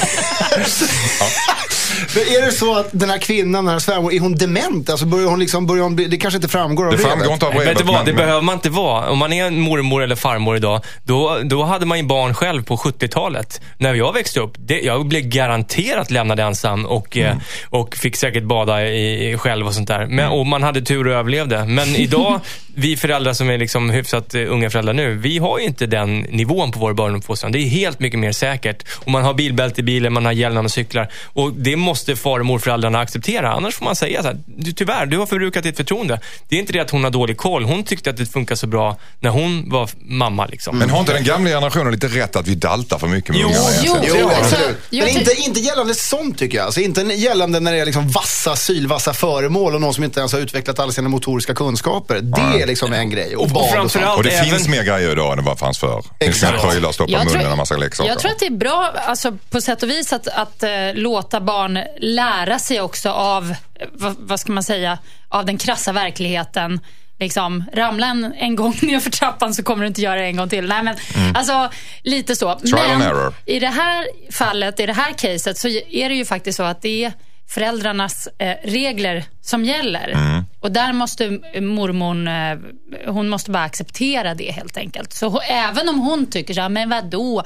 men 2.14 2.22
är 2.22 2.46
det 2.46 2.52
så 2.52 2.76
att 2.76 2.88
den 2.92 3.10
här 3.10 3.18
kvinnan, 3.18 3.64
den 3.64 3.72
här 3.72 3.78
svärmor, 3.80 4.12
är 4.12 4.20
hon 4.20 4.34
dement? 4.34 4.90
Alltså 4.90 5.06
börjar 5.06 5.28
hon 5.28 5.40
liksom, 5.40 5.66
börjar 5.66 5.82
hon, 5.82 5.96
bli- 5.96 6.06
det 6.06 6.16
kanske 6.16 6.36
inte 6.36 6.48
framgår 6.48 6.84
av 6.84 6.90
Det 6.90 6.96
brevet. 6.96 7.12
framgår 7.12 7.32
inte 7.32 7.46
av 7.46 7.52
Nej, 7.54 7.58
brevet. 7.58 7.80
Vet 7.80 7.86
du 7.86 7.92
vad, 7.92 7.96
men- 7.96 8.04
det 8.06 8.12
men- 8.12 8.16
behöver 8.26 8.42
man 8.42 8.54
inte 8.54 8.70
vara. 8.70 9.10
Om 9.10 9.18
man 9.18 9.32
är 9.32 9.44
en 9.46 9.60
mormor 9.60 10.02
eller 10.02 10.16
farmor 10.16 10.56
idag, 10.56 10.84
då, 11.04 11.40
då 11.44 11.64
hade 11.64 11.86
man 11.86 11.98
ju 11.98 12.04
barn 12.04 12.33
själv 12.34 12.62
på 12.64 12.76
70-talet. 12.76 13.60
När 13.78 13.94
jag 13.94 14.12
växte 14.12 14.40
upp, 14.40 14.52
det, 14.58 14.80
jag 14.80 15.06
blev 15.06 15.22
garanterat 15.22 16.10
lämnad 16.10 16.40
ensam 16.40 16.86
och, 16.86 17.16
Mm. 17.16 17.30
eh, 17.30 17.36
och 17.70 17.96
fick 17.96 18.16
säkert 18.16 18.42
bada 18.44 18.86
i, 18.86 19.30
i 19.32 19.36
själv 19.38 19.66
och 19.66 19.74
sånt 19.74 19.88
där. 19.88 20.06
Men, 20.06 20.18
Mm. 20.18 20.32
och 20.32 20.46
man 20.46 20.62
hade 20.62 20.82
tur 20.82 21.06
och 21.06 21.14
överlevde. 21.14 21.64
Men 21.64 21.88
idag, 21.96 22.40
vi 22.74 22.96
föräldrar 22.96 23.32
som 23.32 23.50
är 23.50 23.58
liksom 23.58 23.90
hyfsat 23.90 24.34
eh, 24.34 24.40
unga 24.52 24.70
föräldrar 24.70 24.92
nu, 24.94 25.14
vi 25.14 25.38
har 25.38 25.58
ju 25.58 25.64
inte 25.64 25.86
den 25.86 26.18
nivån 26.20 26.72
på 26.72 26.78
vår 26.78 26.92
barnuppfostran. 26.92 27.52
Det 27.52 27.58
är 27.58 27.68
helt 27.68 28.00
mycket 28.00 28.18
mer 28.20 28.32
säkert. 28.32 28.84
Och 29.04 29.08
man 29.10 29.24
har 29.24 29.34
bilbälte 29.34 29.80
i 29.80 29.84
bilen, 29.84 30.12
man 30.12 30.24
har 30.24 30.32
hjälm 30.32 30.54
när 30.54 30.62
man 30.62 30.68
cyklar. 30.70 31.08
Och 31.24 31.52
det 31.52 31.76
måste 31.76 32.16
far 32.16 32.40
och 32.40 32.46
morföräldrarna 32.46 33.00
acceptera. 33.00 33.52
Annars 33.52 33.74
får 33.74 33.84
man 33.84 33.96
säga 33.96 34.22
så 34.22 34.28
här, 34.28 34.38
du, 34.46 34.72
tyvärr, 34.72 35.06
du 35.06 35.18
har 35.18 35.26
förbrukat 35.26 35.62
ditt 35.62 35.76
förtroende. 35.76 36.20
Det 36.48 36.56
är 36.56 36.60
inte 36.60 36.72
det 36.72 36.80
att 36.80 36.90
hon 36.90 37.04
har 37.04 37.10
dålig 37.10 37.36
koll. 37.36 37.64
Hon 37.64 37.84
tyckte 37.84 38.10
att 38.10 38.16
det 38.16 38.26
funkar 38.26 38.54
så 38.54 38.66
bra 38.66 38.96
när 39.20 39.30
hon 39.30 39.70
var 39.70 39.90
mamma. 40.04 40.46
Liksom. 40.46 40.78
Men 40.78 40.90
har 40.90 41.00
inte 41.00 41.12
den 41.12 41.24
gamla 41.24 41.50
generationen 41.50 41.92
lite 41.92 42.06
rätt 42.06 42.23
att 42.36 42.46
vi 42.48 42.54
daltar 42.54 42.98
för 42.98 43.06
mycket 43.06 43.30
med 43.30 43.40
Jo, 43.40 43.48
ungarna 43.48 43.66
jo. 43.84 43.96
Jo, 44.02 44.16
Ja. 44.18 44.30
absolut. 44.40 44.76
Jag 44.90 45.06
Men 45.06 45.16
inte, 45.18 45.32
inte 45.34 45.60
gällande 45.60 45.94
sånt 45.94 46.38
tycker 46.38 46.56
jag. 46.58 46.64
Alltså 46.64 46.80
inte 46.80 47.00
gällande 47.02 47.60
när 47.60 47.72
det 47.72 47.78
är 47.78 47.84
liksom 47.86 48.08
vassa, 48.08 48.56
sylvassa 48.56 49.12
föremål 49.14 49.74
och 49.74 49.80
någon 49.80 49.94
som 49.94 50.04
inte 50.04 50.20
ens 50.20 50.32
har 50.32 50.40
utvecklat 50.40 50.78
alla 50.78 50.92
sina 50.92 51.08
motoriska 51.08 51.54
kunskaper. 51.54 52.20
Det 52.20 52.62
är 52.62 52.66
liksom 52.66 52.92
en 52.92 53.10
grej. 53.10 53.36
Och, 53.36 53.42
Och- 53.44 53.50
och 53.50 53.84
och 53.84 54.16
Och 54.16 54.22
det 54.22 54.30
Även- 54.30 54.50
finns 54.50 54.68
mer 54.68 54.82
grejer 54.82 55.12
idag 55.12 55.32
än 55.32 55.38
det 55.38 55.44
var 55.44 55.56
fanns 55.56 55.78
förr. 55.78 56.02
Exakt. 56.20 56.62
prylar, 56.62 56.92
stoppa 56.92 57.12
Jag 57.12 57.20
tror- 57.22 57.30
munnen 57.32 57.46
och 57.46 57.52
en 57.52 57.58
massa 57.58 57.76
leksaker. 57.76 58.10
Jag 58.10 58.18
tror 58.18 58.30
att 58.30 58.38
det 58.38 58.46
är 58.46 58.50
bra 58.50 58.92
alltså, 59.06 59.38
på 59.50 59.60
sätt 59.60 59.82
och 59.82 59.90
vis 59.90 60.12
att, 60.12 60.28
att 60.28 60.62
eh, 60.62 60.70
låta 60.94 61.40
barn 61.40 61.78
lära 62.00 62.58
sig 62.58 62.80
också 62.80 63.10
av, 63.10 63.50
eh, 63.50 63.86
vad, 63.92 64.16
vad 64.18 64.40
ska 64.40 64.52
man 64.52 64.62
säga, 64.62 64.98
av 65.28 65.46
den 65.46 65.58
krassa 65.58 65.92
verkligheten. 65.92 66.80
Liksom, 67.18 67.64
ramla 67.72 68.06
en, 68.06 68.34
en 68.38 68.56
gång 68.56 68.76
ner 68.82 69.00
för 69.00 69.10
trappan 69.10 69.54
så 69.54 69.62
kommer 69.62 69.82
du 69.82 69.88
inte 69.88 70.00
göra 70.02 70.20
det 70.20 70.26
en 70.26 70.36
gång 70.36 70.48
till. 70.48 70.68
Nej, 70.68 70.82
men, 70.82 70.96
Alltså, 71.34 71.70
lite 72.02 72.36
så. 72.36 72.48
Mm. 72.48 72.60
Trial 72.60 72.90
and 72.90 72.98
men 72.98 73.08
error. 73.08 73.34
i 73.46 73.58
det 73.58 73.68
här 73.68 74.06
fallet, 74.32 74.80
i 74.80 74.86
det 74.86 74.92
här 74.92 75.12
caset, 75.12 75.58
så 75.58 75.68
är 75.68 76.08
det 76.08 76.14
ju 76.14 76.24
faktiskt 76.24 76.56
så 76.56 76.62
att 76.62 76.82
det 76.82 77.04
är 77.04 77.12
föräldrarnas 77.48 78.28
eh, 78.38 78.56
regler 78.64 79.24
som 79.40 79.64
gäller. 79.64 80.08
Mm. 80.08 80.44
Och 80.60 80.72
där 80.72 80.92
måste 80.92 81.28
mormon, 81.60 82.28
eh, 82.28 82.58
hon 83.06 83.28
måste 83.28 83.50
bara 83.50 83.62
acceptera 83.64 84.34
det 84.34 84.50
helt 84.50 84.76
enkelt. 84.76 85.12
Så 85.12 85.28
hon, 85.28 85.40
även 85.48 85.88
om 85.88 85.98
hon 85.98 86.26
tycker 86.26 86.54
så 86.54 86.60
här, 86.60 86.68
men 86.68 86.90
vadå? 86.90 87.42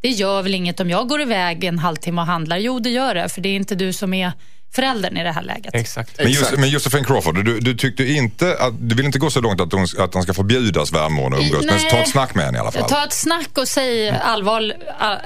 Det 0.00 0.08
gör 0.08 0.42
väl 0.42 0.54
inget 0.54 0.80
om 0.80 0.90
jag 0.90 1.08
går 1.08 1.20
iväg 1.20 1.64
en 1.64 1.78
halvtimme 1.78 2.20
och 2.20 2.26
handlar? 2.26 2.56
Jo, 2.56 2.78
det 2.78 2.90
gör 2.90 3.14
det, 3.14 3.28
för 3.28 3.40
det 3.40 3.48
är 3.48 3.56
inte 3.56 3.74
du 3.74 3.92
som 3.92 4.14
är 4.14 4.32
föräldern 4.72 5.16
i 5.16 5.22
det 5.22 5.32
här 5.32 5.42
läget. 5.42 5.74
Exakt. 5.74 6.18
Men, 6.18 6.30
just, 6.30 6.58
men 6.58 6.68
Josefin 6.70 7.04
Crawford, 7.04 7.44
du, 7.44 7.60
du 7.60 7.74
tyckte 7.74 8.04
inte 8.04 8.56
att, 8.58 8.74
du 8.78 8.94
vill 8.94 9.06
inte 9.06 9.18
gå 9.18 9.30
så 9.30 9.40
långt 9.40 9.60
att 9.60 9.72
hon, 9.72 9.86
att 9.98 10.14
hon 10.14 10.22
ska 10.22 10.34
förbjuda 10.34 10.86
svärmor 10.86 11.34
att 11.34 11.42
umgås, 11.42 11.64
men 11.66 11.74
Nej. 11.74 11.90
ta 11.90 11.96
ett 11.96 12.10
snack 12.10 12.34
med 12.34 12.44
henne 12.44 12.58
i 12.58 12.60
alla 12.60 12.72
fall. 12.72 12.88
Ta 12.88 13.04
ett 13.04 13.12
snack 13.12 13.58
och 13.58 13.68
säg 13.68 14.10
allvar, 14.10 14.72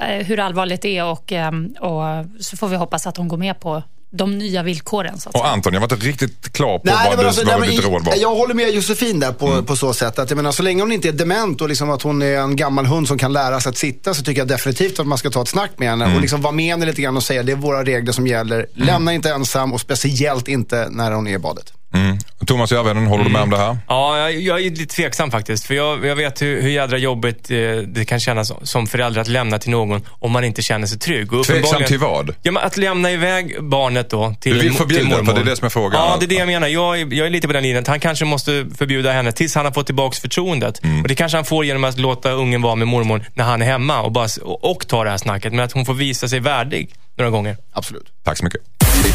eh, 0.09 0.27
hur 0.27 0.41
allvarligt 0.41 0.83
det 0.83 0.99
är 0.99 1.05
och, 1.05 1.33
ehm, 1.33 1.75
och 1.81 2.03
så 2.41 2.57
får 2.57 2.69
vi 2.69 2.77
hoppas 2.77 3.07
att 3.07 3.17
hon 3.17 3.29
går 3.29 3.37
med 3.37 3.61
på 3.61 3.83
de 4.15 4.39
nya 4.39 4.63
villkoren. 4.63 5.21
Så 5.21 5.29
att 5.29 5.35
Och. 5.35 5.49
Anton, 5.49 5.73
jag 5.73 5.81
var 5.81 5.93
inte 5.95 6.07
riktigt 6.07 6.53
klar 6.53 6.79
på 6.79 6.85
Nej, 6.85 6.97
vad, 7.09 7.19
du, 7.25 7.27
alltså, 7.29 7.45
vad 7.47 7.61
nej, 7.61 7.71
ditt 7.71 7.85
råd 7.85 8.05
var. 8.05 8.15
Jag 8.17 8.35
håller 8.35 8.55
med 8.55 8.71
Josefin 8.75 9.21
där 9.21 9.33
på, 9.33 9.47
Mm. 9.47 9.65
på 9.65 9.77
så 9.77 9.93
sätt 9.95 10.19
att 10.19 10.31
jag 10.31 10.37
menar, 10.37 10.53
så 10.53 10.63
länge 10.63 10.83
hon 10.83 10.93
inte 10.93 11.09
är 11.09 11.13
dement 11.13 11.61
och 11.61 11.69
liksom 11.69 11.91
att 11.91 12.03
hon 12.03 12.23
är 12.23 12.39
en 12.39 12.57
gammal 12.57 12.87
hund 12.87 13.09
som 13.09 13.19
kan 13.19 13.33
lära 13.33 13.61
sig 13.61 13.71
att 13.71 13.77
sitta 13.79 14.15
så 14.15 14.23
tycker 14.23 14.41
jag 14.41 14.49
definitivt 14.49 15.01
att 15.01 15.07
man 15.07 15.19
ska 15.19 15.31
ta 15.31 15.43
ett 15.43 15.49
snack 15.49 15.71
med 15.77 15.89
henne 15.91 16.05
Mm. 16.05 16.17
och 16.17 16.23
liksom 16.23 16.41
vara 16.43 16.53
med 16.53 16.67
henne 16.67 16.87
lite 16.87 17.03
grann 17.03 17.17
och 17.17 17.23
säga 17.23 17.43
det 17.43 17.53
är 17.53 17.57
våra 17.57 17.85
regler 17.85 18.13
som 18.13 18.27
gäller. 18.27 18.67
Lämna 18.75 19.13
inte 19.13 19.31
ensam 19.31 19.73
och 19.73 19.81
speciellt 19.81 20.49
inte 20.49 20.89
när 20.91 21.13
hon 21.13 21.27
är 21.27 21.33
i 21.35 21.39
badet. 21.39 21.73
Mm. 21.95 22.19
Thomas 22.47 22.73
Järvheden, 22.73 23.07
håller 23.07 23.25
du 23.25 23.31
med 23.31 23.43
om 23.43 23.51
det 23.51 23.57
här? 23.59 23.79
Ja, 23.89 24.19
jag, 24.19 24.41
jag 24.41 24.61
är 24.61 24.71
lite 24.71 24.95
tveksam 24.95 25.31
faktiskt. 25.31 25.67
För 25.67 25.75
jag, 25.75 26.05
jag 26.05 26.17
vet 26.17 26.43
hur, 26.43 26.63
hur 26.63 26.71
jädra 26.71 26.99
jobbigt 26.99 27.51
eh, 27.51 27.57
det 27.87 28.05
kan 28.05 28.21
kännas 28.21 28.53
som- 28.63 28.87
förälder 28.87 29.21
att 29.21 29.29
lämna 29.29 29.59
till 29.59 29.71
någon 29.71 30.03
om 30.11 30.33
man 30.33 30.45
inte 30.45 30.63
känner 30.63 30.87
sig 30.87 30.99
trygg. 30.99 31.33
Och 31.33 31.45
Tveksam 31.47 31.83
till 31.85 31.99
vad? 31.99 32.35
Ja, 32.43 32.53
men 32.53 32.63
att 32.63 32.77
lämna 32.77 33.11
iväg 33.11 33.57
barnet 33.65 34.11
då 34.11 34.35
till 34.41 34.53
Du 34.55 34.61
vill 34.61 34.73
förbjuda, 34.73 35.01
till 35.03 35.11
mormor. 35.11 35.25
för 35.25 35.35
det 35.35 35.41
är 35.41 35.45
det 35.51 35.57
som 35.57 35.67
är 35.67 35.71
frågan. 35.71 36.01
Ja, 36.01 36.17
det 36.21 36.27
är 36.27 36.29
det 36.29 36.35
jag 36.35 36.47
menar. 36.47 36.69
Jag 36.69 37.01
är, 37.01 37.15
jag 37.15 37.27
är 37.27 37.31
lite 37.31 37.47
på 37.47 37.53
den 37.53 37.63
linjen. 37.63 37.85
Han 37.87 38.01
kanske 38.01 38.25
måste 38.25 38.67
förbjuda 38.79 39.13
henne 39.13 39.33
tills 39.33 39.55
han 39.55 39.65
har 39.65 39.73
fått 39.73 39.87
tillbaka 39.87 40.17
förtroendet. 40.21 40.85
Mm. 40.85 41.03
Och 41.03 41.09
Det 41.09 41.15
kanske 41.15 41.39
han 41.39 41.45
får 41.45 41.65
genom 41.65 41.85
att 41.85 41.99
låta 41.99 42.31
ungen 42.31 42.63
vara 42.63 42.75
med 42.75 42.89
mormor 42.89 43.25
när 43.35 43.45
han 43.45 43.63
är 43.63 43.67
hemma 43.67 44.01
och, 44.03 44.13
bara, 44.13 44.29
och, 44.43 44.65
och 44.71 44.87
ta 44.89 45.05
det 45.05 45.11
här 45.11 45.19
snacket. 45.19 45.53
Men 45.53 45.65
att 45.65 45.73
hon 45.73 45.87
får 45.87 45.95
visa 45.95 46.29
sig 46.29 46.41
värdig 46.41 46.95
några 47.17 47.31
gånger. 47.31 47.57
Absolut. 47.73 48.07
Tack 48.25 48.39
så 48.39 48.45
mycket. 48.45 48.61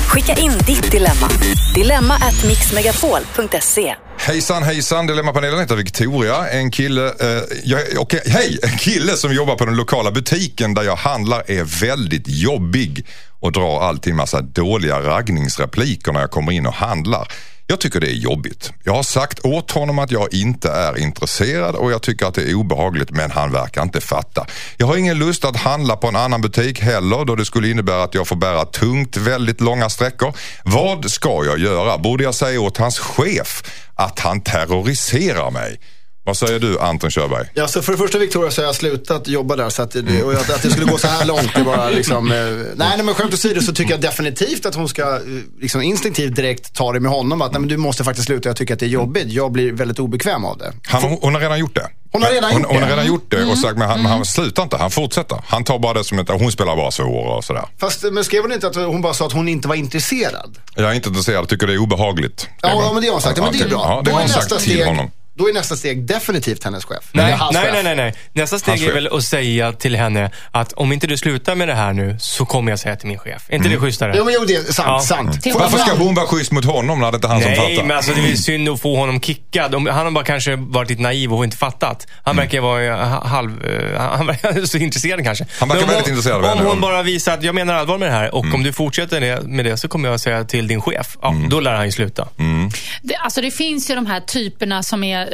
Skicka 0.08 0.42
in 0.42 0.52
ditt 0.52 0.92
dilemma. 0.92 1.30
Dilemma 1.76 2.14
at 2.16 2.46
mixmegapol.se. 2.48 3.96
Hejsan 4.18 4.64
hejsan, 4.64 5.08
Dilemmapanelen 5.08 5.60
heter 5.60 5.76
Victoria. 5.76 6.50
En 6.50 6.72
kille, 6.72 7.06
eh, 7.08 7.44
jag, 7.64 7.82
okej, 7.98 8.22
hej, 8.26 8.60
en 8.64 8.78
kille 8.78 9.12
som 9.12 9.34
jobbar 9.34 9.56
på 9.56 9.66
den 9.66 9.76
lokala 9.76 10.12
butiken 10.12 10.74
där 10.74 10.84
jag 10.84 10.96
handlar 10.96 11.52
är 11.52 11.64
väldigt 11.64 12.28
jobbig 12.28 13.06
och 13.40 13.52
drar 13.52 13.82
alltid 13.82 14.12
en 14.12 14.18
massa 14.18 14.42
dåliga 14.42 15.00
raggningsrepliker 15.00 16.12
när 16.12 16.20
jag 16.20 16.32
kommer 16.32 16.52
in 16.52 16.66
och 16.66 16.74
handlar. 16.74 17.28
Jag 17.70 17.80
tycker 17.80 18.00
det 18.00 18.08
är 18.08 18.16
jobbigt. 18.16 18.74
Jag 18.84 18.94
har 18.94 19.04
sagt 19.04 19.46
åt 19.46 19.72
honom 19.72 20.00
att 20.00 20.12
jag 20.12 20.34
inte 20.34 20.72
är 20.72 20.98
intresserad 20.98 21.76
och 21.76 21.92
jag 21.92 22.02
tycker 22.02 22.26
att 22.26 22.34
det 22.34 22.50
är 22.50 22.54
obehagligt 22.54 23.12
men 23.12 23.32
han 23.32 23.52
verkar 23.52 23.82
inte 23.84 24.02
fatta. 24.02 24.46
Jag 24.78 24.88
har 24.88 24.98
ingen 24.98 25.20
lust 25.20 25.46
att 25.46 25.56
handla 25.56 25.96
på 25.96 26.08
en 26.08 26.16
annan 26.16 26.42
butik 26.42 26.80
heller 26.82 27.26
då 27.26 27.36
det 27.36 27.46
skulle 27.46 27.70
innebära 27.70 28.04
att 28.04 28.14
jag 28.14 28.28
får 28.28 28.36
bära 28.36 28.66
tungt 28.66 29.18
väldigt 29.18 29.62
långa 29.62 29.90
sträckor. 29.90 30.34
Vad 30.64 31.12
ska 31.12 31.46
jag 31.46 31.60
göra? 31.60 31.98
Borde 31.98 32.24
jag 32.24 32.36
säga 32.36 32.62
åt 32.62 32.78
hans 32.78 33.00
chef 33.00 33.64
att 33.96 34.20
han 34.20 34.42
terroriserar 34.42 35.52
mig? 35.52 35.80
Vad 36.28 36.38
säger 36.38 36.60
du 36.60 36.80
Anton 36.80 37.10
Körberg? 37.12 37.48
Ja, 37.54 37.68
så 37.68 37.82
för 37.82 37.92
det 37.92 37.98
första 37.98 38.18
Victoria 38.18 38.52
så 38.52 38.62
har 38.62 38.66
jag 38.66 38.76
slutat 38.76 39.28
jobba 39.28 39.56
där 39.56 39.70
så 39.70 39.82
att, 39.82 39.92
det- 39.92 40.24
och 40.24 40.34
att, 40.34 40.50
att 40.50 40.62
det 40.64 40.70
skulle 40.72 40.86
gå 40.86 40.98
så 40.98 41.08
här 41.08 41.26
långt 41.26 41.56
det 41.56 41.64
bara 41.64 41.90
liksom, 41.90 42.32
eh, 42.32 42.38
nej, 42.38 42.74
nej 42.76 43.04
men 43.04 43.16
skämt 43.16 43.34
åsido 43.34 43.62
så 43.62 43.74
tycker 43.74 43.92
jag 43.92 44.02
definitivt 44.02 44.66
att 44.66 44.76
hon 44.76 44.90
ska 44.90 45.02
eh, 45.16 45.22
liksom 45.62 45.82
instinktivt 45.82 46.36
direkt 46.36 46.74
ta 46.76 46.94
det 46.94 47.00
med 47.00 47.12
honom 47.12 47.42
att 47.42 47.52
nej, 47.52 47.60
men 47.62 47.70
du 47.70 47.78
måste 47.78 48.04
faktiskt 48.04 48.26
sluta, 48.28 48.50
jag 48.50 48.56
tycker 48.56 48.74
att 48.74 48.80
det 48.80 48.86
är 48.86 48.90
jobbigt, 48.90 49.28
jag 49.32 49.52
blir 49.52 49.72
väldigt 49.72 50.00
obekväm 50.00 50.46
av 50.46 50.58
det. 50.58 50.74
Han, 50.88 51.04
hon 51.22 51.34
har 51.34 51.42
redan 51.42 51.60
gjort 51.60 51.76
det. 51.76 51.88
Hon 52.12 52.24
har 52.24 52.30
redan 52.32 52.52
hon, 52.52 52.62
gjort 52.62 52.72
hon 52.72 52.82
har 52.82 52.88
det. 52.88 52.94
redan 52.94 53.06
gjort 53.08 53.26
det 53.32 53.44
och 53.44 53.58
sagt 53.58 53.78
men 53.78 53.88
han, 53.90 54.02
men 54.02 54.12
han 54.12 54.26
slutar 54.26 54.64
inte, 54.64 54.78
han 54.78 54.92
fortsätter. 54.92 55.38
Han 55.48 55.64
tar 55.64 55.80
bara 55.80 55.94
det 55.94 56.04
som 56.04 56.20
ett, 56.20 56.30
hon 56.30 56.52
spelar 56.52 56.76
bara 56.76 56.92
svår 56.92 57.26
och 57.38 57.44
sådär. 57.44 57.66
Fast 57.80 58.04
men 58.12 58.24
skrev 58.24 58.42
hon 58.42 58.52
inte 58.52 58.68
att 58.68 58.76
hon 58.76 59.02
bara 59.02 59.14
sa 59.14 59.26
att 59.28 59.34
hon 59.34 59.48
inte 59.48 59.68
var 59.68 59.76
intresserad? 59.76 60.58
Jag 60.76 60.90
är 60.90 60.94
inte 60.94 61.10
intresserad, 61.10 61.48
tycker 61.50 61.68
det 61.68 61.74
är 61.74 61.78
obehagligt. 61.78 62.48
Ja, 62.62 62.70
ja 62.70 62.94
men 62.94 63.02
det 63.02 63.08
har 63.08 63.14
hon 63.14 63.22
sagt, 63.22 63.38
ja, 63.38 63.44
men 63.44 63.54
det 63.58 63.64
är 63.64 63.70
bra. 63.70 63.86
Ja, 63.90 64.02
det 64.06 64.10
Då 64.12 64.16
har 64.16 64.22
är 64.24 64.28
hon 64.28 64.36
nästa 64.38 64.56
steg- 64.60 64.86
honom. 64.86 65.12
Då 65.38 65.50
är 65.50 65.54
nästa 65.54 65.76
steg 65.76 66.06
definitivt 66.08 66.64
hennes 66.64 66.86
chef. 66.86 67.04
Nej, 67.12 67.26
nej, 67.26 67.38
chef. 67.40 67.50
nej, 67.74 67.84
nej, 67.84 67.96
nej. 67.96 68.14
Nästa 68.34 68.60
steg 68.60 68.72
Hans 68.72 68.82
är 68.82 68.86
chef. 68.86 68.96
väl 68.96 69.08
att 69.18 69.24
säga 69.24 69.72
till 69.74 69.96
henne 69.96 70.32
att 70.52 70.74
om 70.74 70.92
inte 70.92 71.08
du 71.08 71.18
slutar 71.18 71.56
med 71.56 71.68
det 71.68 71.74
här 71.76 71.94
nu 71.94 72.16
så 72.20 72.46
kommer 72.46 72.72
jag 72.72 72.80
säga 72.80 72.96
till 72.96 73.08
min 73.08 73.18
chef. 73.18 73.44
Är 73.50 73.56
inte 73.56 73.70
det 73.70 73.78
schysstare? 73.78 74.14
Jo, 74.18 74.26
men 74.26 74.34
jo, 74.34 74.46
det 74.48 74.56
är 74.56 74.64
sant. 74.64 74.88
Ja. 74.88 75.00
sant. 75.00 75.42
Till 75.44 75.54
Varför 75.54 75.78
ska 75.78 75.94
hon 75.96 76.16
vara 76.16 76.28
schysst 76.28 76.52
mot 76.52 76.66
honom 76.66 77.00
när 77.00 77.12
det 77.12 77.16
inte 77.16 77.28
är 77.28 77.32
han 77.32 77.42
som 77.42 77.52
Nej, 77.52 77.60
fattar? 77.76 77.88
men 77.88 77.98
alltså 77.98 78.12
det 78.14 78.32
är 78.32 78.36
synd 78.36 78.70
att 78.70 78.82
få 78.82 78.96
honom 78.96 79.22
kickad. 79.22 79.76
Om- 79.76 79.86
Han 79.88 80.06
har 80.06 80.12
bara 80.12 80.24
kanske 80.26 80.56
varit 80.56 80.90
lite 80.90 81.02
naiv 81.02 81.34
och 81.34 81.44
inte 81.44 81.58
fattat. 81.58 82.08
Han 82.24 82.32
Mm. 82.36 82.46
verkar 82.46 82.62
vara 82.62 82.84
eh, 82.86 83.10
ha- 83.10 83.28
halv... 83.28 83.66
eh, 83.66 84.02
Han 84.02 84.28
verkar 84.28 84.66
så 84.66 84.78
intresserad 84.78 85.24
kanske. 85.24 85.46
Han 85.60 85.70
verkar 85.70 85.82
om 85.84 85.88
väldigt 85.90 86.06
hon- 86.06 86.14
intresserad 86.14 86.36
av 86.38 86.44
Om 86.44 86.50
henne. 86.50 86.62
Mm. 86.62 86.72
hon 86.72 86.82
bara 86.82 87.04
visar 87.04 87.34
att 87.34 87.44
jag 87.44 87.56
menar 87.56 87.74
allvar 87.74 87.98
med 87.98 88.08
det 88.08 88.14
här 88.16 88.36
och 88.36 88.46
om 88.54 88.64
du 88.64 88.74
fortsätter 88.74 89.42
med 89.48 89.66
det 89.66 89.78
så 89.78 89.88
kommer 89.88 90.10
jag 90.10 90.20
säga 90.20 90.44
till 90.44 90.68
din 90.68 90.82
chef. 90.82 91.18
Ja, 91.22 91.36
då 91.50 91.60
lär 91.60 91.74
han 91.74 91.86
ju 91.86 91.92
sluta. 91.92 92.28
Mm. 92.40 92.70
Det, 93.02 93.16
alltså 93.16 93.42
det 93.42 93.52
finns 93.52 93.90
ju 93.92 93.96
de 93.96 94.06
här 94.06 94.20
typerna 94.20 94.84
som 94.84 95.04
är 95.04 95.27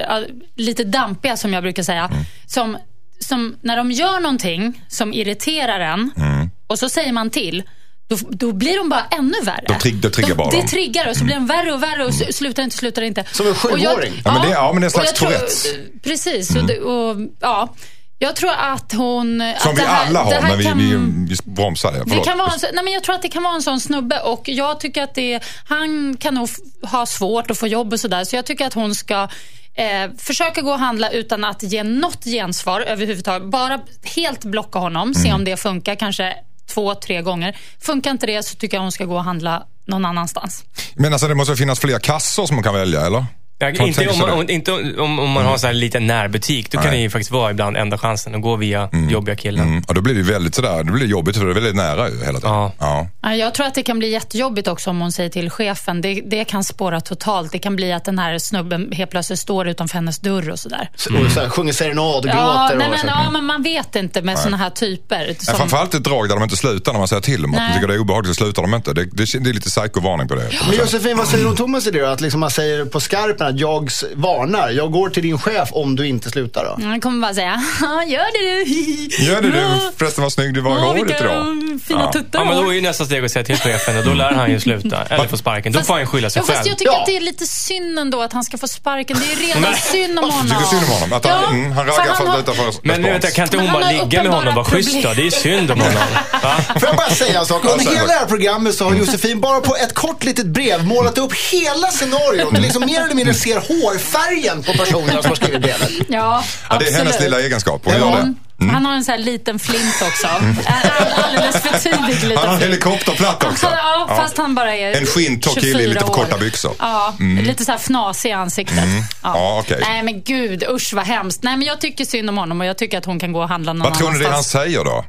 lite 0.58 0.84
dampiga 0.84 1.38
som 1.38 1.54
jag 1.54 1.64
brukar 1.64 1.84
säga. 1.84 2.06
Mm. 2.12 2.24
Som, 2.48 2.78
som 3.20 3.56
när 3.62 3.78
de 3.78 3.92
gör 3.92 4.20
någonting 4.20 4.82
som 4.88 5.14
irriterar 5.14 5.80
en 5.80 6.12
Mm. 6.18 6.50
och 6.68 6.80
så 6.80 6.90
säger 6.90 7.12
man 7.12 7.30
till. 7.30 7.64
Då, 8.10 8.18
då 8.30 8.52
blir 8.52 8.78
de 8.78 8.90
bara 8.90 9.06
ännu 9.12 9.42
värre. 9.44 9.66
De 9.68 9.74
trigg- 9.74 10.02
det 10.02 10.10
triggar 10.10 10.30
de, 10.30 10.36
bara 10.36 10.50
Det 10.52 10.58
dem. 10.58 10.68
triggar 10.68 11.08
och 11.10 11.16
så 11.18 11.24
blir 11.24 11.36
de 11.36 11.48
värre 11.48 11.74
och 11.74 11.84
värre 11.84 12.04
och 12.04 12.10
s- 12.10 12.38
slutar 12.38 12.64
inte, 12.64 12.76
slutar 12.78 13.02
inte. 13.02 13.24
Som 13.32 13.46
en 13.48 13.52
Och 13.52 13.58
jag- 13.80 13.92
sjuåring. 13.94 14.14
Ja, 14.26 14.34
men 14.34 14.42
det- 14.42 14.50
ja, 14.54 14.74
men 14.74 14.82
det 14.82 14.86
är 14.86 14.86
en 14.86 14.86
och 14.86 14.92
slags 14.92 15.14
Tourettes. 15.14 15.66
Precis. 16.04 16.56
Och, 16.56 16.66
det, 16.66 16.80
och, 16.80 17.18
ja, 17.40 17.74
jag 18.20 18.36
tror 18.36 18.52
att 18.52 18.94
hon... 18.94 19.54
Som 19.60 19.72
att 19.72 19.78
vi 19.78 19.82
det 19.82 19.88
här- 19.88 20.08
alla 20.08 20.30
det 20.30 20.36
har, 20.36 20.42
men 20.42 20.58
vi, 20.58 20.64
kan- 20.66 20.78
vi, 20.78 20.96
vi 21.36 21.52
bromsar 21.52 21.92
det. 21.92 22.16
det 22.16 22.24
kan 22.24 22.38
vara 22.38 22.52
en, 22.52 22.60
nej 22.74 22.84
men 22.84 22.94
jag 22.94 23.04
tror 23.04 23.16
att 23.16 23.22
det 23.22 23.30
kan 23.30 23.44
vara 23.44 23.56
en 23.56 23.62
sån 23.62 23.80
snubbe 23.80 24.20
och 24.20 24.42
jag 24.46 24.80
tycker 24.80 25.04
att 25.04 25.16
det, 25.16 25.40
han 25.66 26.18
kan 26.18 26.34
nog 26.34 26.50
ha 26.92 27.06
svårt 27.06 27.52
att 27.52 27.58
få 27.58 27.68
jobb 27.68 27.94
och 27.94 28.00
sådär. 28.00 28.24
Så 28.24 28.36
jag 28.36 28.46
tycker 28.46 28.66
att 28.68 28.74
hon 28.74 28.96
ska 28.96 29.28
eh, 29.76 30.12
försöka 30.18 30.62
gå 30.62 30.72
och 30.72 30.80
handla 30.80 31.10
utan 31.10 31.44
att 31.44 31.64
ge 31.64 31.84
något 31.84 32.24
gensvar 32.24 32.82
överhuvudtaget. 32.82 33.50
Bara 33.50 33.80
helt 34.16 34.46
blocka 34.46 34.80
honom, 34.80 35.14
se 35.14 35.34
om 35.34 35.44
det 35.44 35.58
funkar. 35.58 35.96
Kanske 35.96 36.36
två, 36.74 36.96
tre 36.96 37.22
gånger. 37.22 37.58
Funkar 37.80 38.12
inte 38.12 38.26
det 38.26 38.44
så 38.44 38.56
tycker 38.56 38.78
jag 38.78 38.82
hon 38.82 38.92
ska 38.92 39.06
gå 39.06 39.16
och 39.16 39.24
handla 39.24 39.64
någon 39.86 40.06
annanstans. 40.06 40.64
Men 40.96 41.14
alltså 41.14 41.28
det 41.28 41.36
måste 41.36 41.56
finnas 41.56 41.80
fler 41.80 42.00
kassor 42.00 42.46
som 42.46 42.56
man 42.56 42.64
kan 42.64 42.74
välja 42.74 43.06
eller? 43.06 43.26
Ja, 43.60 43.72
Kan 43.72 43.88
inte 43.88 44.08
om 44.10 44.20
man, 44.20 44.46
det. 44.46 44.54
inte 44.54 44.72
om, 44.72 45.20
om 45.20 45.30
man 45.30 45.46
har 45.46 45.54
en 45.54 45.60
sån 45.60 45.68
här 45.68 45.74
liten 45.74 46.08
närbutik. 46.08 46.72
Då 46.72 46.78
kan 46.78 46.88
Nej. 46.88 46.98
det 46.98 47.02
ju 47.02 47.10
faktiskt 47.10 47.32
vara 47.32 47.52
ibland 47.52 47.78
enda 47.78 47.98
chansen 47.98 48.36
att 48.36 48.42
gå 48.42 48.56
via 48.56 48.90
jobbiga 49.10 49.36
killen. 49.36 49.68
Mm. 49.68 49.84
Och 49.88 49.94
då 49.96 50.02
blir 50.02 50.16
det 50.16 50.22
väldigt 50.22 50.56
sådär, 50.56 50.84
det 50.84 50.92
blir 50.92 51.08
jobbigt 51.08 51.38
för 51.38 51.46
det 51.46 51.52
är 51.52 51.54
väldigt 51.54 51.76
nära 51.76 52.10
ju 52.10 52.16
hela 52.26 52.40
tiden. 52.40 52.52
Ja. 52.52 52.72
Ja. 52.80 53.08
Ja, 53.22 53.36
Jag 53.36 53.54
tror 53.54 53.66
att 53.68 53.76
det 53.76 53.84
kan 53.84 54.00
bli 54.00 54.10
jättejobbigt 54.12 54.68
också 54.68 54.90
om 54.90 55.02
hon 55.02 55.12
säger 55.12 55.30
till 55.30 55.50
chefen. 55.50 56.02
Det, 56.02 56.22
det 56.26 56.44
kan 56.46 56.64
spåra 56.64 57.02
totalt. 57.02 57.52
Det 57.52 57.60
kan 57.60 57.76
bli 57.76 57.92
att 57.94 58.06
den 58.06 58.20
här 58.20 58.38
snubben 58.38 58.92
helt 58.92 59.12
plötsligt 59.12 59.40
står 59.40 59.68
utanför 59.68 59.96
hennes 59.96 60.20
dörr 60.20 60.50
och 60.50 60.60
sådär. 60.60 60.90
Och 60.96 61.32
så 61.32 61.40
här, 61.40 61.50
sjunger 61.50 61.74
serenad 61.74 62.16
och 62.16 62.26
Ja, 62.26 62.32
gråter. 62.70 62.78
nej, 62.78 62.88
och 62.88 62.92
men, 62.92 63.00
så. 63.00 63.08
ja, 63.08 63.30
men 63.32 63.46
man 63.46 63.64
vet 63.64 63.96
inte 63.96 64.22
med 64.22 64.40
såna 64.40 64.58
här 64.58 64.70
typer. 64.70 65.26
Men 65.28 65.36
Som, 65.36 65.56
framförallt 65.56 65.94
ett 65.94 66.04
drag 66.04 66.30
där 66.30 66.36
de 66.36 66.44
inte 66.44 66.58
slutar 66.58 66.92
när 66.92 67.00
man 67.00 67.08
säger 67.08 67.22
till 67.22 67.42
dem 67.42 67.54
att 67.54 67.60
de 67.70 67.74
tycker 67.74 67.88
det 67.88 67.94
är 67.94 68.00
obehagligt 68.00 68.36
så 68.36 68.44
slutar 68.44 68.62
de 68.62 68.74
inte. 68.74 68.94
Det, 68.94 69.06
det, 69.06 69.26
det 69.44 69.50
är 69.50 69.54
lite 69.54 69.70
psykovarning 69.70 70.28
på 70.28 70.36
det. 70.36 70.50
Men 70.70 70.78
Josefin, 70.80 71.18
vad 71.18 71.28
säger 71.28 71.44
du 71.44 71.50
om 71.50 71.56
Thomas 71.56 71.88
idé 71.88 72.00
då? 72.00 72.06
Att 72.08 72.22
liksom 72.22 72.40
man 72.40 72.52
säger 72.52 72.86
på 72.86 73.00
skarpen 73.00 73.43
att 73.46 73.60
jag 73.60 73.90
varnar, 74.14 74.70
jag 74.70 74.92
går 74.92 75.10
till 75.10 75.24
din 75.24 75.40
chef 75.40 75.70
om 75.72 75.96
du 75.96 76.08
inte 76.08 76.30
slutar 76.30 76.66
då? 76.66 76.86
han 76.86 77.02
kommer 77.02 77.22
bara 77.28 77.34
säga, 77.34 77.64
"Ja, 77.82 78.04
gör 78.04 78.26
det 78.34 78.64
du. 78.66 79.26
Gör 79.26 79.42
det 79.42 79.52
du, 79.52 79.58
Ja. 79.58 79.92
förresten 79.98 80.22
vad 80.24 80.34
snygg 80.34 80.54
du 80.54 80.62
var 80.62 80.72
i 80.72 80.76
Ja, 80.80 80.80
håret 80.86 81.22
idag. 81.22 81.46
fina 81.88 82.02
Ja. 82.02 82.12
tuttar 82.12 82.40
Ja, 82.40 82.46
men 82.46 82.56
då 82.58 82.64
har." 82.64 82.70
är 82.70 82.74
ju 82.76 82.82
nästa 82.82 83.06
steg 83.06 83.26
att 83.26 83.32
säga 83.32 83.46
till 83.46 83.58
chefen 83.58 83.98
och 83.98 84.06
då 84.06 84.14
lär 84.14 84.32
han 84.32 84.52
ju 84.52 84.60
sluta. 84.60 85.04
Eller 85.10 85.28
få 85.28 85.38
sparken. 85.38 85.72
Då 85.74 85.82
får 85.82 85.94
han 85.94 86.08
skylla 86.08 86.30
sig 86.30 86.40
Ja, 86.40 86.46
fast 86.46 86.58
själv. 86.58 86.68
jag 86.68 86.78
tycker 86.78 86.92
Ja. 86.92 87.00
att 87.00 87.06
det 87.06 87.18
är 87.18 87.22
lite 87.22 87.46
synd 87.46 88.00
ändå 88.00 88.22
att 88.22 88.34
han 88.34 88.44
ska 88.44 88.58
få 88.58 88.68
sparken. 88.68 89.18
Det 89.20 89.34
är 89.34 89.56
redan 89.56 89.74
synd 89.92 90.20
om 90.20 90.30
honom. 90.30 90.48
Tycker 90.48 90.64
synd 90.64 90.84
om 90.84 90.90
honom. 90.90 91.14
Att 91.14 91.26
han, 91.26 91.44
mm, 91.56 91.72
han 91.72 91.86
för 91.86 91.92
raggar 91.92 92.08
han 92.08 92.18
fast 92.18 92.30
har- 92.30 92.40
utanför 92.40 92.88
Men 92.88 93.02
nu 93.02 93.10
vänta, 93.12 93.32
kan 93.32 93.44
inte 93.44 93.58
hon 93.58 93.68
han 93.68 93.82
bara 93.82 93.92
ligga 93.92 94.24
med 94.24 94.32
honom 94.32 94.48
och 94.48 94.56
vara 94.56 94.66
schysst 94.66 95.04
då? 95.04 95.14
Det 95.14 95.28
är 95.28 95.32
synd 95.32 95.72
om 95.72 95.80
honom. 95.80 95.98
Får 96.80 96.88
jag 96.88 96.96
bara 96.98 97.10
säga 97.10 97.40
en 97.40 97.46
sak? 97.46 97.62
Ja, 97.66 97.70
Under 97.70 97.86
säg 97.86 97.96
hela 97.96 98.08
det. 98.08 98.14
här 98.14 98.26
programmet 98.26 98.76
så 98.76 98.84
har 98.86 98.96
Josefin 98.96 99.42
bara 99.42 99.62
på 99.62 99.76
ett 99.76 99.94
kort 99.94 100.24
litet 100.24 100.46
brev 100.46 100.86
målat 100.86 101.18
upp 101.18 101.34
hela 101.52 101.88
scenariot. 101.88 102.56
Du 102.56 102.62
liksom 102.62 102.86
mer 102.86 103.02
eller 103.02 103.16
mindre 103.16 103.33
ser 103.34 103.56
hårfärgen 103.56 104.64
på 104.64 104.72
personerna 104.74 105.22
som 105.22 105.32
har 105.32 105.36
skrivit 105.36 105.62
brevet. 105.62 105.90
Ja, 106.08 106.44
Ja, 106.70 106.78
det 106.80 106.88
är 106.88 106.94
hennes 106.94 107.20
lilla 107.20 107.40
egenskap. 107.42 107.82
Hon 107.86 107.94
gör 107.94 108.12
det. 108.12 108.34
Mm. 108.62 108.76
Han 108.76 108.86
har 108.86 108.94
en 108.94 109.04
sån 109.06 109.12
här 109.12 109.20
liten 109.20 109.60
flint 109.60 110.02
också. 110.02 110.28
All- 110.28 111.24
Alldeles 111.24 111.62
för 111.62 111.78
tidig 111.80 112.24
liten 112.24 112.38
Han 112.38 112.48
har 112.48 112.56
en 112.56 112.62
helikopterplatta 112.62 113.48
också. 113.52 113.66
Ja, 113.72 114.06
fast 114.18 114.38
han 114.38 114.56
bara 114.56 114.76
är 114.76 114.98
En 114.98 115.06
skinntorr 115.06 115.54
kille 115.54 115.68
i 115.68 115.72
24 115.72 115.88
lite 115.90 116.00
för 116.06 116.14
korta 116.14 116.38
byxor. 116.38 116.72
Ja, 116.80 117.14
lite 117.42 117.66
så 117.66 117.72
här 117.72 117.80
fnasig 117.80 118.30
i 118.30 118.34
ansiktet. 118.34 118.84
Ja, 119.24 119.60
okej. 119.64 119.80
Nej 119.82 120.04
men 120.04 120.24
gud, 120.24 120.64
usch 120.70 120.94
vad 120.94 121.06
hemskt. 121.06 121.44
Nej 121.44 121.58
men 121.58 121.68
jag 121.68 121.82
tycker 121.82 122.06
synd 122.06 122.30
om 122.30 122.38
honom 122.38 122.62
och 122.62 122.68
jag 122.68 122.78
tycker 122.78 122.98
att 122.98 123.06
hon 123.06 123.20
kan 123.20 123.32
gå 123.32 123.42
och 123.42 123.50
handla 123.50 123.74
någon 123.74 123.84
Vad 123.90 123.98
tror 123.98 124.12
ni 124.12 124.18
det 124.18 124.24
han 124.26 124.34
annanstans. 124.34 124.64
säger 124.64 124.84
då? 124.84 125.06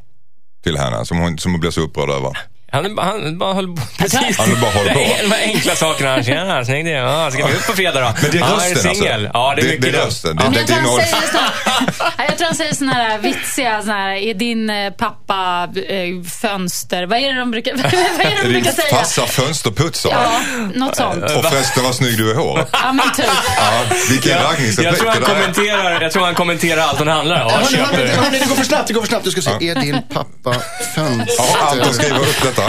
Till 0.64 0.76
henne, 0.78 1.06
som 1.06 1.18
hon, 1.18 1.38
som 1.38 1.52
hon 1.52 1.60
blir 1.60 1.70
så 1.70 1.80
upprörd 1.80 2.10
över. 2.10 2.38
Han, 2.74 2.98
han 2.98 3.38
bara 3.38 3.52
håller 3.52 3.76
på. 3.76 3.82
Precis. 3.98 4.38
Han 4.38 4.60
bara 4.60 4.70
håller 4.70 4.92
på. 4.94 4.98
Det 5.04 5.14
är 5.18 5.28
De 5.28 5.34
enkla 5.34 5.74
sakerna. 5.76 6.22
Tjena, 6.22 6.64
snygg 6.64 6.84
det. 6.84 6.90
Ja, 6.90 7.30
ska 7.30 7.46
vi 7.46 7.52
ut 7.52 7.66
på 7.66 7.72
fredag 7.72 8.00
då? 8.00 8.14
Men 8.22 8.30
det 8.30 8.38
är 8.38 8.40
ja, 8.40 8.46
rösten 8.46 8.70
är 8.70 8.74
du 8.74 8.80
singel? 8.94 9.12
alltså. 9.12 9.30
Ja, 9.34 9.52
det 9.56 9.62
är 9.62 9.64
Det- 9.64 9.68
mycket 9.68 9.82
det 9.82 9.88
är 9.88 9.92
det. 9.92 9.98
rösten. 10.06 10.38
Ja. 10.40 10.44
Det- 10.44 10.50
Men 10.50 10.58
jag, 10.58 10.66
tror 10.66 10.78
han 10.78 10.86
säger 10.96 11.26
såna, 11.32 11.50
Ja, 12.18 12.24
jag 12.28 12.36
tror 12.38 12.46
han 12.46 12.56
säger 12.56 12.74
såna 12.74 12.92
här 12.92 13.18
vitsiga, 13.18 13.80
såna 13.82 13.94
här, 13.94 14.10
är 14.14 14.34
din 14.34 14.70
eh, 14.70 14.90
pappa 14.90 15.68
eh, 15.88 16.06
fönster, 16.42 17.06
vad 17.06 17.18
är 17.18 17.32
det 17.34 17.38
de 17.40 17.50
brukar, 17.50 17.72
vad 17.76 17.84
är 18.26 18.30
det 18.36 18.42
de 18.42 18.48
brukar 18.52 18.72
säga? 18.72 18.96
farsa 18.96 19.26
fönsterputsare. 19.26 20.12
Ja, 20.12 20.40
något 20.74 20.96
sånt. 20.96 21.22
Och 21.24 21.44
förresten 21.44 21.84
vad 21.84 21.94
snygg 21.94 22.18
du 22.18 22.30
är 22.30 22.34
i 22.34 22.36
håret. 22.36 22.68
Ja 22.72 22.92
men 22.92 23.12
typ. 23.12 23.24
Ja, 23.56 23.82
vilken 24.10 24.32
Jag, 24.32 24.44
raggningsreplik 24.44 24.86
jag, 24.92 24.98
tror 24.98 25.08
han 25.10 25.20
det 25.20 25.26
är. 25.26 25.34
kommenterar, 25.34 26.00
jag 26.02 26.12
tror 26.12 26.24
han 26.24 26.34
kommenterar 26.34 26.80
allt 26.82 26.98
hon 26.98 27.08
handlar 27.08 27.44
om. 27.44 27.50
Ja, 27.50 27.58
det 28.32 28.38
går 28.48 28.54
för 28.56 28.64
snabbt, 28.64 28.86
det 28.88 28.92
går 28.94 29.00
för 29.00 29.08
snabbt. 29.08 29.24
Du 29.24 29.30
ska 29.30 29.42
se, 29.42 29.50
är 29.68 29.74
din 29.74 29.96
pappa 30.12 30.54
fönster? 30.94 31.34
Ja, 31.38 31.68
Anton 31.72 31.94
skriver 31.94 32.18
upp 32.20 32.42
detta. 32.42 32.63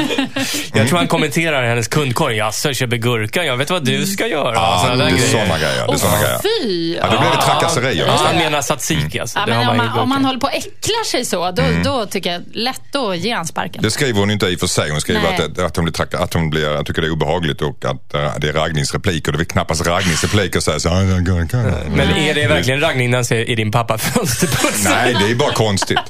Jag 0.74 0.88
tror 0.88 0.98
han 0.98 1.08
kommenterar 1.08 1.68
hennes 1.68 1.88
kundkorg. 1.88 2.36
Jaså, 2.38 2.74
köper 2.74 2.98
gurka? 2.98 3.44
Jag 3.44 3.58
vet 3.58 3.70
vad 3.70 3.86
du 3.86 4.06
ska 4.06 4.28
göra. 4.28 4.54
Ja, 4.54 4.82
Såna 4.84 4.96
där 4.96 5.12
det 5.12 5.18
är 5.18 5.28
sådana 5.28 5.58
grejer. 5.58 5.88
Det 5.88 5.94
är 5.94 5.98
såna 5.98 6.18
grejer. 6.22 6.40
Fy! 6.64 6.96
Ja, 6.96 7.08
då 7.12 7.20
blir 7.20 7.30
det 7.30 7.42
trakasserier. 7.42 8.06
Ja, 8.08 8.22
han 8.26 8.36
menar 8.38 8.62
tzatziki 8.62 9.20
alltså. 9.20 9.40
Ja, 9.40 9.46
men 9.48 9.70
om, 9.70 9.78
man 9.78 10.00
om 10.00 10.10
man 10.10 10.26
håller 10.26 10.40
på 10.40 10.48
och 10.48 10.54
äcklar 10.54 11.04
sig 11.06 11.26
så, 11.26 11.52
då, 11.52 11.64
då 11.84 12.06
tycker 12.06 12.32
jag 12.32 12.42
lätt 12.54 12.96
att 12.96 13.18
ge 13.18 13.34
han 13.34 13.46
sparken. 13.46 13.82
Det 13.84 13.92
skriver 13.92 14.20
hon 14.20 14.32
inte 14.32 14.46
i 14.48 14.56
och 14.56 14.60
för 14.60 14.68
sig. 14.68 14.90
Hon 14.92 15.02
skriver 15.02 15.22
Nej. 15.22 15.42
att, 15.46 15.60
att 15.60 15.76
hon 15.76 15.86
blir, 15.86 15.94
traka, 15.94 16.20
att 16.20 16.34
hon 16.34 16.50
blir, 16.50 16.84
tycker 16.84 17.02
det 17.02 17.08
är 17.08 17.12
obehagligt 17.12 17.62
och 17.62 17.86
att 17.86 18.14
eh, 18.14 18.32
det 18.38 18.50
är 18.50 18.54
raggningsrepliker. 18.54 19.32
Det 19.32 19.42
är 19.42 19.46
knappast 19.46 19.88
raggningsrepliker 19.88 20.58
att 20.58 20.64
säga 20.64 20.80
så. 20.80 20.90
"Ja, 20.90 21.04
ja, 21.04 21.18
gurka." 21.18 21.58
Men 21.90 22.10
är 22.18 22.34
det 22.34 22.48
verkligen 22.48 22.80
raggning 22.80 23.10
när 23.12 23.18
han 23.18 23.26
säger, 23.26 23.50
är 23.50 23.56
din 23.56 23.72
pappa 23.72 23.98
fönsterputsare? 23.98 25.04
Nej, 25.04 25.16
det 25.20 25.32
är 25.32 25.36
bara 25.36 25.54
konstigt. 25.54 25.98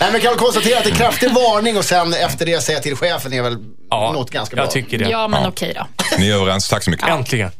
Nej, 0.00 0.12
men 0.12 0.20
kan 0.20 0.36
konstatera 0.36 0.78
att 0.78 0.84
det 0.84 0.90
är 0.90 0.94
kraftig 0.94 1.32
varning 1.54 1.76
och 1.78 1.84
sen 1.84 2.14
efter 2.14 2.46
det 2.46 2.60
säga 2.60 2.80
till 2.80 2.96
chefen 2.96 3.32
är 3.32 3.42
väl 3.42 3.56
Ja, 3.90 4.12
något 4.12 4.30
ganska 4.30 4.56
bra. 4.56 4.64
jag 4.64 4.70
tycker 4.72 4.98
det. 4.98 5.08
Ja, 5.10 5.28
men 5.28 5.42
Ja. 5.42 5.48
okej 5.48 5.72
då. 5.76 5.86
Ni 6.18 6.30
är 6.30 6.34
överens. 6.34 6.68
Tack 6.68 6.82
så 6.82 6.90
mycket. 6.90 7.08
Äntligen. 7.08 7.50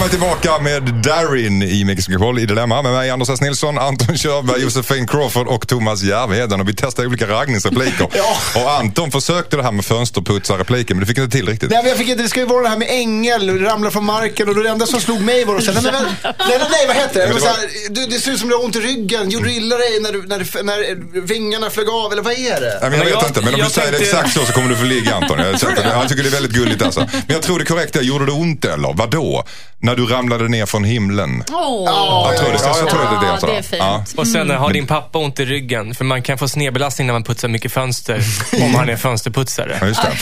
Mig 0.00 0.08
tillbaka 0.10 0.58
med 0.58 0.82
Darin 0.82 1.62
i 1.62 1.84
Mix 1.84 2.08
Megapol 2.08 2.38
i 2.38 2.46
Dilemma 2.46 2.82
med 2.82 2.92
mig 2.92 3.10
Anders 3.10 3.28
S. 3.30 3.40
Nilsson, 3.40 3.78
Anton 3.78 4.16
Körberg, 4.16 4.62
Josefin 4.62 5.06
Crawford 5.06 5.46
och 5.48 5.68
Thomas 5.68 6.02
Järvheden. 6.02 6.60
Och 6.60 6.68
vi 6.68 6.74
testar 6.74 7.06
olika 7.06 7.26
raggningsrepliker. 7.28 8.08
Ja. 8.18 8.36
Och 8.62 8.72
Anton 8.78 9.10
försökte 9.10 9.56
det 9.56 9.62
här 9.62 9.72
med 9.72 9.84
fönsterputsar-repliken 9.84 10.96
men 10.96 11.00
det 11.00 11.06
fick 11.06 11.18
inte 11.18 11.36
till 11.36 11.46
riktigt. 11.48 11.70
Nej, 11.70 11.78
men 11.82 11.88
jag 11.88 11.98
fick 11.98 12.08
inte, 12.08 12.22
det 12.22 12.28
ska 12.28 12.40
ju 12.40 12.46
vara 12.46 12.62
det 12.62 12.68
här 12.68 12.76
med 12.76 12.88
ängel, 12.90 13.58
ramla 13.64 13.90
från 13.90 14.04
marken 14.04 14.48
och 14.48 14.54
det 14.54 14.70
enda 14.70 14.86
som 14.86 15.00
slog 15.00 15.20
mig 15.20 15.44
var 15.44 15.56
att 15.56 15.64
säga, 15.64 15.80
nej, 15.80 15.92
nej, 16.22 16.34
nej, 16.48 16.58
nej, 16.70 16.86
vad 16.86 16.96
heter 16.96 17.20
det? 17.20 17.26
det, 17.26 17.32
var 17.32 17.40
så 17.40 17.46
här, 17.46 17.56
du, 17.90 18.06
det 18.06 18.18
ser 18.20 18.30
ut 18.32 18.38
som 18.40 18.48
du 18.48 18.54
har 18.54 18.64
ont 18.64 18.76
i 18.76 18.80
ryggen, 18.80 19.30
gjorde 19.30 19.48
du 19.48 19.54
illa 19.54 19.76
dig 19.76 20.00
när, 20.00 20.12
du, 20.12 20.22
när, 20.26 20.38
du, 20.38 20.62
när 20.62 21.20
vingarna 21.20 21.70
flög 21.70 21.88
av 21.88 22.12
eller 22.12 22.22
vad 22.22 22.32
är 22.32 22.60
det? 22.60 22.78
Nej, 22.80 22.90
men 22.90 22.98
jag 22.98 23.04
vet 23.06 23.14
jag- 23.14 23.26
inte, 23.28 23.40
men 23.40 23.54
om 23.54 23.60
du 23.60 23.70
säger 23.70 23.92
det 23.92 23.98
exakt 23.98 24.32
så 24.34 24.44
så 24.46 24.52
kommer 24.52 24.68
du 24.68 24.76
få 24.76 24.84
ligga 24.84 25.14
Anton. 25.14 25.38
Jag, 25.38 25.46
jag, 25.62 25.86
jag 25.86 26.08
tycker 26.08 26.22
det 26.22 26.28
är 26.28 26.32
väldigt 26.40 26.52
gulligt 26.52 26.82
alltså. 26.82 27.00
Men 27.00 27.22
jag 27.26 27.42
tror 27.42 27.58
det 27.58 27.64
korrekta 27.64 27.98
är, 27.98 28.02
gjorde 28.02 28.26
det 28.26 28.32
ont 28.32 28.64
eller? 28.64 28.92
Vadå? 28.94 29.44
När 29.88 29.96
du 29.96 30.06
ramlade 30.06 30.48
ner 30.48 30.66
från 30.66 30.84
himlen? 30.84 31.44
Åh. 31.52 32.28
Jag 32.30 32.38
tror 32.38 32.52
det, 32.52 32.58
ja, 32.64 32.78
jag 32.78 32.88
tror 32.88 33.00
det 33.00 33.16
är 33.16 33.20
det 33.20 33.26
han 33.26 33.40
sa. 33.40 33.46
Ja, 33.46 33.52
det 33.52 33.58
är 33.58 33.62
fint. 33.62 33.82
Ja. 33.82 34.04
Och 34.16 34.28
sen 34.28 34.50
har 34.50 34.72
din 34.72 34.86
pappa 34.86 35.18
ont 35.18 35.40
i 35.40 35.44
ryggen? 35.44 35.94
För 35.94 36.04
man 36.04 36.22
kan 36.22 36.38
få 36.38 36.48
snedbelastning 36.48 37.06
när 37.06 37.14
man 37.14 37.24
putsar 37.24 37.48
mycket 37.48 37.72
fönster. 37.72 38.22
om 38.62 38.74
han 38.74 38.88
är 38.88 38.96
fönsterputsare. 38.96 39.78
Ja, 39.80 39.86
just 39.86 40.02
det. 40.02 40.12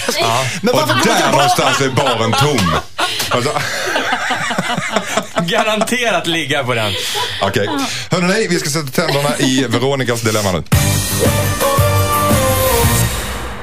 Men 0.63 0.75
Och 0.75 0.81
där 0.89 1.33
någonstans 1.33 1.81
är 1.81 1.91
baren 1.91 2.33
tom. 2.33 2.71
Alltså, 3.29 3.51
Garanterat 5.41 6.27
ligga 6.27 6.65
på 6.65 6.75
den. 6.75 6.93
Okej. 7.43 7.69
Hörrni, 8.11 8.47
vi 8.51 8.59
ska 8.59 8.71
sätta 8.71 8.91
tänderna 8.91 9.39
i 9.39 9.67
Veronicas 9.69 10.21
dilemma 10.21 10.53
nu. 10.53 10.63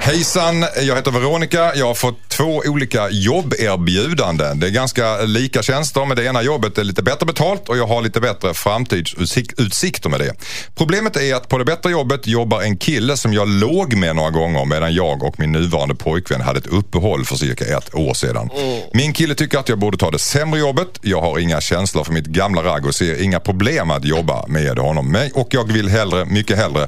Hejsan, 0.06 0.66
jag 0.82 0.96
heter 0.96 1.12
Veronica. 1.12 1.76
Jag 1.76 1.88
har 1.88 1.94
fått 1.94 2.30
två 2.30 2.62
olika 2.66 3.10
jobberbjudanden. 3.10 4.60
Det 4.60 4.68
är 4.68 4.72
ganska 4.72 5.22
lika 5.22 5.62
tjänster 5.62 6.06
men 6.06 6.18
det 6.18 6.26
ena 6.26 6.42
jobbet 6.42 6.78
är 6.78 6.84
lite 6.84 7.04
bättre 7.04 7.26
betalt 7.26 7.70
och 7.70 7.78
jag 7.78 7.88
har 7.88 8.02
lite 8.02 8.22
bättre 8.22 8.54
framtidsutsikter 8.54 10.10
med 10.10 10.20
det. 10.20 10.34
Problemet 10.76 11.16
är 11.16 11.36
att 11.36 11.48
på 11.48 11.58
det 11.58 11.66
bättre 11.66 11.92
jobbet 11.92 12.28
jobbar 12.28 12.62
en 12.62 12.78
kille 12.78 13.18
som 13.18 13.34
jag 13.34 13.48
låg 13.48 13.94
med 13.94 14.16
några 14.16 14.30
gånger 14.30 14.66
medan 14.66 14.94
jag 14.94 15.24
och 15.24 15.40
min 15.40 15.52
nuvarande 15.52 15.96
pojkvän 15.96 16.42
hade 16.42 16.60
ett 16.60 16.68
uppehåll 16.68 17.26
för 17.26 17.36
cirka 17.36 17.78
ett 17.78 17.96
år 17.96 18.14
sedan. 18.14 18.50
Min 18.94 19.14
kille 19.14 19.36
tycker 19.36 19.58
att 19.58 19.70
jag 19.70 19.80
borde 19.80 19.98
ta 19.98 20.12
det 20.12 20.20
sämre 20.20 20.60
jobbet. 20.60 20.88
Jag 21.02 21.22
har 21.22 21.40
inga 21.40 21.62
känslor 21.62 22.04
för 22.04 22.14
mitt 22.14 22.28
gamla 22.28 22.64
ragg 22.64 22.86
och 22.86 22.96
ser 22.96 23.22
inga 23.22 23.40
problem 23.40 23.92
att 23.92 24.06
jobba 24.06 24.48
med 24.48 24.80
honom. 24.80 25.30
Och 25.34 25.48
jag 25.52 25.72
vill 25.72 25.90
hellre, 25.90 26.26
mycket 26.26 26.58
hellre 26.58 26.88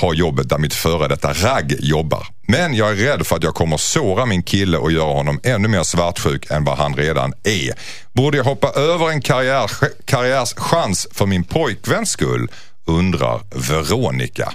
ha 0.00 0.14
jobbet 0.14 0.48
där 0.48 0.58
mitt 0.58 0.74
före 0.74 1.08
detta 1.08 1.32
ragg 1.32 1.76
jobbar. 1.80 2.26
Men 2.48 2.74
jag 2.74 2.90
är 2.90 2.94
rädd 2.94 3.26
för 3.26 3.36
att 3.36 3.42
jag 3.42 3.54
kommer 3.54 3.76
såra 3.76 4.26
min 4.26 4.42
kille 4.42 4.78
och 4.78 4.92
göra 4.92 5.12
honom 5.12 5.40
ännu 5.42 5.68
mer 5.68 5.82
svartsjuk 5.82 6.50
än 6.50 6.64
vad 6.64 6.78
han 6.78 6.94
redan 6.96 7.32
är. 7.44 7.72
Borde 8.12 8.36
jag 8.36 8.44
hoppa 8.44 8.68
över 8.68 9.10
en 9.10 9.20
karriär, 9.22 9.70
karriärschans 10.04 11.06
för 11.12 11.26
min 11.26 11.44
pojkväns 11.44 12.10
skull? 12.10 12.50
Undrar 12.86 13.40
Veronica. 13.54 14.52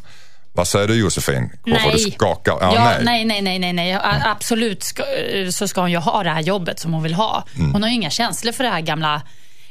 Vad 0.53 0.67
säger 0.67 0.87
du 0.87 0.95
Josefin? 0.95 1.49
Varför 1.65 1.87
Nej. 1.87 2.03
du 2.05 2.11
skakar? 2.11 2.57
Ja, 2.61 2.75
Ja, 2.75 2.91
nej. 3.03 3.25
nej, 3.25 3.41
nej, 3.41 3.59
nej, 3.59 3.73
nej. 3.73 3.93
A- 3.93 4.21
Absolut 4.25 4.83
ska, 4.83 5.03
så 5.51 5.67
ska 5.67 5.81
hon 5.81 5.91
ju 5.91 5.97
ha 5.97 6.23
det 6.23 6.29
här 6.29 6.41
jobbet 6.41 6.79
som 6.79 6.93
hon 6.93 7.03
vill 7.03 7.13
ha. 7.13 7.45
Mm. 7.55 7.73
Hon 7.73 7.81
har 7.83 7.89
ju 7.89 7.95
inga 7.95 8.09
känslor 8.09 8.51
för 8.51 8.63
det 8.63 8.69
här 8.69 8.81
gamla 8.81 9.21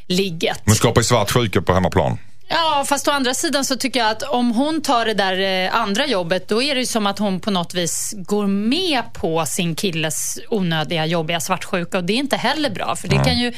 ligget. 0.07 0.61
Men 0.65 0.75
skapar 0.75 1.01
ju 1.01 1.05
svartsjuka 1.05 1.63
på 1.63 1.75
hemmaplan. 1.75 2.19
Ja, 2.53 2.85
fast 2.87 3.09
å 3.09 3.11
andra 3.11 3.35
sidan 3.35 3.65
så 3.65 3.77
tycker 3.77 4.01
jag 4.01 4.11
att 4.11 4.23
om 4.23 4.53
hon 4.53 4.83
tar 4.83 5.07
det 5.07 5.15
där 5.15 5.41
eh, 5.41 5.75
andra 5.75 6.07
jobbet, 6.07 6.49
då 6.49 6.63
är 6.63 6.75
det 6.75 6.81
ju 6.81 6.87
som 6.87 7.07
att 7.07 7.19
hon 7.19 7.41
på 7.41 7.51
något 7.51 7.75
vis 7.75 8.15
går 8.17 8.47
med 8.47 9.03
på 9.13 9.47
sin 9.47 9.75
killes 9.75 10.39
onödiga, 10.49 11.07
jobbiga 11.07 11.41
svartsjuka 11.41 11.99
och 11.99 12.05
det 12.05 12.13
är 12.13 12.17
inte 12.17 12.37
heller 12.37 12.71
bra, 12.71 12.97
för 12.97 13.09
det 13.09 13.25
kan 13.25 13.39
ju 13.39 13.53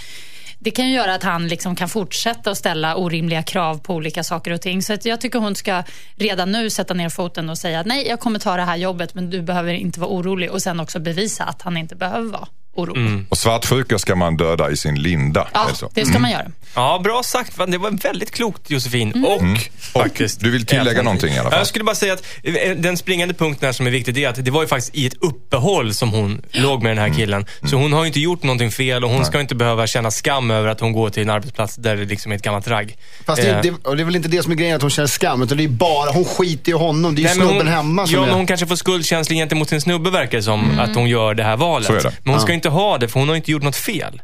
det 0.58 0.70
kan 0.70 0.88
ju 0.88 0.94
göra 0.94 1.14
att 1.14 1.22
han 1.22 1.48
liksom 1.48 1.76
kan 1.76 1.88
fortsätta 1.88 2.50
att 2.50 2.58
ställa 2.58 2.96
orimliga 2.96 3.42
krav 3.42 3.78
på 3.78 3.94
olika 3.94 4.24
saker 4.24 4.50
och 4.50 4.60
ting. 4.60 4.82
Så 4.82 4.96
jag 5.02 5.20
tycker 5.20 5.38
hon 5.38 5.54
ska 5.54 5.82
redan 6.16 6.52
nu 6.52 6.70
sätta 6.70 6.94
ner 6.94 7.08
foten 7.08 7.50
och 7.50 7.58
säga 7.58 7.82
nej, 7.86 8.08
jag 8.08 8.20
kommer 8.20 8.38
ta 8.38 8.56
det 8.56 8.62
här 8.62 8.76
jobbet, 8.76 9.14
men 9.14 9.30
du 9.30 9.42
behöver 9.42 9.72
inte 9.72 10.00
vara 10.00 10.10
orolig. 10.10 10.50
Och 10.50 10.62
sen 10.62 10.80
också 10.80 11.00
bevisa 11.00 11.44
att 11.44 11.62
han 11.62 11.76
inte 11.76 11.96
behöver 11.96 12.28
vara. 12.28 12.48
Oro. 12.74 13.24
Och 13.28 13.38
svartsjuka 13.38 13.98
ska 13.98 14.14
man 14.16 14.36
döda 14.36 14.70
i 14.70 14.76
sin 14.76 14.94
linda. 15.02 15.48
Ja, 15.54 15.68
är 15.70 15.88
det 15.94 16.06
ska 16.06 16.18
man 16.18 16.30
göra. 16.30 16.46
Ja, 16.74 17.00
bra 17.04 17.22
sagt. 17.24 17.52
Det 17.68 17.78
var 17.78 17.90
väldigt 17.90 18.30
klokt 18.30 18.70
Josefin. 18.70 19.12
Mm. 19.12 19.24
Och, 19.24 19.32
Och 19.42 20.02
faktiskt. 20.02 20.40
du 20.40 20.50
vill 20.50 20.66
tillägga 20.66 20.90
Även- 20.90 21.04
någonting 21.04 21.34
i 21.34 21.38
alla 21.38 21.50
fall? 21.50 21.58
Jag 21.58 21.66
skulle 21.66 21.84
bara 21.84 21.94
säga 21.96 22.12
att 22.12 22.22
eh, 22.42 22.70
den 22.76 22.96
springande 22.96 23.34
punkten 23.34 23.66
här 23.66 23.72
som 23.72 23.86
är 23.86 23.90
viktig, 23.90 24.14
det 24.14 24.24
är 24.24 24.28
att 24.28 24.44
det 24.44 24.50
var 24.50 24.62
ju 24.62 24.68
faktiskt 24.68 24.94
i 24.94 25.06
ett 25.06 25.14
uppehåll 25.22 25.94
som 25.94 26.10
hon 26.12 26.42
låg 26.50 26.82
med 26.82 26.90
den 26.90 26.98
här 26.98 27.06
Mm. 27.06 27.18
killen. 27.18 27.46
Så 27.64 27.76
hon 27.76 27.92
har 27.92 28.00
ju 28.00 28.06
inte 28.06 28.20
gjort 28.20 28.42
någonting 28.42 28.70
fel 28.70 29.04
och 29.04 29.10
hon 29.10 29.24
ska 29.24 29.40
inte 29.40 29.54
behöva 29.54 29.86
känna 29.86 30.10
skam 30.10 30.50
över 30.50 30.68
att 30.68 30.80
hon 30.80 30.92
går 30.92 31.10
till 31.10 31.22
en 31.22 31.30
arbetsplats 31.30 31.76
där 31.76 31.96
det 31.96 32.04
liksom 32.04 32.32
är 32.32 32.36
ett 32.36 32.42
gammalt 32.42 32.68
ragg. 32.68 32.96
Fast 33.26 33.42
det, 33.42 33.48
Eh, 33.50 33.60
det, 33.62 33.70
och 33.70 33.96
det 33.96 34.02
är 34.02 34.04
väl 34.04 34.16
inte 34.16 34.28
det 34.28 34.42
som 34.42 34.52
är 34.52 34.56
grejen, 34.56 34.76
att 34.76 34.82
hon 34.82 34.90
känner 34.90 35.06
skam. 35.08 35.42
Utan 35.42 35.58
det 35.58 35.64
är 35.64 35.68
bara, 35.68 36.10
hon 36.12 36.24
skiter 36.24 36.72
i 36.72 36.74
honom. 36.74 37.14
Det 37.14 37.18
är 37.18 37.22
ju 37.22 37.26
Nej, 37.26 37.34
snubben 37.36 37.56
hon, 37.56 37.68
hemma 37.68 38.06
som 38.06 38.14
Ja, 38.14 38.22
är... 38.22 38.26
men 38.26 38.34
hon 38.34 38.46
kanske 38.46 38.66
får 38.66 38.76
skuldkänsla 38.76 39.34
gentemot 39.34 39.68
sin 39.68 39.80
snubbe 39.80 40.10
verkar 40.10 40.38
det 40.38 40.42
som, 40.42 40.78
att 40.78 40.94
hon 40.94 41.08
gör 41.08 41.34
det 41.34 41.42
här 41.44 41.56
valet. 41.56 41.86
Så 41.86 41.94
är 41.94 42.02
det. 42.02 42.12
Men 42.24 42.32
hon 42.34 42.40
ska 42.42 42.52
inte 42.52 42.61
ha 42.68 42.98
det, 42.98 43.08
för 43.08 43.20
hon 43.20 43.28
har 43.28 43.36
inte 43.36 43.50
gjort 43.50 43.62
något 43.62 43.76
fel. 43.76 44.22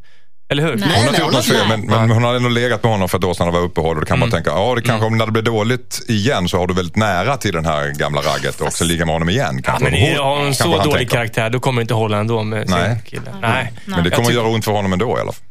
Eller 0.51 0.63
hur? 0.63 0.77
Nej. 0.77 0.89
Hon 0.89 1.03
har 1.03 1.09
inte 1.09 1.21
gjort 1.21 1.33
något 1.33 1.45
fel, 1.45 1.69
men, 1.69 1.81
men 1.87 2.11
hon 2.11 2.25
har 2.25 2.35
ändå 2.35 2.49
legat 2.49 2.83
med 2.83 2.93
honom 2.93 3.09
för 3.09 3.19
ett 3.19 3.25
år 3.25 3.35
sedan 3.35 3.47
det 3.47 3.53
var 3.53 3.61
uppehåll. 3.61 3.97
Och 3.97 4.01
då 4.03 4.07
kan 4.07 4.19
man 4.19 4.29
Mm. 4.29 4.43
tänka, 4.43 4.59
ja 4.61 4.75
det 4.75 4.83
kanske, 4.83 5.07
om 5.07 5.19
när 5.19 5.27
det 5.27 5.33
blir 5.33 5.43
dåligt 5.43 6.01
igen 6.09 6.49
så 6.49 6.59
har 6.59 6.67
du 6.67 6.75
väldigt 6.75 6.97
nära 6.97 7.37
till 7.37 7.53
den 7.53 7.65
här 7.67 7.91
gamla 7.99 8.21
ragget 8.21 8.61
och 8.61 8.73
så 8.73 8.85
ligga 8.85 9.07
med 9.07 9.15
honom 9.15 9.29
igen. 9.29 9.55
Ja, 9.57 9.63
Kanske. 9.73 9.85
men 9.91 10.01
Hon- 10.01 10.17
har 10.17 10.39
hon 10.45 10.55
så 10.55 10.65
dålig 10.65 10.83
tänker. 10.93 11.17
karaktär, 11.17 11.51
då 11.51 11.61
kommer 11.61 11.81
det 11.81 11.83
inte 11.83 11.95
hålla 11.95 12.19
ändå 12.19 12.43
med 12.43 12.69
Nej. 12.69 12.91
sin 12.95 13.03
kille. 13.03 13.35
Nej. 13.43 13.73
Men 13.85 14.03
det 14.03 14.09
Jag 14.09 14.13
kommer 14.17 14.29
tycker- 14.29 14.41
göra 14.41 14.49
ont 14.55 14.65
för 14.65 14.73
honom 14.73 14.93
ändå 14.93 15.09
i 15.19 15.21
alla 15.21 15.33
fall. 15.33 15.43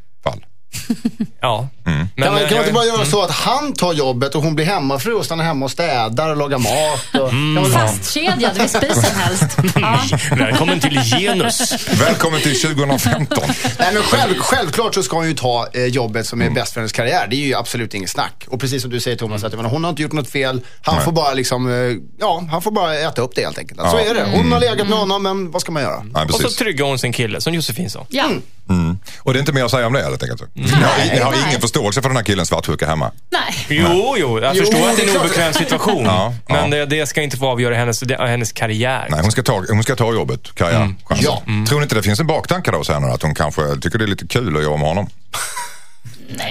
Ja. 1.42 1.68
Mm. 1.86 2.08
Men, 2.16 2.24
Kan 2.26 2.34
man, 2.34 2.42
eh, 2.44 2.48
kan 2.48 2.58
man 2.58 2.64
inte 2.64 2.74
bara 2.74 2.86
göra 2.86 3.06
så 3.06 3.22
att 3.24 3.32
han 3.32 3.74
tar 3.74 3.94
jobbet 3.94 4.36
och 4.36 4.44
hon 4.44 4.56
blir 4.56 4.66
hemmafru 4.66 5.14
och 5.14 5.26
stannar 5.26 5.44
hemma 5.44 5.66
och 5.66 5.72
städar 5.72 6.30
och 6.30 6.38
lagar 6.38 6.58
mat? 6.58 7.22
Och, 7.24 7.30
Mm. 7.30 7.54
man, 7.54 7.72
Fastkedjad 7.72 8.58
vid 8.58 8.70
spisen 8.70 9.16
helst. 9.16 9.58
Ja. 9.76 10.00
Välkommen 10.36 10.80
till 10.80 11.00
genus. 11.02 11.88
Välkommen 12.00 12.42
till 12.42 12.62
2015. 12.62 13.38
Nej, 13.80 13.94
men 13.94 14.04
själv, 14.04 14.34
självklart 14.40 14.94
så 14.96 15.04
ska 15.04 15.16
hon 15.18 15.28
ju 15.28 15.34
ta 15.34 15.68
eh, 15.74 15.86
jobbet 15.86 16.28
som 16.28 16.42
är 16.42 16.46
Mm. 16.46 16.54
bäst 16.56 16.74
för 16.74 16.80
hennes 16.80 16.92
karriär. 16.92 17.28
Det 17.30 17.36
är 17.36 17.46
ju 17.48 17.56
absolut 17.56 17.94
inget 17.94 18.10
snack. 18.10 18.46
Och 18.48 18.60
precis 18.60 18.82
som 18.82 18.92
du 18.92 19.00
säger 19.00 19.18
Thomas, 19.18 19.44
att 19.44 19.54
menar, 19.54 19.70
hon 19.70 19.84
har 19.84 19.90
inte 19.90 20.02
gjort 20.02 20.12
något 20.14 20.30
fel. 20.30 20.62
Han 20.82 20.96
Nej. 20.96 21.06
får 21.06 21.12
bara 21.12 21.34
liksom, 21.34 21.70
eh, 21.70 21.98
ja, 22.20 22.44
han 22.52 22.62
får 22.62 22.72
bara 22.72 22.96
äta 23.00 23.22
upp 23.22 23.32
det 23.36 23.42
helt 23.42 23.58
enkelt. 23.58 23.80
Så 23.80 23.86
Ja. 23.86 24.00
är 24.00 24.14
det. 24.14 24.26
Hon 24.38 24.52
har 24.52 24.60
legat 24.60 24.90
med 24.90 24.98
honom, 24.98 25.24
men 25.24 25.52
vad 25.52 25.62
ska 25.62 25.72
man 25.72 25.84
göra? 25.84 26.04
Nej, 26.14 26.26
Och 26.26 26.42
så 26.42 26.50
tryggar 26.50 26.86
hon 26.86 27.00
sin 27.00 27.14
kille, 27.14 27.42
som 27.42 27.54
Josefin 27.54 27.90
sa. 27.90 28.06
Ja. 28.10 28.26
Och 29.20 29.34
det 29.34 29.38
är 29.38 29.40
inte 29.40 29.54
mer 29.54 29.64
att 29.66 29.72
säga 29.72 29.88
om 29.88 29.94
det 29.94 30.04
helt 30.04 30.24
enkelt. 30.24 30.42
Ni 30.60 30.72
har, 30.72 31.14
ni 31.14 31.20
har 31.20 31.48
ingen 31.48 31.62
förståelse 31.62 32.02
för 32.02 32.10
den 32.10 32.16
här 32.18 32.24
killens 32.24 32.50
svartsjuka 32.50 32.88
hemma. 32.88 33.12
Nej. 33.30 33.66
Jo, 33.70 34.16
jo, 34.18 34.40
jag 34.40 34.56
Jo, 34.56 34.64
förstår 34.66 34.90
att 34.90 34.98
det 34.98 35.04
är 35.04 35.10
en 35.16 35.18
obekväm 35.18 35.54
situation. 35.54 36.06
Ja, 36.06 36.34
ja. 36.48 36.56
Men 36.56 36.70
det, 36.70 36.86
det 36.86 37.06
ska 37.08 37.22
inte 37.22 37.38
få 37.38 37.48
avgöra 37.48 37.76
hennes, 37.76 38.00
det, 38.00 38.28
hennes 38.28 38.52
karriär. 38.52 39.08
Nej, 39.10 39.20
hon 39.22 39.32
ska 39.32 39.44
ta, 39.44 39.64
hon 39.70 39.84
ska 39.84 39.96
ta 39.96 40.14
jobbet, 40.14 40.56
karriärchansen. 40.56 40.96
Ja. 41.20 41.42
Tror 41.68 41.80
ni 41.80 41.84
inte 41.84 41.96
det 41.96 42.04
finns 42.04 42.20
en 42.20 42.28
baktanke 42.28 42.72
då 42.72 42.84
sen 42.84 43.04
att 43.04 43.22
hon 43.22 43.36
kanske 43.36 43.62
tycker 43.82 43.98
det 43.98 44.06
är 44.06 44.08
lite 44.08 44.28
kul 44.28 44.58
att 44.58 44.64
jobba 44.64 44.78
med 44.78 44.88
honom? 44.88 45.10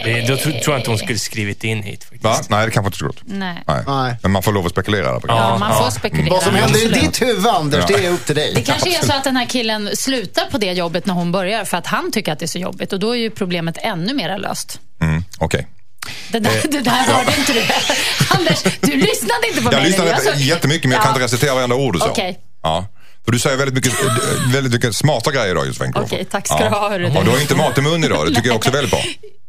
Det, 0.04 0.20
då 0.28 0.36
tro- 0.36 0.52
tror 0.52 0.62
jag 0.74 0.78
inte 0.78 0.90
hon 0.90 0.98
skulle 0.98 1.18
skrivit 1.18 1.64
in 1.64 1.82
hit 1.82 2.04
faktiskt. 2.04 2.24
Va? 2.24 2.36
Nej, 2.48 2.66
det 2.66 2.70
kanske 2.72 2.88
inte 2.88 2.98
så 2.98 3.06
gott. 3.06 3.20
Nej. 3.24 3.62
Nej. 3.66 3.82
Nej. 3.86 4.16
Men 4.22 4.32
man 4.32 4.42
får 4.42 4.52
lov 4.52 4.66
att 4.66 4.72
spekulera 4.72 5.12
där 5.12 5.20
Ja, 5.28 5.56
man 5.58 5.82
får 5.84 5.90
spekulera. 5.90 6.30
Vad 6.34 6.42
som 6.42 6.54
händer 6.54 6.84
i 6.84 7.00
ditt 7.00 7.22
huvud 7.22 7.46
Anders, 7.46 7.84
Ja. 7.88 7.96
det 7.96 8.06
är 8.06 8.10
upp 8.10 8.26
till 8.26 8.34
dig. 8.34 8.52
Det 8.54 8.62
kanske 8.62 8.98
är 8.98 9.06
så 9.06 9.12
att 9.12 9.24
den 9.24 9.36
här 9.36 9.46
killen 9.46 9.90
slutar 9.96 10.44
på 10.50 10.58
det 10.58 10.72
jobbet 10.72 11.06
när 11.06 11.14
hon 11.14 11.32
börjar 11.32 11.64
för 11.64 11.76
att 11.76 11.86
han 11.86 12.12
tycker 12.12 12.32
att 12.32 12.38
det 12.38 12.44
är 12.44 12.48
så 12.48 12.58
jobbigt 12.58 12.92
och 12.92 12.98
då 13.00 13.10
är 13.10 13.16
ju 13.20 13.30
problemet 13.30 13.78
ännu 13.82 14.14
mer 14.14 14.38
löst. 14.38 14.80
Mm, 15.02 15.24
Okej. 15.38 15.66
Det 16.32 16.38
där, 16.38 16.52
det 16.70 16.80
där 16.80 16.90
hörde 16.92 17.32
inte 17.38 17.52
du. 17.52 17.60
Anders, 18.38 18.62
du 18.80 18.92
lyssnade 18.96 19.48
inte 19.48 19.62
på 19.62 19.72
Jag 19.72 19.78
mig. 19.80 19.86
lyssnade 19.86 20.10
nu. 20.10 20.14
Alltså- 20.16 20.34
jättemycket 20.34 20.84
men 20.84 20.92
jag 20.92 21.02
kan 21.02 21.08
Ja. 21.10 21.14
inte 21.14 21.24
recitera 21.24 21.54
varenda 21.54 21.76
ord 21.76 21.94
du 21.94 21.98
sa. 22.00 22.08
Okej. 22.10 22.38
Ja. 22.62 22.86
För 23.24 23.32
du 23.32 23.38
säger 23.38 23.56
väldigt 23.56 23.74
mycket, 23.74 23.92
eh, 24.04 24.52
väldigt 24.52 24.72
mycket 24.72 24.96
smarta 24.96 25.32
grejer 25.32 25.50
idag 25.50 25.66
Josefin. 25.66 25.92
Okej, 25.96 26.24
tack 26.30 26.46
ska 26.46 26.58
du 26.58 26.64
ha, 26.64 26.88
hörru 26.90 27.10
du. 27.10 27.18
Och 27.18 27.24
du 27.24 27.30
har 27.30 27.40
inte 27.40 27.54
mat 27.54 27.78
i 27.78 27.80
mun 27.80 28.04
idag, 28.04 28.26
det 28.26 28.34
tycker 28.34 28.48
jag 28.48 28.56
också 28.56 28.68
är 28.70 28.72
väldigt 28.72 28.90
bra. 28.90 29.00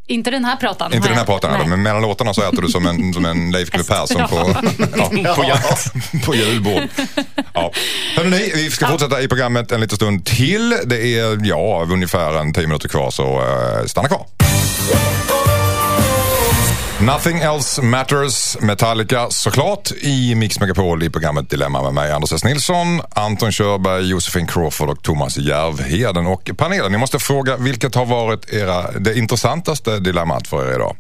Inte 0.10 0.32
den 0.32 0.46
här 0.46 0.56
pratan. 0.56 0.94
Inte 0.94 1.08
den 1.08 1.18
här 1.18 1.26
pratan 1.26 1.52
Nej. 1.52 1.68
men 1.68 1.82
mellan 1.82 2.02
låtarna 2.02 2.34
så 2.34 2.42
äter 2.42 2.62
du 2.62 2.70
som 2.70 2.88
en, 2.88 3.14
som 3.14 3.26
en 3.26 3.52
Leif 3.52 3.70
GW 3.70 3.84
Persson 3.84 4.28
på, 4.28 4.56
ja, 4.98 5.34
På 5.36 5.44
jakt. 5.44 5.92
på 6.26 6.36
julbord. 6.36 6.82
Ja. 7.54 7.72
Hörrni, 8.16 8.52
vi 8.56 8.72
ska 8.72 8.88
fortsätta 8.88 9.22
i 9.22 9.28
programmet 9.28 9.72
en 9.72 9.82
liten 9.82 9.96
stund 9.96 10.26
till. 10.26 10.76
Det 10.86 11.20
är 11.20 11.40
ja, 11.44 11.88
ungefär 11.90 12.34
en 12.40 12.54
tio 12.54 12.68
minuter 12.68 12.90
kvar 12.90 13.12
så 13.12 13.42
uh, 13.42 13.86
stanna 13.86 14.08
kvar. 14.08 14.26
Nothing 17.02 17.40
else 17.40 17.82
matters, 17.82 18.58
Metallica 18.62 19.30
såklart 19.30 19.92
i 19.92 20.36
Mix 20.36 20.60
Megapol 20.60 21.04
i 21.04 21.10
programmet 21.10 21.50
Dilemma 21.50 21.84
med 21.84 21.94
mig 21.94 22.12
Anders 22.12 22.32
S. 22.32 22.44
Nilsson, 22.44 23.02
Anton 23.10 23.52
Körberg, 23.52 24.10
Josefin 24.10 24.48
Crawford 24.48 24.90
och 24.90 25.04
Thomas 25.04 25.38
Järvheden. 25.38 26.28
Och 26.28 26.52
panelen, 26.58 26.92
ni 26.92 26.98
måste 26.98 27.20
fråga 27.20 27.58
vilket 27.58 27.96
har 27.96 28.06
varit 28.06 28.54
era, 28.54 28.92
det 28.92 29.18
intressantaste 29.18 30.00
dilemmat 30.00 30.48
för 30.48 30.72
er 30.72 30.76
idag? 30.76 30.96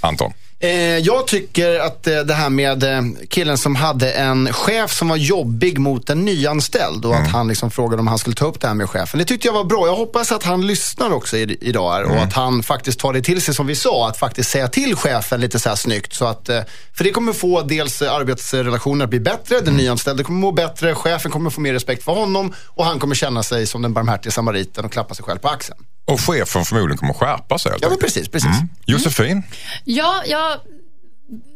Anton? 0.00 0.32
Eh, 0.62 0.98
jag 0.98 1.26
tycker 1.26 1.78
att 1.78 2.06
eh, 2.06 2.20
det 2.20 2.34
här 2.34 2.50
med 2.50 2.84
eh, 2.84 3.02
killen 3.28 3.58
som 3.58 3.76
hade 3.76 4.12
en 4.12 4.52
chef 4.52 4.92
som 4.92 5.08
var 5.08 5.16
jobbig 5.16 5.78
mot 5.78 6.10
en 6.10 6.24
nyanställd 6.24 7.04
och 7.04 7.14
att 7.14 7.28
han 7.28 7.48
liksom 7.48 7.70
frågade 7.70 8.00
om 8.00 8.06
han 8.06 8.18
skulle 8.18 8.36
ta 8.36 8.46
upp 8.46 8.60
det 8.60 8.66
här 8.66 8.74
med 8.74 8.90
chefen. 8.90 9.18
Det 9.18 9.24
tyckte 9.24 9.48
jag 9.48 9.54
var 9.54 9.64
bra. 9.64 9.86
Jag 9.86 9.96
hoppas 9.96 10.32
att 10.32 10.42
han 10.42 10.66
lyssnar 10.66 11.12
också 11.12 11.36
idag 11.36 11.92
här, 11.92 12.04
och 12.04 12.16
att 12.16 12.32
han 12.32 12.62
faktiskt 12.62 13.00
tar 13.00 13.12
det 13.12 13.22
till 13.22 13.42
sig 13.42 13.54
som 13.54 13.66
vi 13.66 13.74
sa, 13.74 14.08
att 14.08 14.18
faktiskt 14.18 14.50
säga 14.50 14.68
till 14.68 14.96
chefen 14.96 15.40
lite 15.40 15.58
så 15.58 15.68
här 15.68 15.76
snyggt. 15.76 16.14
Så 16.14 16.26
att, 16.26 16.46
för 16.92 17.04
det 17.04 17.10
kommer 17.10 17.32
få 17.32 17.62
dels 17.62 18.02
arbetsrelationer 18.02 19.04
att 19.04 19.10
bli 19.10 19.20
bättre, 19.20 19.60
den 19.60 19.74
nyanställde 19.74 20.24
kommer 20.24 20.40
må 20.40 20.52
bättre, 20.52 20.94
chefen 20.94 21.30
kommer 21.30 21.50
få 21.50 21.60
mer 21.60 21.72
respekt 21.72 22.04
för 22.04 22.12
honom 22.12 22.54
och 22.66 22.84
han 22.84 22.98
kommer 22.98 23.14
känna 23.14 23.42
sig 23.42 23.66
som 23.66 23.82
den 23.82 23.92
barmhärtiga 23.92 24.30
samariten 24.32 24.84
och 24.84 24.92
klappa 24.92 25.14
sig 25.14 25.24
själv 25.24 25.38
på 25.38 25.48
axeln. 25.48 25.78
Och 26.04 26.20
chefen 26.20 26.64
förmodligen 26.64 26.98
kommer 26.98 27.14
skärpa 27.14 27.58
sig 27.58 27.72
Ja 27.80 27.88
men 27.88 27.98
precis, 27.98 28.28
precis. 28.28 28.50
Josefin? 28.86 29.42
Ja, 29.84 30.22
jag, 30.26 30.58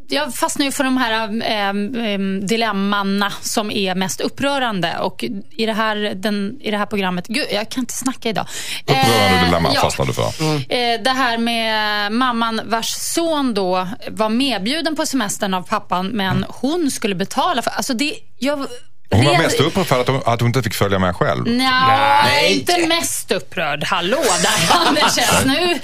jag 0.09 0.35
fastnar 0.35 0.67
ju 0.67 0.73
för 0.73 0.85
de 0.85 0.97
här 0.97 1.13
eh, 1.23 2.19
dilemmanna 2.47 3.33
som 3.41 3.71
är 3.71 3.95
mest 3.95 4.21
upprörande. 4.21 4.99
Och 4.99 5.25
i 5.51 5.67
det 5.67 5.73
här, 5.73 5.97
den, 6.15 6.59
i 6.61 6.71
det 6.71 6.77
här 6.79 6.87
programmet... 6.87 7.27
Gud, 7.27 7.47
jag 7.53 7.69
kan 7.71 7.83
inte 7.83 7.95
snacka 7.95 8.29
idag. 8.29 8.47
Upprörande 8.83 9.37
Eh, 9.39 9.45
dilemma 9.45 9.71
ja. 9.75 9.81
fastnar 9.81 10.07
du 10.07 10.13
för. 10.13 10.23
Eh, 10.23 11.03
Det 11.05 11.11
här 11.11 11.39
med 11.39 12.13
mamman 12.13 12.61
vars 12.65 12.89
son 13.15 13.55
då 13.55 13.89
var 14.11 14.29
medbjuden 14.29 14.97
på 14.97 15.07
semestern 15.07 15.55
av 15.55 15.63
pappan 15.63 16.07
men 16.07 16.45
hon 16.49 16.91
skulle 16.91 17.15
betala 17.15 17.63
för... 17.63 17.71
Alltså 17.71 17.95
det, 17.95 18.15
jag, 18.39 18.67
Hon 19.11 19.25
var 19.25 19.39
mest 19.39 19.61
upprörd 19.61 19.87
för 19.87 20.01
att 20.01 20.09
hon, 20.09 20.23
att 20.25 20.41
hon 20.41 20.49
inte 20.49 20.63
fick 20.63 20.75
följa 20.75 20.99
med 20.99 21.17
själv. 21.17 21.47
Nja, 21.47 22.23
Nej. 22.25 22.59
inte 22.59 22.87
mest 22.87 23.31
upprörd. 23.33 23.85
Hallå 23.85 24.23
där 24.43 24.77
Anders 24.89 25.45
nu. 25.45 25.79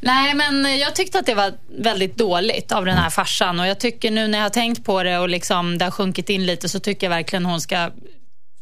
Nej, 0.00 0.34
men 0.34 0.78
jag 0.78 0.94
tyckte 0.94 1.18
att 1.18 1.26
det 1.26 1.34
var 1.34 1.52
väldigt 1.78 2.16
dåligt 2.16 2.72
av 2.72 2.84
den 2.84 2.96
här 2.96 3.10
farsan. 3.10 3.60
Och 3.60 3.66
jag 3.66 3.80
tycker 3.80 4.10
nu 4.10 4.28
när 4.28 4.38
jag 4.38 4.44
har 4.44 4.50
tänkt 4.50 4.84
på 4.84 5.02
det 5.02 5.18
och 5.18 5.28
liksom 5.28 5.78
det 5.78 5.84
har 5.84 5.92
sjunkit 5.92 6.28
in 6.30 6.46
lite 6.46 6.68
så 6.68 6.80
tycker 6.80 7.06
jag 7.06 7.10
verkligen 7.10 7.44
hon 7.44 7.60
ska 7.60 7.90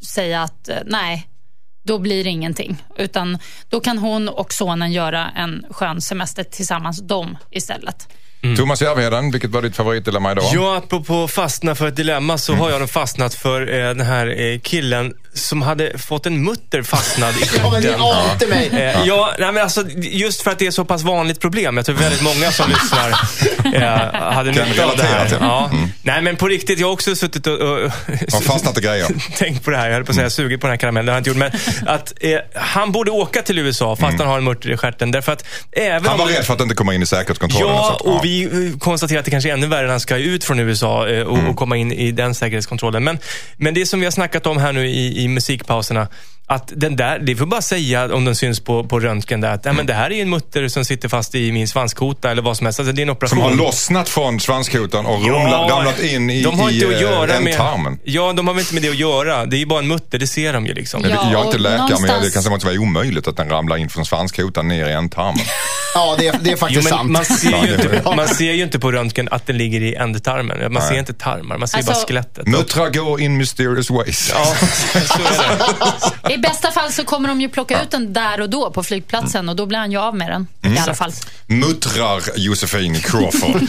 säga 0.06 0.42
att 0.42 0.68
eh, 0.68 0.76
nej, 0.86 1.28
då 1.84 1.98
blir 1.98 2.24
det 2.24 2.30
ingenting. 2.30 2.82
Utan 2.96 3.38
då 3.68 3.80
kan 3.80 3.98
hon 3.98 4.28
och 4.28 4.52
sonen 4.52 4.92
göra 4.92 5.30
en 5.36 5.64
skön 5.70 6.02
semester 6.02 6.44
tillsammans, 6.44 7.00
de 7.02 7.38
istället. 7.50 8.08
Thomas 8.56 8.82
Järvheden, 8.82 9.30
vilket 9.30 9.50
var 9.50 9.62
ditt 9.62 9.76
favoritdilemma 9.76 10.32
idag? 10.32 10.44
Ja, 10.54 10.76
apropå 10.76 11.28
fastna 11.28 11.74
för 11.74 11.88
ett 11.88 11.96
dilemma 11.96 12.38
så 12.38 12.54
har 12.54 12.70
jag 12.70 12.90
fastnat 12.90 13.34
för 13.34 13.74
eh, 13.74 13.88
den 13.88 14.00
här 14.00 14.40
eh, 14.40 14.58
killen 14.58 15.14
som 15.36 15.62
hade 15.62 15.98
fått 15.98 16.26
en 16.26 16.44
mutter 16.44 16.82
fastnad 16.82 17.34
i 17.34 17.38
Ja 17.62 17.70
men 17.70 17.82
det 17.82 17.88
stjärten. 17.88 18.04
ante 18.30 18.46
mig. 18.46 18.68
Eh, 18.72 19.02
ja, 19.06 19.30
nej, 19.38 19.52
men 19.52 19.62
alltså, 19.62 19.84
just 19.98 20.42
för 20.42 20.50
att 20.50 20.58
det 20.58 20.66
är 20.66 20.70
så 20.70 20.84
pass 20.84 21.02
vanligt 21.02 21.40
problem. 21.40 21.76
Jag 21.76 21.86
tror 21.86 21.96
väldigt 21.96 22.22
många 22.22 22.52
som 22.52 22.70
lyssnar 22.70 23.10
eh, 23.74 24.32
hade 24.32 24.50
nytta 24.50 24.62
av 24.64 24.68
det 24.68 24.82
relatera 24.82 25.06
här. 25.08 25.26
till. 25.28 25.36
Ja. 25.40 25.70
Nej, 26.02 26.22
men 26.22 26.36
på 26.36 26.48
riktigt, 26.48 26.78
jag 26.78 26.86
har 26.86 26.92
också 26.92 27.16
suttit 27.16 27.46
och, 27.46 27.52
och 27.60 27.78
Har 28.32 28.40
fastnat 28.40 28.78
i 28.78 28.80
grejer. 28.80 29.06
tänkt 29.38 29.64
på 29.64 29.70
det 29.70 29.76
här. 29.76 29.86
Jag 29.86 29.94
höll 29.94 30.04
på 30.04 30.10
att 30.10 30.16
säga 30.16 30.30
sugit 30.30 30.60
på 30.60 30.66
den 30.66 30.72
här 30.72 30.78
karamellen, 30.78 31.06
det 31.06 31.12
har 31.12 31.16
jag 31.16 31.20
inte 31.20 31.30
gjort. 31.30 31.38
Men 31.84 31.94
att 31.94 32.12
eh, 32.20 32.38
han 32.62 32.92
borde 32.92 33.10
åka 33.10 33.42
till 33.42 33.58
USA 33.58 33.96
fast 33.96 34.18
han 34.18 34.28
har 34.28 34.38
en 34.38 34.44
mutter 34.44 34.70
i 34.70 34.76
stjärten. 34.76 35.10
Därför 35.10 35.32
att 35.32 35.44
även 35.72 36.06
Han 36.06 36.18
var 36.18 36.24
om... 36.26 36.30
rädd 36.32 36.44
för 36.44 36.54
att 36.54 36.60
inte 36.60 36.74
komma 36.74 36.94
in 36.94 37.02
i 37.02 37.06
säkerhetskontrollen. 37.06 37.68
Ja, 37.76 37.84
så 38.00 38.08
att- 38.10 38.16
och 38.16 38.24
vi 38.24 38.72
konstaterar 38.80 39.18
att 39.18 39.24
det 39.24 39.30
kanske 39.30 39.48
är 39.50 39.52
ännu 39.52 39.66
värre 39.66 39.82
när 39.82 39.90
han 39.90 40.00
ska 40.00 40.16
ut 40.16 40.44
från 40.44 40.58
USA 40.60 41.08
eh, 41.08 41.22
och, 41.22 41.38
och 41.48 41.56
komma 41.56 41.76
in 41.76 41.92
i 41.92 42.12
den 42.12 42.34
säkerhetskontrollen. 42.34 43.04
Men, 43.04 43.18
men 43.56 43.74
det 43.74 43.86
som 43.86 44.00
vi 44.00 44.06
har 44.06 44.10
snackat 44.10 44.46
om 44.46 44.58
här 44.58 44.72
nu 44.72 44.86
i, 44.88 45.22
i 45.24 45.25
musikpauserna, 45.34 46.08
att 46.48 46.72
den 46.76 46.96
där, 46.96 47.18
det 47.18 47.36
får 47.36 47.46
bara 47.46 47.62
säga 47.62 48.14
om 48.14 48.24
den 48.24 48.36
syns 48.36 48.60
på, 48.60 48.84
på 48.84 49.00
röntgen 49.00 49.40
där, 49.40 49.50
att 49.50 49.64
nej, 49.64 49.74
men 49.74 49.86
det 49.86 49.94
här 49.94 50.12
är 50.12 50.22
en 50.22 50.30
mutter 50.30 50.68
som 50.68 50.84
sitter 50.84 51.08
fast 51.08 51.34
i 51.34 51.52
min 51.52 51.68
svanskota 51.68 52.30
eller 52.30 52.42
vad 52.42 52.56
som 52.56 52.66
helst. 52.66 52.80
Alltså, 52.80 52.92
det 52.92 53.00
är 53.00 53.02
en 53.02 53.10
operation. 53.10 53.38
Som 53.38 53.50
har 53.58 53.66
lossnat 53.66 54.08
från 54.08 54.40
svanskotan 54.40 55.06
och 55.06 55.24
rumlat, 55.26 55.70
ramlat 55.70 56.00
in 56.00 56.30
i, 56.30 56.42
de 56.42 56.60
har 56.60 56.70
inte 56.70 56.86
i 56.86 56.94
att 56.94 57.00
göra 57.00 57.34
eh, 57.34 57.40
med, 57.40 57.52
ändtarmen. 57.52 57.98
Ja, 58.04 58.32
de 58.32 58.46
har 58.46 58.54
väl 58.54 58.60
inte 58.60 58.74
med 58.74 58.82
det 58.82 58.88
att 58.88 58.96
göra. 58.96 59.46
Det 59.46 59.56
är 59.56 59.58
ju 59.58 59.66
bara 59.66 59.78
en 59.80 59.88
mutter, 59.88 60.18
det 60.18 60.26
ser 60.26 60.52
de 60.52 60.66
ju 60.66 60.74
liksom. 60.74 61.02
Jag 61.02 61.10
är 61.26 61.32
Ja, 61.32 61.44
inte 61.46 61.58
läkare 61.58 61.78
men 61.78 61.86
det 61.88 61.92
någonstans- 61.94 62.32
kanske 62.32 62.50
måste 62.50 62.66
vara 62.66 62.78
omöjligt 62.78 63.28
att 63.28 63.36
den 63.36 63.48
ramlar 63.48 63.76
in 63.76 63.88
från 63.88 64.06
svanskotan 64.06 64.68
ner 64.68 64.88
i 64.88 64.92
ändtarmen. 64.92 65.44
Ja, 65.94 66.16
det 66.18 66.26
är, 66.26 66.32
det 66.40 66.48
är 66.48 66.52
Jo, 66.52 66.56
faktiskt 66.56 66.82
men 66.90 66.98
sant. 66.98 67.10
man, 67.10 67.24
ser 67.24 67.50
Ja, 67.50 67.66
ju 67.66 67.74
inte, 67.74 68.02
man 68.16 68.28
ser 68.28 68.52
ju 68.52 68.62
inte 68.62 68.78
på 68.78 68.92
röntgen 68.92 69.28
att 69.30 69.46
den 69.46 69.58
ligger 69.58 69.80
i 69.82 69.94
ändtarmen. 69.94 70.72
Man 70.72 70.82
ser 70.82 70.98
inte 70.98 71.12
tarmar, 71.12 71.58
man 71.58 71.68
ser 71.68 71.78
Alltså- 71.78 71.92
bara 71.92 72.06
skelettet. 72.06 72.46
Muttra 72.46 72.88
går 72.90 73.20
in 73.20 73.36
mysterious 73.36 73.90
ways. 73.90 74.32
Ja, 74.34 74.54
så 74.92 74.98
är 75.18 76.28
det. 76.28 76.35
I 76.36 76.38
bästa 76.38 76.70
fall 76.70 76.92
så 76.92 77.04
kommer 77.04 77.28
de 77.28 77.40
ju 77.40 77.48
plocka 77.48 77.82
ut 77.82 77.90
den 77.90 78.12
där 78.12 78.40
och 78.40 78.50
då 78.50 78.70
på 78.70 78.82
flygplatsen 78.82 79.48
och 79.48 79.56
då 79.56 79.66
blir 79.66 79.78
han 79.78 79.92
ju 79.92 79.98
av 79.98 80.16
med 80.16 80.30
den. 80.30 80.46
I 80.74 80.78
alla 80.78 80.94
fall. 80.94 81.12
Muttrar 81.46 82.22
Josefin 82.36 82.94
Crawford. 82.94 83.68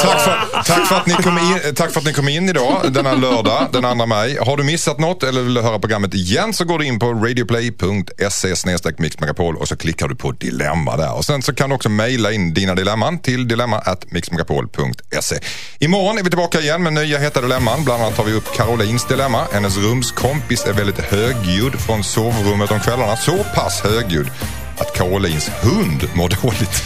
tack, 0.00 0.20
för, 0.20 0.62
tack, 0.64 0.86
för 0.86 0.96
att 0.96 1.06
ni 1.06 1.14
kom 1.14 1.38
in, 1.38 1.74
tack 1.74 1.92
för 1.92 2.00
att 2.00 2.06
ni 2.06 2.12
kom 2.12 2.28
in 2.28 2.48
idag, 2.48 2.92
denna 2.92 3.14
lördag, 3.14 3.68
den 3.72 3.84
andra 3.84 4.06
maj. 4.06 4.38
Har 4.40 4.56
du 4.56 4.62
missat 4.62 4.98
något 4.98 5.22
eller 5.22 5.42
vill 5.42 5.54
du 5.54 5.60
höra 5.62 5.78
programmet 5.78 6.14
igen 6.14 6.52
så 6.52 6.64
går 6.64 6.78
du 6.78 6.86
in 6.86 6.98
på 6.98 7.06
radioplay.se 7.06 8.54
mixmegapol 8.98 9.56
och 9.56 9.68
så 9.68 9.76
klickar 9.76 10.08
du 10.08 10.14
på 10.14 10.32
dilemma 10.32 10.96
där. 10.96 11.14
Och 11.14 11.24
sen 11.24 11.42
så 11.42 11.54
kan 11.54 11.68
du 11.68 11.74
också 11.74 11.88
mejla 11.88 12.32
in 12.32 12.54
dina 12.54 12.74
dilemman 12.74 13.18
till 13.18 13.48
dilemma.mixmegapol.se. 13.48 15.38
Imorgon 15.78 16.18
är 16.18 16.22
vi 16.22 16.30
tillbaka 16.30 16.60
igen 16.60 16.82
med 16.82 16.92
nya 16.92 17.18
heta 17.18 17.40
dilemman. 17.40 17.84
Bland 17.84 18.02
annat 18.02 18.16
tar 18.16 18.24
vi 18.24 18.32
upp 18.32 18.56
Carolins 18.56 19.06
dilemma. 19.06 19.46
Hennes 19.52 19.76
rumskompis 19.76 20.64
är 20.64 20.72
väldigt 20.72 20.98
högljudd 20.98 21.80
från 21.80 21.99
sovrummet 22.02 22.70
om 22.70 22.80
kvällarna. 22.80 23.16
Så 23.16 23.44
pass 23.54 23.80
högljudd 23.80 24.30
att 24.78 24.92
Carolins 24.92 25.50
hund 25.62 26.08
mår 26.14 26.28
dåligt. 26.42 26.82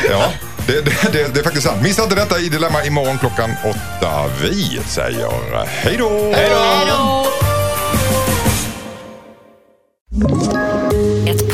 ja, 0.10 0.32
det, 0.66 0.80
det, 0.80 1.12
det, 1.12 1.34
det 1.34 1.40
är 1.40 1.44
faktiskt 1.44 1.66
sant. 1.66 1.82
Missa 1.82 2.02
inte 2.02 2.14
detta 2.14 2.38
i 2.38 2.48
Dilemma 2.48 2.84
imorgon 2.84 3.18
klockan 3.18 3.50
åtta. 3.64 4.24
Vi 4.42 4.80
säger 4.86 5.66
hej 5.66 5.96
då! 5.98 6.32
Ett 6.34 6.86